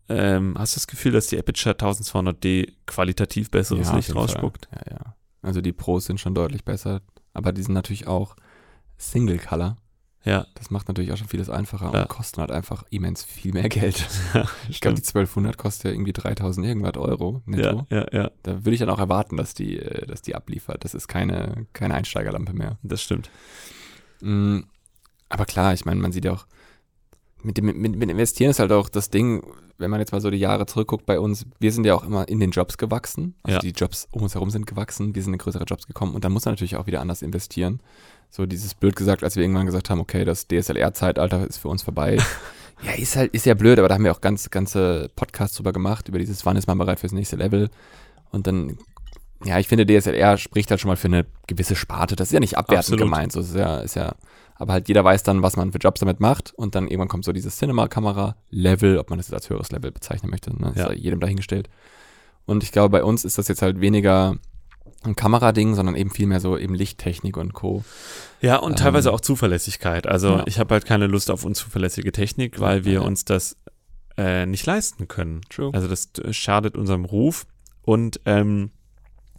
ähm, 0.09 0.55
hast 0.57 0.75
du 0.75 0.77
das 0.77 0.87
Gefühl, 0.87 1.11
dass 1.11 1.27
die 1.27 1.37
Aperture 1.39 1.75
1200D 1.75 2.73
qualitativ 2.85 3.49
besseres 3.51 3.87
Ja, 3.87 3.95
Licht 3.95 4.15
rausspuckt? 4.15 4.67
Ja, 4.71 4.91
ja. 4.93 5.15
Also 5.41 5.61
die 5.61 5.73
Pros 5.73 6.05
sind 6.05 6.19
schon 6.19 6.33
deutlich 6.35 6.63
besser, 6.63 7.01
aber 7.33 7.51
die 7.51 7.61
sind 7.63 7.73
natürlich 7.73 8.07
auch 8.07 8.35
Single 8.97 9.39
Color. 9.39 9.77
Ja. 10.23 10.47
Das 10.55 10.71
macht 10.71 10.87
natürlich 10.87 11.11
auch 11.11 11.17
schon 11.17 11.27
vieles 11.27 11.51
einfacher 11.51 11.93
Ja. 11.93 12.01
und 12.01 12.07
kosten 12.09 12.41
halt 12.41 12.49
einfach 12.49 12.83
immens 12.89 13.23
viel 13.23 13.53
mehr 13.53 13.69
Geld. 13.69 14.07
ja 14.33 14.45
Ich 14.69 14.81
glaube, 14.81 14.95
die 14.95 15.03
1200 15.05 15.55
kostet 15.55 15.85
ja 15.85 15.91
irgendwie 15.91 16.13
3000 16.13 16.65
irgendwas 16.65 16.97
Euro 16.97 17.43
netto. 17.45 17.85
ja, 17.91 17.97
ja, 17.99 18.07
ja, 18.23 18.31
Da 18.41 18.65
würde 18.65 18.71
ich 18.73 18.79
dann 18.79 18.89
auch 18.89 18.97
erwarten, 18.97 19.37
dass 19.37 19.53
die, 19.53 19.77
äh, 19.77 20.07
dass 20.07 20.23
die 20.23 20.33
abliefert. 20.33 20.83
Das 20.83 20.95
ist 20.95 21.07
keine, 21.07 21.67
keine 21.73 21.93
Einsteigerlampe 21.93 22.53
mehr. 22.53 22.79
das 22.81 23.03
stimmt. 23.03 23.29
Mm, 24.21 24.61
Aber 25.29 25.45
klar, 25.45 25.73
ich 25.73 25.85
meine, 25.85 26.01
man 26.01 26.11
sieht 26.11 26.25
ja 26.25 26.33
auch, 26.33 26.47
mit 27.43 27.57
dem 27.57 27.65
mit, 27.65 27.95
mit 27.95 28.09
Investieren 28.09 28.49
ist 28.49 28.57
halt 28.59 28.71
auch 28.71 28.89
das 28.89 29.11
Ding, 29.11 29.43
wenn 29.77 29.91
man 29.91 29.99
jetzt 29.99 30.11
mal 30.11 30.21
so 30.21 30.29
die 30.29 30.37
Jahre 30.37 30.65
zurückguckt 30.65 31.05
bei 31.05 31.19
uns, 31.19 31.45
wir 31.59 31.71
sind 31.71 31.85
ja 31.85 31.95
auch 31.95 32.03
immer 32.03 32.27
in 32.27 32.39
den 32.39 32.51
Jobs 32.51 32.77
gewachsen. 32.77 33.35
Also 33.43 33.55
Ja. 33.57 33.59
die 33.59 33.71
Jobs 33.71 34.07
um 34.11 34.21
uns 34.23 34.33
herum 34.33 34.49
sind 34.49 34.65
gewachsen, 34.67 35.15
wir 35.15 35.21
sind 35.23 35.33
in 35.33 35.39
größere 35.39 35.65
Jobs 35.65 35.87
gekommen 35.87 36.15
und 36.15 36.23
dann 36.23 36.31
muss 36.31 36.45
man 36.45 36.53
natürlich 36.53 36.75
auch 36.77 36.87
wieder 36.87 37.01
anders 37.01 37.21
investieren. 37.21 37.81
So 38.29 38.45
dieses 38.45 38.73
blöd 38.73 38.95
gesagt, 38.95 39.23
als 39.23 39.35
wir 39.35 39.43
irgendwann 39.43 39.65
gesagt 39.65 39.89
haben, 39.89 39.99
okay, 39.99 40.25
das 40.25 40.47
DSLR-Zeitalter 40.47 41.45
ist 41.47 41.57
für 41.57 41.67
uns 41.69 41.83
vorbei. 41.83 42.17
ja, 42.83 42.91
ist 42.93 43.15
halt, 43.15 43.33
ist 43.33 43.45
ja 43.45 43.53
blöd, 43.53 43.79
aber 43.79 43.87
da 43.87 43.95
haben 43.95 44.03
wir 44.03 44.11
auch 44.11 44.21
ganz, 44.21 44.49
ganze 44.49 45.09
Podcasts 45.15 45.57
drüber 45.57 45.73
gemacht, 45.73 46.07
über 46.09 46.19
dieses, 46.19 46.45
wann 46.45 46.57
ist 46.57 46.67
man 46.67 46.77
bereit 46.77 46.99
fürs 46.99 47.13
nächste 47.13 47.35
Level. 47.35 47.69
Und 48.31 48.47
dann, 48.47 48.77
ja, 49.45 49.59
ich 49.59 49.67
finde, 49.67 49.85
DSLR 49.85 50.37
spricht 50.37 50.69
halt 50.71 50.81
schon 50.81 50.89
mal 50.89 50.97
für 50.97 51.07
eine 51.07 51.25
gewisse 51.47 51.75
Sparte. 51.75 52.15
Das 52.15 52.29
ist 52.29 52.33
ja 52.33 52.39
nicht 52.39 52.57
abwertend 52.57 52.79
Absolut. 52.85 52.99
gemeint. 53.01 53.31
So, 53.31 53.39
ist 53.41 53.55
ja, 53.55 53.79
ist 53.79 53.95
ja, 53.95 54.15
aber 54.55 54.73
halt 54.73 54.87
jeder 54.87 55.03
weiß 55.03 55.23
dann, 55.23 55.41
was 55.41 55.55
man 55.57 55.71
für 55.71 55.77
Jobs 55.79 55.99
damit 55.99 56.19
macht. 56.19 56.53
Und 56.55 56.75
dann 56.75 56.87
irgendwann 56.87 57.07
kommt 57.09 57.25
so 57.25 57.31
dieses 57.33 57.57
Cinema-Kamera-Level, 57.57 58.97
ob 58.97 59.09
man 59.09 59.19
das 59.19 59.27
jetzt 59.27 59.33
als 59.33 59.49
höheres 59.49 59.71
Level 59.71 59.91
bezeichnen 59.91 60.29
möchte. 60.31 60.51
Ne? 60.51 60.67
Das 60.69 60.75
Ja. 60.75 60.83
ist 60.85 60.89
ja 60.91 60.95
jedem 61.03 61.19
dahingestellt. 61.19 61.69
Und 62.45 62.63
ich 62.63 62.71
glaube, 62.71 62.89
bei 62.89 63.03
uns 63.03 63.25
ist 63.25 63.37
das 63.37 63.47
jetzt 63.47 63.61
halt 63.61 63.81
weniger 63.81 64.37
ein 65.03 65.15
Kamerading, 65.15 65.75
sondern 65.75 65.95
eben 65.95 66.09
viel 66.09 66.25
mehr 66.27 66.39
so 66.39 66.57
eben 66.57 66.73
Lichttechnik 66.73 67.37
und 67.37 67.53
Co. 67.53 67.83
Ja, 68.41 68.57
und 68.57 68.71
Ähm, 68.71 68.77
teilweise 68.77 69.11
auch 69.11 69.21
Zuverlässigkeit. 69.21 70.07
Also 70.07 70.29
ja. 70.37 70.43
ich 70.47 70.57
habe 70.59 70.73
halt 70.73 70.85
keine 70.85 71.07
Lust 71.07 71.29
auf 71.29 71.43
unzuverlässige 71.45 72.11
Technik, 72.11 72.59
weil 72.59 72.85
wir 72.85 72.93
Ja. 72.93 73.01
uns 73.01 73.25
das 73.25 73.57
äh, 74.17 74.45
nicht 74.45 74.65
leisten 74.65 75.07
können. 75.09 75.41
True. 75.49 75.71
Also 75.73 75.87
das 75.89 76.09
äh, 76.23 76.31
schadet 76.33 76.75
unserem 76.77 77.03
Ruf. 77.05 77.45
Und 77.81 78.21
ähm, 78.25 78.71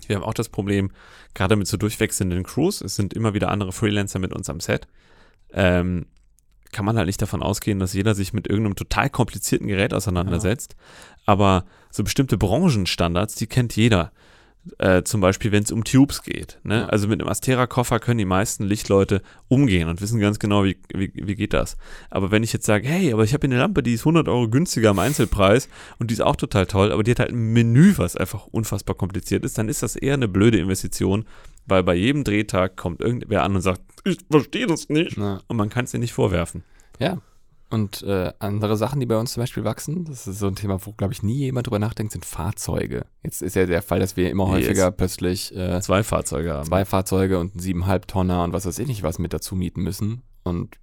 wir 0.07 0.17
haben 0.17 0.23
auch 0.23 0.35
das 0.35 0.51
Problem, 0.51 0.91
gerade 1.35 1.57
mit 1.57 1.67
so 1.67 1.77
durchwechselnden 1.79 2.43
Crews, 2.45 2.81
es 2.83 2.95
sind 2.95 3.15
immer 3.15 3.33
wieder 3.35 3.49
andere 3.51 3.73
Freelancer 3.73 4.19
mit 4.19 4.33
uns 4.35 4.51
am 4.51 4.61
Set, 4.61 4.87
ähm, 5.53 6.07
kann 6.73 6.85
man 6.85 6.97
halt 6.97 7.07
nicht 7.07 7.23
davon 7.23 7.43
ausgehen, 7.43 7.79
dass 7.79 7.95
jeder 7.95 8.15
sich 8.15 8.33
mit 8.33 8.49
irgendeinem 8.49 8.77
total 8.77 9.09
komplizierten 9.09 9.67
Gerät 9.67 9.95
auseinandersetzt. 9.95 10.77
Aber 11.25 11.65
so 11.91 12.05
bestimmte 12.05 12.37
Branchenstandards, 12.37 13.35
die 13.35 13.47
kennt 13.47 13.75
jeder. 13.77 14.13
Äh, 14.79 15.03
zum 15.05 15.21
Beispiel, 15.21 15.53
wenn 15.53 15.63
es 15.63 15.71
um 15.71 15.85
Tubes 15.85 16.23
geht. 16.23 16.59
Ne? 16.63 16.81
Ja. 16.81 16.87
Also 16.87 17.09
mit 17.09 17.21
einem 17.21 17.29
Astera-Koffer 17.29 18.01
können 18.01 18.19
die 18.19 18.25
meisten 18.25 18.65
Lichtleute 18.65 19.23
umgehen 19.49 19.89
und 19.89 20.01
wissen 20.01 20.19
ganz 20.21 20.39
genau, 20.39 20.65
wie, 20.65 20.77
wie, 20.93 21.13
wie 21.15 21.35
geht 21.35 21.53
das. 21.53 21.77
Aber 22.11 22.31
wenn 22.31 22.43
ich 22.43 22.53
jetzt 22.53 22.67
sage, 22.67 22.87
hey, 22.89 23.13
aber 23.13 23.25
ich 23.25 23.33
habe 23.33 23.47
hier 23.47 23.55
eine 23.55 23.63
Lampe, 23.63 23.83
die 23.83 23.95
ist 23.95 24.03
100 24.03 24.29
Euro 24.29 24.49
günstiger 24.49 24.91
am 24.91 24.99
Einzelpreis 24.99 25.69
und 25.99 26.11
die 26.11 26.15
ist 26.15 26.21
auch 26.21 26.37
total 26.37 26.67
toll, 26.67 26.93
aber 26.93 27.03
die 27.03 27.13
hat 27.13 27.21
halt 27.21 27.31
ein 27.31 27.53
Menü, 27.53 27.95
was 27.97 28.17
einfach 28.17 28.47
unfassbar 28.47 28.97
kompliziert 28.97 29.45
ist, 29.45 29.57
dann 29.59 29.69
ist 29.69 29.83
das 29.83 29.97
eher 29.97 30.15
eine 30.15 30.29
blöde 30.29 30.59
Investition, 30.59 31.27
weil 31.67 31.83
bei 31.83 31.95
jedem 31.95 32.25
Drehtag 32.25 32.77
kommt 32.77 33.01
irgendwer 33.01 33.45
an 33.45 33.55
und 33.55 33.63
sagt, 33.63 33.81
ich 34.05 34.19
verstehe 34.31 34.67
das 34.67 34.89
nicht. 34.89 35.17
Ja. 35.17 35.41
Und 35.47 35.57
man 35.57 35.69
kann 35.69 35.85
es 35.85 35.91
dir 35.91 35.99
nicht 35.99 36.13
vorwerfen. 36.13 36.65
Ja. 36.99 37.19
Und 37.69 38.03
äh, 38.03 38.33
andere 38.39 38.77
Sachen, 38.77 39.01
die 39.01 39.07
bei 39.07 39.17
uns 39.17 39.33
zum 39.33 39.43
Beispiel 39.43 39.65
wachsen, 39.65 40.05
das 40.05 40.27
ist 40.29 40.39
so 40.39 40.47
ein 40.47 40.55
Thema, 40.55 40.79
wo, 40.87 40.93
glaube 40.93 41.13
ich, 41.13 41.23
nie 41.25 41.39
jemand 41.39 41.67
drüber 41.67 41.81
nachdenkt, 41.81 42.13
sind 42.13 42.25
Fahrzeuge. 42.25 43.07
Jetzt 43.25 43.43
ist 43.43 43.57
ja 43.57 43.67
der 43.67 43.83
Fall, 43.83 43.99
dass 43.99 44.17
wir 44.17 44.31
immer 44.31 44.47
häufiger 44.47 44.93
plötzlich 44.93 45.55
äh, 45.57 45.81
Zwei 45.81 46.05
Fahrzeuge 46.05 46.53
haben. 46.53 46.67
zwei 46.67 46.85
Fahrzeuge 46.85 47.39
und 47.41 47.55
einen 47.55 47.61
siebeneinhalb 47.61 48.07
Tonner 48.07 48.45
und 48.45 48.53
was 48.53 48.67
weiß 48.67 48.79
ich 48.79 48.87
nicht 48.87 49.03
was 49.03 49.19
mit 49.19 49.33
dazu 49.33 49.57
mieten 49.57 49.83
müssen. 49.83 50.23
Und 50.45 50.77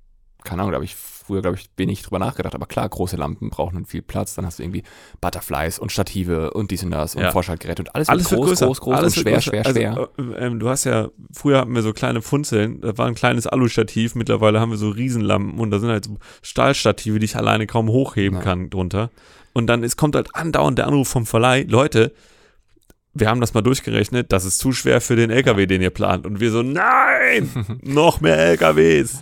keine 0.44 0.62
Ahnung, 0.62 0.72
da 0.72 0.76
habe 0.76 0.86
ich 0.86 0.96
früher, 0.96 1.42
glaube 1.42 1.58
ich, 1.58 1.70
wenig 1.78 2.02
drüber 2.02 2.20
nachgedacht. 2.20 2.54
Aber 2.54 2.66
klar, 2.66 2.88
große 2.90 3.16
Lampen 3.16 3.50
brauchen 3.50 3.86
viel 3.86 4.02
Platz. 4.02 4.36
Dann 4.36 4.46
hast 4.46 4.60
du 4.60 4.64
irgendwie 4.64 4.84
Butterflies 5.22 5.80
und 5.80 5.92
Stative 5.92 6.52
und 6.52 6.70
dies 6.72 6.84
und 6.84 6.92
das 6.92 7.16
und 7.16 7.22
Ja. 7.24 7.32
Vorschaltgeräte 7.32 7.84
und 7.84 7.96
alles, 7.96 8.10
Alles 8.10 8.30
groß, 8.30 8.60
groß, 8.60 8.82
groß 8.82 8.96
Alles 8.98 9.16
und 9.18 9.22
schwer, 9.24 9.34
größer. 9.36 9.50
schwer, 9.52 9.64
schwer. 9.66 9.90
Also, 10.18 10.34
äh, 10.36 10.46
ähm, 10.46 10.60
du 10.60 10.68
hast 10.70 10.84
ja, 10.84 11.08
früher 11.34 11.60
hatten 11.60 11.74
wir 11.74 11.82
so 11.82 11.94
kleine 11.94 12.22
Funzeln, 12.22 12.82
da 12.82 12.98
war 12.98 13.08
ein 13.08 13.16
kleines 13.16 13.48
Alustativ, 13.48 14.16
mittlerweile 14.16 14.60
haben 14.60 14.72
wir 14.72 14.78
so 14.78 14.90
Riesenlampen 14.90 15.60
und 15.60 15.72
da 15.72 15.80
sind 15.80 15.90
halt 15.90 16.06
so 16.06 16.18
Stahlstative, 16.42 17.20
die 17.20 17.26
ich 17.26 17.38
alleine 17.38 17.68
kaum 17.68 17.88
hochheben 17.88 18.40
Ja. 18.40 18.44
kann 18.44 18.70
drunter. 18.70 19.10
Und 19.54 19.68
dann 19.68 19.84
ist, 19.84 19.96
kommt 19.98 20.16
halt 20.16 20.36
andauernd 20.36 20.78
der 20.78 20.88
Anruf 20.88 21.08
vom 21.08 21.26
Verleih, 21.26 21.64
Leute, 21.70 22.12
wir 23.14 23.30
haben 23.30 23.40
das 23.40 23.54
mal 23.54 23.62
durchgerechnet, 23.62 24.32
das 24.34 24.44
ist 24.44 24.58
zu 24.58 24.72
schwer 24.72 25.00
für 25.00 25.16
den 25.16 25.30
LKW, 25.30 25.68
den 25.68 25.82
ihr 25.84 25.92
plant. 25.92 26.26
Und 26.26 26.40
wir 26.40 26.50
so, 26.52 26.64
nein, 26.64 27.50
noch 27.84 28.20
mehr 28.22 28.38
LKWs. 28.38 29.22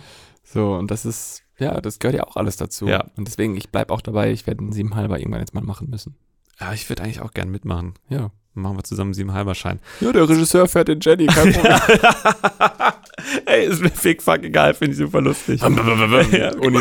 So, 0.52 0.74
und 0.74 0.90
das 0.90 1.04
ist, 1.06 1.42
ja, 1.58 1.80
das 1.80 1.98
gehört 1.98 2.16
ja 2.16 2.24
auch 2.24 2.36
alles 2.36 2.56
dazu. 2.56 2.86
Ja. 2.86 3.06
Und 3.16 3.26
deswegen, 3.26 3.56
ich 3.56 3.70
bleib 3.70 3.90
auch 3.90 4.00
dabei, 4.02 4.32
ich 4.32 4.46
werde 4.46 4.60
einen 4.60 4.72
siebenhalber 4.72 5.18
irgendwann 5.18 5.40
jetzt 5.40 5.54
mal 5.54 5.62
machen 5.62 5.88
müssen. 5.90 6.16
Ja, 6.60 6.72
ich 6.72 6.88
würde 6.88 7.02
eigentlich 7.02 7.20
auch 7.20 7.32
gern 7.32 7.50
mitmachen. 7.50 7.94
Ja. 8.08 8.30
Machen 8.54 8.76
wir 8.76 8.84
zusammen 8.84 9.14
halber 9.32 9.54
Schein. 9.54 9.80
Ja, 10.00 10.12
der 10.12 10.28
Regisseur 10.28 10.68
fährt 10.68 10.88
den 10.88 11.00
Jenny, 11.00 11.26
kein 11.26 11.52
Problem. 11.54 11.78
Ey, 13.46 13.64
ist 13.66 13.80
mir 13.80 13.88
fick 13.88 14.22
fuck 14.22 14.42
egal, 14.42 14.74
finde 14.74 14.92
ich 14.92 14.98
super 14.98 15.22
lustig. 15.22 15.62
Ja, 16.32 16.52
Uni 16.56 16.78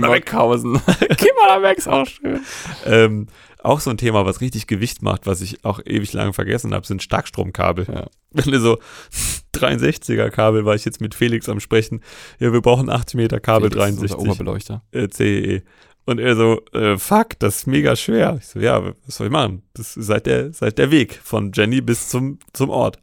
mal 1.40 1.48
da 1.48 1.62
weg, 1.62 1.78
ist 1.78 1.88
auch 1.88 2.06
schön. 2.06 2.42
ähm, 2.86 3.28
auch 3.64 3.80
so 3.80 3.90
ein 3.90 3.98
Thema, 3.98 4.26
was 4.26 4.42
richtig 4.42 4.68
Gewicht 4.68 5.02
macht, 5.02 5.28
was 5.28 5.42
ich 5.42 5.64
auch 5.64 5.80
ewig 5.86 6.14
lange 6.14 6.34
vergessen 6.34 6.74
habe, 6.74 6.86
sind 6.86 7.04
Starkstromkabel. 7.04 7.86
Ja. 7.88 8.08
Wenn 8.32 8.52
du 8.52 8.60
so 8.60 8.80
63er 9.56 10.30
Kabel, 10.30 10.66
war 10.66 10.76
ich 10.76 10.86
jetzt 10.86 11.02
mit 11.02 11.16
Felix 11.16 11.48
am 11.50 11.60
Sprechen, 11.60 12.02
ja, 12.40 12.52
wir 12.54 12.62
brauchen 12.62 12.90
80 12.90 13.16
Meter 13.16 13.40
Kabel, 13.40 13.72
Felix 13.72 14.02
ist 14.02 14.16
unser 14.16 14.16
63 14.16 14.30
Oberbeleuchter. 14.30 14.84
äh, 14.92 15.10
CEE. 15.10 15.64
Und 16.06 16.20
er 16.20 16.36
so, 16.36 16.62
äh, 16.74 16.98
fuck, 16.98 17.38
das 17.40 17.58
ist 17.58 17.68
mega 17.68 17.96
schwer. 17.96 18.38
Ich 18.40 18.48
so, 18.48 18.60
ja, 18.60 18.84
was 19.06 19.16
soll 19.18 19.28
ich 19.28 19.34
machen? 19.34 19.62
Das 19.74 19.96
ist 19.96 20.08
seit 20.08 20.26
der, 20.26 20.52
seit 20.52 20.78
der 20.80 20.90
Weg 20.90 21.20
von 21.24 21.52
Jenny 21.54 21.80
bis 21.82 22.10
zum, 22.10 22.40
zum 22.54 22.72
Ort. 22.72 22.98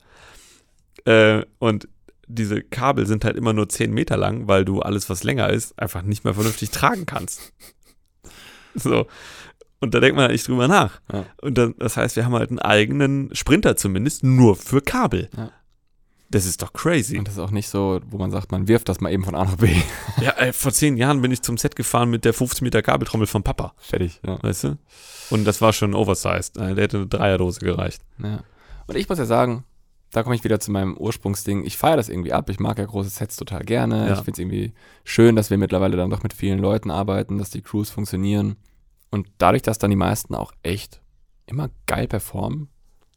Äh, 1.04 1.44
und 1.60 1.88
diese 2.26 2.60
Kabel 2.60 3.06
sind 3.06 3.24
halt 3.24 3.36
immer 3.36 3.52
nur 3.52 3.68
10 3.68 3.92
Meter 3.92 4.16
lang, 4.16 4.48
weil 4.48 4.64
du 4.64 4.80
alles, 4.80 5.08
was 5.08 5.22
länger 5.22 5.48
ist, 5.50 5.78
einfach 5.78 6.02
nicht 6.02 6.24
mehr 6.24 6.34
vernünftig 6.34 6.70
tragen 6.70 7.06
kannst. 7.06 7.52
So. 8.74 9.06
Und 9.80 9.94
da 9.94 10.00
denkt 10.00 10.16
man 10.16 10.24
halt 10.24 10.32
nicht 10.32 10.48
drüber 10.48 10.66
nach. 10.68 11.00
Ja. 11.12 11.24
Und 11.40 11.56
dann, 11.56 11.74
das 11.78 11.96
heißt, 11.96 12.16
wir 12.16 12.24
haben 12.24 12.34
halt 12.34 12.50
einen 12.50 12.58
eigenen 12.58 13.34
Sprinter 13.34 13.76
zumindest 13.76 14.24
nur 14.24 14.56
für 14.56 14.80
Kabel. 14.80 15.28
Ja. 15.36 15.50
Das 16.30 16.44
ist 16.44 16.60
doch 16.60 16.72
crazy. 16.74 17.16
Und 17.16 17.26
das 17.26 17.34
ist 17.34 17.40
auch 17.40 17.50
nicht 17.52 17.68
so, 17.68 18.00
wo 18.10 18.18
man 18.18 18.30
sagt, 18.30 18.52
man 18.52 18.68
wirft 18.68 18.88
das 18.90 19.00
mal 19.00 19.10
eben 19.12 19.24
von 19.24 19.34
A 19.34 19.44
nach 19.44 19.56
B. 19.56 19.68
Ja, 20.20 20.32
ey, 20.32 20.52
vor 20.52 20.72
zehn 20.72 20.96
Jahren 20.96 21.22
bin 21.22 21.30
ich 21.30 21.40
zum 21.42 21.56
Set 21.56 21.74
gefahren 21.76 22.10
mit 22.10 22.24
der 22.24 22.34
50 22.34 22.60
Meter 22.62 22.82
Kabeltrommel 22.82 23.26
vom 23.26 23.42
Papa. 23.42 23.72
Fertig. 23.78 24.20
Ja. 24.26 24.42
Weißt 24.42 24.64
du? 24.64 24.78
Und 25.30 25.44
das 25.44 25.60
war 25.60 25.72
schon 25.72 25.94
oversized. 25.94 26.56
Äh, 26.58 26.74
Der 26.74 26.84
hätte 26.84 26.96
eine 26.98 27.06
Dreierdose 27.06 27.60
gereicht. 27.60 28.02
Ja. 28.22 28.40
Und 28.86 28.96
ich 28.96 29.08
muss 29.08 29.18
ja 29.18 29.24
sagen, 29.26 29.64
da 30.10 30.22
komme 30.22 30.34
ich 30.34 30.44
wieder 30.44 30.58
zu 30.60 30.70
meinem 30.70 30.96
Ursprungsding. 30.96 31.64
Ich 31.64 31.76
feiere 31.78 31.96
das 31.96 32.08
irgendwie 32.08 32.32
ab. 32.32 32.50
Ich 32.50 32.58
mag 32.60 32.78
ja 32.78 32.84
große 32.84 33.10
Sets 33.10 33.36
total 33.36 33.62
gerne. 33.64 34.06
Ja. 34.08 34.12
Ich 34.14 34.18
finde 34.20 34.32
es 34.32 34.38
irgendwie 34.38 34.72
schön, 35.04 35.36
dass 35.36 35.50
wir 35.50 35.56
mittlerweile 35.58 35.96
dann 35.96 36.10
doch 36.10 36.22
mit 36.22 36.32
vielen 36.34 36.58
Leuten 36.58 36.90
arbeiten, 36.90 37.38
dass 37.38 37.50
die 37.50 37.62
Crews 37.62 37.90
funktionieren. 37.90 38.56
Und 39.10 39.28
dadurch, 39.38 39.62
dass 39.62 39.78
dann 39.78 39.90
die 39.90 39.96
meisten 39.96 40.34
auch 40.34 40.52
echt 40.62 41.00
immer 41.46 41.70
geil 41.86 42.06
performen, 42.08 42.68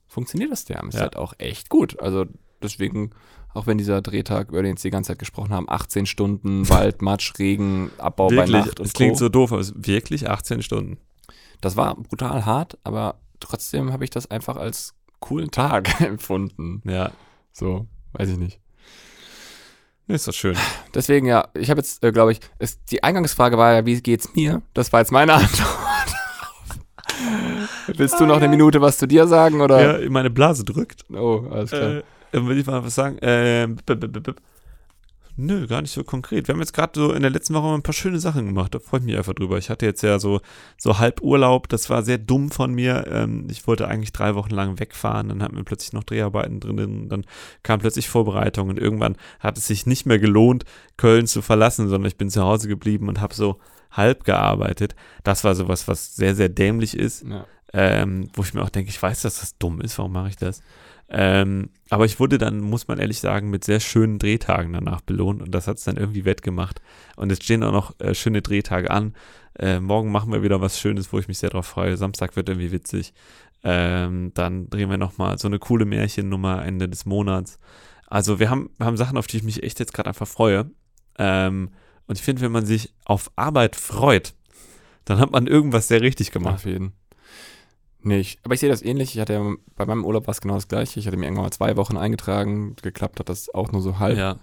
funktioniert 0.08 0.52
das 0.52 0.66
der 0.66 0.80
am 0.82 0.90
Ja. 0.92 1.00
Set 1.00 1.16
auch 1.16 1.34
echt 1.38 1.70
gut. 1.70 2.00
Also 2.00 2.26
deswegen, 2.62 3.12
auch 3.54 3.68
wenn 3.68 3.78
dieser 3.78 4.02
Drehtag, 4.02 4.50
über 4.50 4.62
den 4.62 4.72
jetzt 4.72 4.84
die 4.84 4.90
ganze 4.90 5.10
Zeit 5.10 5.20
gesprochen 5.20 5.52
haben, 5.54 5.70
18 5.70 6.06
Stunden, 6.06 6.68
Wald, 6.70 7.02
Matsch, 7.02 7.38
Regen, 7.40 7.92
Abbau 7.98 8.28
bei 8.28 8.36
wirklich, 8.38 8.52
Nacht 8.52 8.80
und 8.80 8.86
es 8.86 8.94
klingt 8.94 9.14
Co. 9.14 9.20
so 9.20 9.30
doof, 9.30 9.52
aber 9.52 9.62
es 9.62 9.72
ist 9.72 9.88
wirklich 9.88 10.30
18 10.30 10.62
Stunden. 10.62 10.98
Das 11.60 11.76
war 11.76 11.96
brutal 11.96 12.46
hart, 12.46 12.78
aber 12.84 13.16
trotzdem 13.40 13.92
habe 13.94 14.04
ich 14.04 14.10
das 14.10 14.30
einfach 14.32 14.58
als 14.58 14.96
coolen 15.20 15.52
Tag 15.52 16.02
empfunden. 16.02 16.82
Ja, 16.86 17.12
So, 17.52 17.88
weiß 18.14 18.30
ich 18.30 18.38
nicht. 18.38 18.60
Ist 20.14 20.28
doch 20.28 20.34
schön. 20.34 20.56
Deswegen 20.94 21.26
ja, 21.28 21.48
ich 21.54 21.70
habe 21.70 21.80
jetzt, 21.80 22.04
äh, 22.04 22.12
glaube 22.12 22.32
ich, 22.34 22.40
es, 22.60 22.84
die 22.86 23.04
Eingangsfrage 23.04 23.58
war 23.58 23.74
ja, 23.74 23.86
wie 23.86 24.00
geht's 24.02 24.34
mir? 24.36 24.62
Das 24.74 24.92
war 24.94 25.00
jetzt 25.02 25.12
meine 25.12 25.34
Antwort. 25.36 25.70
Willst 27.88 28.20
du 28.20 28.26
noch 28.26 28.38
eine 28.38 28.48
Minute 28.48 28.82
was 28.82 28.98
zu 28.98 29.08
dir 29.08 29.28
sagen 29.28 29.62
oder? 29.62 30.02
Ja, 30.02 30.10
meine 30.10 30.30
Blase 30.30 30.64
drückt. 30.64 31.06
Oh, 31.12 31.46
alles 31.52 31.72
klar. 31.72 31.92
Äh, 31.98 32.04
dann 32.32 32.48
will 32.48 32.58
ich 32.58 32.66
mal 32.66 32.84
was 32.84 32.96
sagen. 32.96 33.18
Ähm, 33.22 33.76
b- 33.86 33.96
b- 33.96 34.08
b- 34.08 34.20
b- 34.20 34.34
Nö, 35.38 35.66
gar 35.68 35.82
nicht 35.82 35.92
so 35.92 36.04
konkret. 36.04 36.48
Wir 36.48 36.54
haben 36.54 36.60
jetzt 36.60 36.74
gerade 36.74 37.00
so 37.00 37.14
in 37.14 37.22
der 37.22 37.32
letzten 37.32 37.54
Woche 37.54 37.64
mal 37.64 37.76
ein 37.76 37.84
paar 37.84 37.94
schöne 37.94 38.20
Sachen 38.20 38.46
gemacht. 38.46 38.76
Da 38.76 38.80
freue 38.80 39.00
ich 39.00 39.06
mich 39.06 39.18
einfach 39.18 39.34
drüber. 39.34 39.58
Ich 39.58 39.70
hatte 39.70 39.86
jetzt 39.86 40.02
ja 40.04 40.20
so, 40.20 40.42
so 40.78 41.00
halb 41.00 41.22
Urlaub. 41.22 41.70
Das 41.70 41.90
war 41.90 42.04
sehr 42.04 42.18
dumm 42.18 42.52
von 42.52 42.74
mir. 42.74 43.08
Ähm, 43.08 43.48
ich 43.50 43.66
wollte 43.68 43.88
eigentlich 43.88 44.12
drei 44.12 44.36
Wochen 44.36 44.52
lang 44.52 44.80
wegfahren. 44.80 45.30
Dann 45.30 45.42
hatten 45.42 45.56
wir 45.56 45.64
plötzlich 45.64 45.94
noch 45.94 46.04
Dreharbeiten 46.04 46.60
drin. 46.60 47.10
Dann 47.10 47.26
kam 47.64 47.80
plötzlich 47.80 48.10
Vorbereitung. 48.10 48.70
Und 48.70 48.78
irgendwann 48.78 49.16
hat 49.40 49.58
es 49.58 49.68
sich 49.68 49.86
nicht 49.86 50.06
mehr 50.06 50.20
gelohnt, 50.20 50.66
Köln 50.98 51.28
zu 51.28 51.42
verlassen, 51.42 51.88
sondern 51.88 52.08
ich 52.08 52.18
bin 52.18 52.30
zu 52.30 52.42
Hause 52.42 52.68
geblieben 52.68 53.08
und 53.08 53.22
habe 53.22 53.34
so 53.34 53.60
halb 53.92 54.24
gearbeitet. 54.24 54.96
Das 55.24 55.44
war 55.44 55.56
sowas, 55.56 55.88
was 55.88 56.16
sehr, 56.16 56.36
sehr 56.36 56.50
dämlich 56.50 56.98
ist 56.98 57.24
ja. 57.24 57.46
ähm, 57.74 58.30
wo 58.34 58.42
ich 58.42 58.54
mir 58.54 58.62
auch 58.62 58.70
denke, 58.70 58.90
ich 58.90 59.02
weiß, 59.02 59.22
dass 59.22 59.40
das 59.42 59.58
dumm 59.58 59.82
ist, 59.82 59.98
warum 59.98 60.14
mache 60.14 60.30
ich 60.30 60.38
das? 60.38 60.62
Ähm, 61.14 61.70
aber 61.90 62.06
ich 62.06 62.22
wurde 62.22 62.38
dann, 62.38 62.62
muss 62.62 62.88
man 62.88 62.98
ehrlich 62.98 63.20
sagen, 63.20 63.50
mit 63.50 63.66
sehr 63.66 63.82
schönen 63.82 64.18
Drehtagen 64.18 64.72
danach 64.72 65.02
belohnt 65.02 65.42
und 65.42 65.52
das 65.52 65.68
hat 65.68 65.78
es 65.78 65.84
dann 65.84 65.98
irgendwie 65.98 66.24
wettgemacht. 66.24 66.82
Und 67.18 67.32
es 67.32 67.44
stehen 67.44 67.64
auch 67.64 67.74
noch 67.74 68.00
äh, 68.00 68.16
schöne 68.16 68.42
Drehtage 68.42 68.90
an. 68.90 69.14
Äh, 69.60 69.82
morgen 69.82 70.10
machen 70.10 70.32
wir 70.32 70.42
wieder 70.42 70.62
was 70.62 70.80
Schönes, 70.80 71.12
wo 71.12 71.20
ich 71.20 71.28
mich 71.28 71.40
sehr 71.40 71.50
drauf 71.50 71.66
freue. 71.66 71.98
Samstag 71.98 72.38
wird 72.38 72.48
irgendwie 72.48 72.72
witzig. 72.72 73.14
Ähm, 73.64 74.32
dann 74.34 74.70
drehen 74.70 74.90
wir 74.90 74.98
nochmal 74.98 75.38
so 75.38 75.50
eine 75.50 75.60
coole 75.60 75.84
Märchennummer 75.84 76.66
Ende 76.66 76.88
des 76.88 77.06
Monats. 77.06 77.60
Also 78.08 78.40
wir 78.40 78.50
haben, 78.50 78.70
wir 78.78 78.86
haben 78.86 78.98
Sachen, 78.98 79.18
auf 79.18 79.28
die 79.28 79.38
ich 79.38 79.44
mich 79.44 79.62
echt 79.64 79.80
jetzt 79.80 79.94
gerade 79.94 80.08
einfach 80.08 80.28
freue. 80.28 80.72
Ähm, 81.20 81.72
und 82.08 82.18
ich 82.18 82.24
finde, 82.24 82.42
wenn 82.42 82.54
man 82.54 82.66
sich 82.66 82.94
auf 83.04 83.32
Arbeit 83.36 83.76
freut, 83.76 84.34
dann 85.04 85.20
hat 85.20 85.32
man 85.32 85.46
irgendwas 85.46 85.90
sehr 85.90 86.02
richtig 86.02 86.32
gemacht. 86.32 86.56
Auf 86.56 86.66
jeden. 86.66 86.94
Nicht. 88.04 88.40
Aber 88.44 88.54
ich 88.54 88.60
sehe 88.60 88.70
das 88.70 88.82
ähnlich. 88.82 89.14
Ich 89.16 89.22
hatte 89.22 89.34
ja 89.34 89.54
bei 89.76 89.86
meinem 89.86 90.06
Urlaub 90.06 90.28
war 90.28 90.32
es 90.32 90.42
genau 90.42 90.56
das 90.56 90.68
gleiche. 90.68 91.00
Ich 91.00 91.08
hatte 91.08 91.18
mir 91.18 91.26
irgendwann 91.26 91.46
mal 91.46 91.52
zwei 91.52 91.78
Wochen 91.78 91.98
eingetragen. 91.98 92.76
Geklappt 92.82 93.20
hat 93.20 93.30
das 93.30 93.54
auch 93.54 93.72
nur 93.72 93.82
so 93.82 94.00
halb. 94.00 94.18
Ja. 94.18 94.38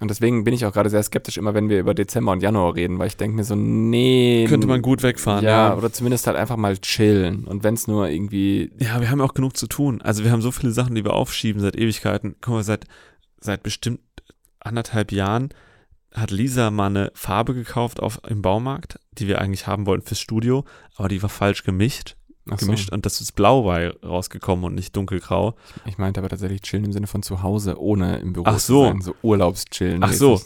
Und 0.00 0.10
deswegen 0.10 0.42
bin 0.42 0.52
ich 0.52 0.66
auch 0.66 0.72
gerade 0.72 0.90
sehr 0.90 1.02
skeptisch 1.04 1.36
immer, 1.36 1.54
wenn 1.54 1.68
wir 1.68 1.78
über 1.78 1.94
Dezember 1.94 2.32
und 2.32 2.42
Januar 2.42 2.74
reden, 2.74 2.98
weil 2.98 3.06
ich 3.06 3.16
denke 3.16 3.36
mir 3.36 3.44
so, 3.44 3.54
nee. 3.54 4.46
Könnte 4.48 4.66
man 4.66 4.82
gut 4.82 5.04
wegfahren. 5.04 5.44
ja, 5.44 5.68
Ja, 5.68 5.76
oder 5.76 5.92
zumindest 5.92 6.26
halt 6.26 6.36
einfach 6.36 6.56
mal 6.56 6.76
chillen. 6.78 7.44
Und 7.44 7.62
wenn 7.62 7.74
es 7.74 7.86
nur 7.86 8.08
irgendwie 8.08 8.72
ja, 8.80 9.00
wir 9.00 9.10
haben 9.10 9.20
auch 9.20 9.34
genug 9.34 9.56
zu 9.56 9.68
tun. 9.68 10.02
Also 10.02 10.24
wir 10.24 10.32
haben 10.32 10.42
so 10.42 10.50
viele 10.50 10.72
Sachen, 10.72 10.96
die 10.96 11.04
wir 11.04 11.12
aufschieben 11.12 11.62
seit 11.62 11.76
Ewigkeiten. 11.76 12.34
Guck 12.40 12.54
mal, 12.54 12.64
seit, 12.64 12.86
seit 13.38 13.62
bestimmt 13.62 14.00
anderthalb 14.58 15.12
Jahren 15.12 15.50
hat 16.14 16.30
Lisa 16.30 16.70
mal 16.70 16.86
eine 16.86 17.10
Farbe 17.14 17.54
gekauft 17.54 18.00
auf, 18.00 18.20
im 18.28 18.42
Baumarkt, 18.42 18.98
die 19.12 19.28
wir 19.28 19.40
eigentlich 19.40 19.66
haben 19.66 19.86
wollten 19.86 20.06
fürs 20.06 20.20
Studio, 20.20 20.64
aber 20.96 21.08
die 21.08 21.22
war 21.22 21.30
falsch 21.30 21.62
gemischt. 21.62 22.16
Ach 22.50 22.58
so. 22.58 22.66
gemischt 22.66 22.90
und 22.90 23.06
das 23.06 23.20
ist 23.20 23.32
blau 23.32 23.62
bei 23.62 23.90
rausgekommen 24.04 24.64
und 24.64 24.74
nicht 24.74 24.96
dunkelgrau. 24.96 25.54
Ich 25.86 25.98
meinte 25.98 26.20
aber 26.20 26.28
tatsächlich 26.28 26.62
chillen 26.62 26.84
im 26.84 26.92
Sinne 26.92 27.06
von 27.06 27.22
zu 27.22 27.42
Hause, 27.42 27.80
ohne 27.80 28.18
im 28.18 28.32
Büro 28.32 28.46
Ach 28.46 28.58
zu 28.58 28.72
so. 28.72 28.84
sein. 28.84 29.00
So 29.00 29.14
Urlaubschillen. 29.22 30.02
Ach 30.02 30.12
so. 30.12 30.40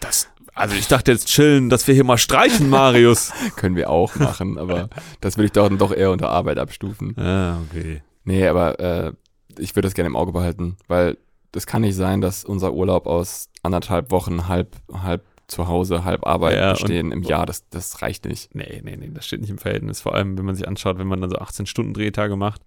Das, 0.00 0.28
also 0.54 0.74
ich 0.76 0.88
dachte 0.88 1.12
jetzt 1.12 1.26
chillen, 1.26 1.68
dass 1.68 1.86
wir 1.86 1.94
hier 1.94 2.04
mal 2.04 2.18
streichen, 2.18 2.70
Marius. 2.70 3.32
Können 3.56 3.76
wir 3.76 3.90
auch 3.90 4.14
machen, 4.16 4.58
aber 4.58 4.88
das 5.20 5.36
würde 5.36 5.46
ich 5.46 5.52
doch, 5.52 5.68
doch 5.76 5.92
eher 5.92 6.10
unter 6.10 6.30
Arbeit 6.30 6.58
abstufen. 6.58 7.16
ah, 7.18 7.58
okay. 7.68 8.02
Nee, 8.24 8.46
aber 8.46 8.78
äh, 8.80 9.12
ich 9.58 9.74
würde 9.74 9.86
das 9.86 9.94
gerne 9.94 10.06
im 10.06 10.16
Auge 10.16 10.32
behalten, 10.32 10.76
weil 10.88 11.18
das 11.52 11.66
kann 11.66 11.82
nicht 11.82 11.96
sein, 11.96 12.20
dass 12.20 12.44
unser 12.44 12.72
Urlaub 12.72 13.06
aus 13.06 13.48
anderthalb 13.62 14.10
Wochen 14.10 14.48
halb, 14.48 14.76
halb 14.92 15.24
zu 15.50 15.68
Hause, 15.68 16.04
halb 16.04 16.26
Arbeit 16.26 16.56
Ja, 16.56 16.72
bestehen 16.72 17.12
im 17.12 17.22
Jahr. 17.22 17.44
Das, 17.46 17.68
das 17.70 18.02
reicht 18.02 18.24
nicht. 18.24 18.54
Nee, 18.54 18.80
nee, 18.84 18.96
nee, 18.96 19.10
das 19.12 19.26
steht 19.26 19.40
nicht 19.40 19.50
im 19.50 19.58
Verhältnis. 19.58 20.00
Vor 20.00 20.14
allem, 20.14 20.38
wenn 20.38 20.44
man 20.44 20.54
sich 20.54 20.66
anschaut, 20.68 20.98
wenn 20.98 21.06
man 21.08 21.20
dann 21.20 21.30
so 21.30 21.36
18 21.36 21.66
Stunden 21.66 21.92
Drehtage 21.94 22.36
macht. 22.36 22.62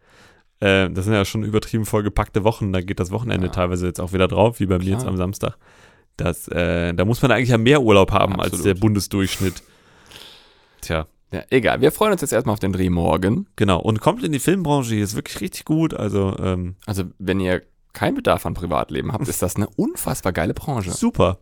Äh, 0.60 0.90
das 0.92 1.06
sind 1.06 1.14
ja 1.14 1.26
schon 1.26 1.44
übertrieben 1.44 1.86
vollgepackte 1.86 2.44
Wochen. 2.44 2.72
Da 2.74 2.82
geht 2.82 3.00
das 3.00 3.12
Wochenende 3.12 3.48
Ja. 3.48 3.52
teilweise 3.54 3.88
jetzt 3.88 4.00
auch 4.00 4.14
wieder 4.14 4.28
drauf, 4.28 4.60
wie 4.60 4.66
bei 4.66 4.78
mir 4.78 4.86
Klar. 4.86 5.00
jetzt 5.00 5.08
am 5.08 5.18
Samstag. 5.18 5.58
Das, 6.18 6.48
äh, 6.50 6.94
da 6.94 7.06
muss 7.06 7.22
man 7.22 7.32
eigentlich 7.32 7.50
ja 7.50 7.58
mehr 7.58 7.82
Urlaub 7.82 8.12
haben 8.12 8.34
als 8.36 8.54
Absolut. 8.54 8.66
der 8.66 8.74
Bundesdurchschnitt. 8.76 9.64
Tja, 10.82 11.08
Ja, 11.32 11.42
egal. 11.50 11.82
Wir 11.82 11.92
freuen 11.92 12.12
uns 12.12 12.22
jetzt 12.22 12.34
erstmal 12.34 12.54
auf 12.54 12.60
den 12.60 12.72
Dreh 12.74 12.90
morgen. 12.90 13.48
genau. 13.56 13.80
Und 13.80 14.00
kommt 14.02 14.24
in 14.24 14.32
die 14.32 14.40
Filmbranche, 14.40 14.96
ist 14.96 15.16
wirklich 15.16 15.42
richtig 15.42 15.66
gut. 15.66 15.94
Also, 15.96 16.36
ähm, 16.40 16.76
Also, 16.86 17.06
wenn 17.18 17.40
ihr 17.40 17.64
keinen 17.94 18.16
Bedarf 18.16 18.46
an 18.46 18.54
Privatleben 18.54 19.12
habt, 19.14 19.28
ist 19.28 19.42
das 19.42 19.56
eine 19.56 19.68
unfassbar 19.76 20.34
geile 20.34 20.54
Branche. 20.54 20.92
super. 20.92 21.40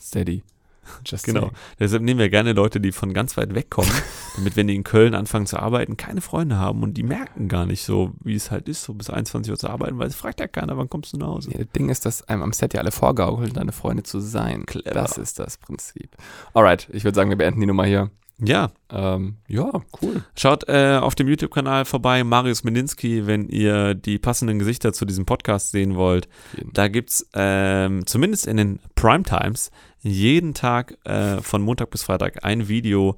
Steady. 0.00 0.42
Just 1.06 1.24
Genau. 1.24 1.40
saying. 1.40 1.52
Deshalb 1.80 2.02
nehmen 2.02 2.20
wir 2.20 2.28
gerne 2.28 2.52
Leute, 2.52 2.80
die 2.80 2.92
von 2.92 3.12
ganz 3.12 3.36
weit 3.36 3.54
weg 3.54 3.70
kommen, 3.70 3.90
damit, 4.36 4.56
wenn 4.56 4.66
die 4.68 4.74
in 4.74 4.84
Köln 4.84 5.14
anfangen 5.14 5.46
zu 5.46 5.58
arbeiten, 5.58 5.96
keine 5.96 6.20
Freunde 6.20 6.58
haben 6.58 6.82
und 6.82 6.94
die 6.94 7.02
merken 7.02 7.48
gar 7.48 7.66
nicht 7.66 7.84
so, 7.84 8.12
wie 8.22 8.34
es 8.34 8.50
halt 8.50 8.68
ist, 8.68 8.84
so 8.84 8.94
bis 8.94 9.10
21 9.10 9.50
Uhr 9.50 9.58
zu 9.58 9.68
arbeiten, 9.68 9.98
weil 9.98 10.08
es 10.08 10.14
fragt 10.14 10.40
ja 10.40 10.46
keiner, 10.48 10.76
wann 10.76 10.88
kommst 10.88 11.12
du 11.12 11.18
nach 11.18 11.28
Hause. 11.28 11.50
Ja, 11.52 11.58
das 11.58 11.68
Ding 11.72 11.88
ist, 11.88 12.06
dass 12.06 12.22
einem 12.28 12.42
am 12.42 12.52
Set 12.52 12.74
ja 12.74 12.80
alle 12.80 12.92
vorgaukeln, 12.92 13.52
deine 13.52 13.72
Freunde 13.72 14.02
zu 14.02 14.20
sein. 14.20 14.66
Clever. 14.66 14.90
Das 14.90 15.18
ist 15.18 15.38
das 15.38 15.58
Prinzip. 15.58 16.10
Alright, 16.52 16.88
ich 16.92 17.04
würde 17.04 17.14
sagen, 17.16 17.30
wir 17.30 17.36
beenden 17.38 17.60
die 17.60 17.66
Nummer 17.66 17.84
hier. 17.84 18.10
Ja, 18.46 18.70
Ähm, 18.92 19.36
ja, 19.48 19.70
cool. 20.02 20.22
Schaut 20.36 20.68
äh, 20.68 20.98
auf 21.00 21.14
dem 21.14 21.28
YouTube-Kanal 21.28 21.84
vorbei, 21.84 22.22
Marius 22.24 22.62
Mininski, 22.64 23.26
wenn 23.26 23.48
ihr 23.48 23.94
die 23.94 24.18
passenden 24.18 24.58
Gesichter 24.58 24.92
zu 24.92 25.04
diesem 25.04 25.26
Podcast 25.26 25.70
sehen 25.72 25.96
wollt. 25.96 26.28
Da 26.72 26.88
gibt's 26.88 27.28
ähm, 27.34 28.06
zumindest 28.06 28.46
in 28.46 28.56
den 28.56 28.78
Primetimes 28.94 29.70
jeden 30.00 30.54
Tag 30.54 30.96
äh, 31.04 31.38
von 31.42 31.62
Montag 31.62 31.90
bis 31.90 32.02
Freitag 32.04 32.44
ein 32.44 32.68
Video 32.68 33.16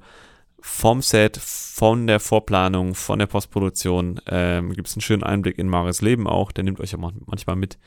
vom 0.59 1.01
Set, 1.01 1.37
von 1.37 2.07
der 2.07 2.19
Vorplanung, 2.19 2.95
von 2.95 3.19
der 3.19 3.27
Postproduktion. 3.27 4.19
Ähm, 4.27 4.73
gibt's 4.73 4.95
einen 4.95 5.01
schönen 5.01 5.23
Einblick 5.23 5.57
in 5.59 5.67
Marius 5.69 6.01
Leben 6.01 6.27
auch. 6.27 6.51
Der 6.51 6.63
nimmt 6.63 6.79
euch 6.79 6.91
ja 6.93 6.97
man- 6.97 7.21
manchmal 7.25 7.55
mit 7.55 7.77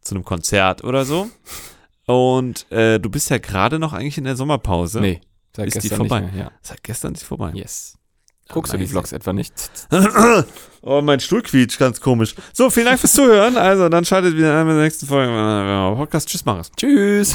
zu 0.00 0.14
einem 0.14 0.24
Konzert 0.24 0.82
oder 0.84 1.04
so. 1.04 1.28
Und 2.06 2.70
äh, 2.70 2.98
du 3.00 3.10
bist 3.10 3.30
ja 3.30 3.38
gerade 3.38 3.78
noch 3.78 3.92
eigentlich 3.92 4.18
in 4.18 4.24
der 4.24 4.36
Sommerpause. 4.36 5.00
Nee, 5.00 5.20
seit 5.56 5.68
Ist 5.68 5.74
die 5.82 5.88
gestern 5.88 6.08
vorbei? 6.08 6.30
Ja. 6.36 6.50
Seit 6.60 6.82
gestern 6.82 7.14
ist 7.14 7.20
sie 7.20 7.26
vorbei. 7.26 7.50
Yes. 7.54 7.96
Guckst 8.48 8.72
du 8.72 8.78
die. 8.78 8.86
Vlogs 8.86 9.12
etwa 9.12 9.32
nicht? 9.32 9.52
Oh, 10.88 11.02
mein 11.02 11.18
Stuhl 11.18 11.42
quietscht, 11.42 11.80
ganz 11.80 12.00
komisch. 12.00 12.36
So, 12.52 12.70
vielen 12.70 12.86
Dank 12.86 13.00
fürs 13.00 13.12
Zuhören. 13.12 13.56
Also, 13.56 13.88
dann 13.88 14.04
schaltet 14.04 14.36
wieder 14.36 14.56
ein 14.60 14.68
bei 14.68 14.74
der 14.74 14.82
nächsten 14.84 15.04
Folge. 15.08 15.96
Podcast. 15.96 16.28
Tschüss, 16.28 16.44
Maris. 16.44 16.70
Tschüss. 16.76 17.34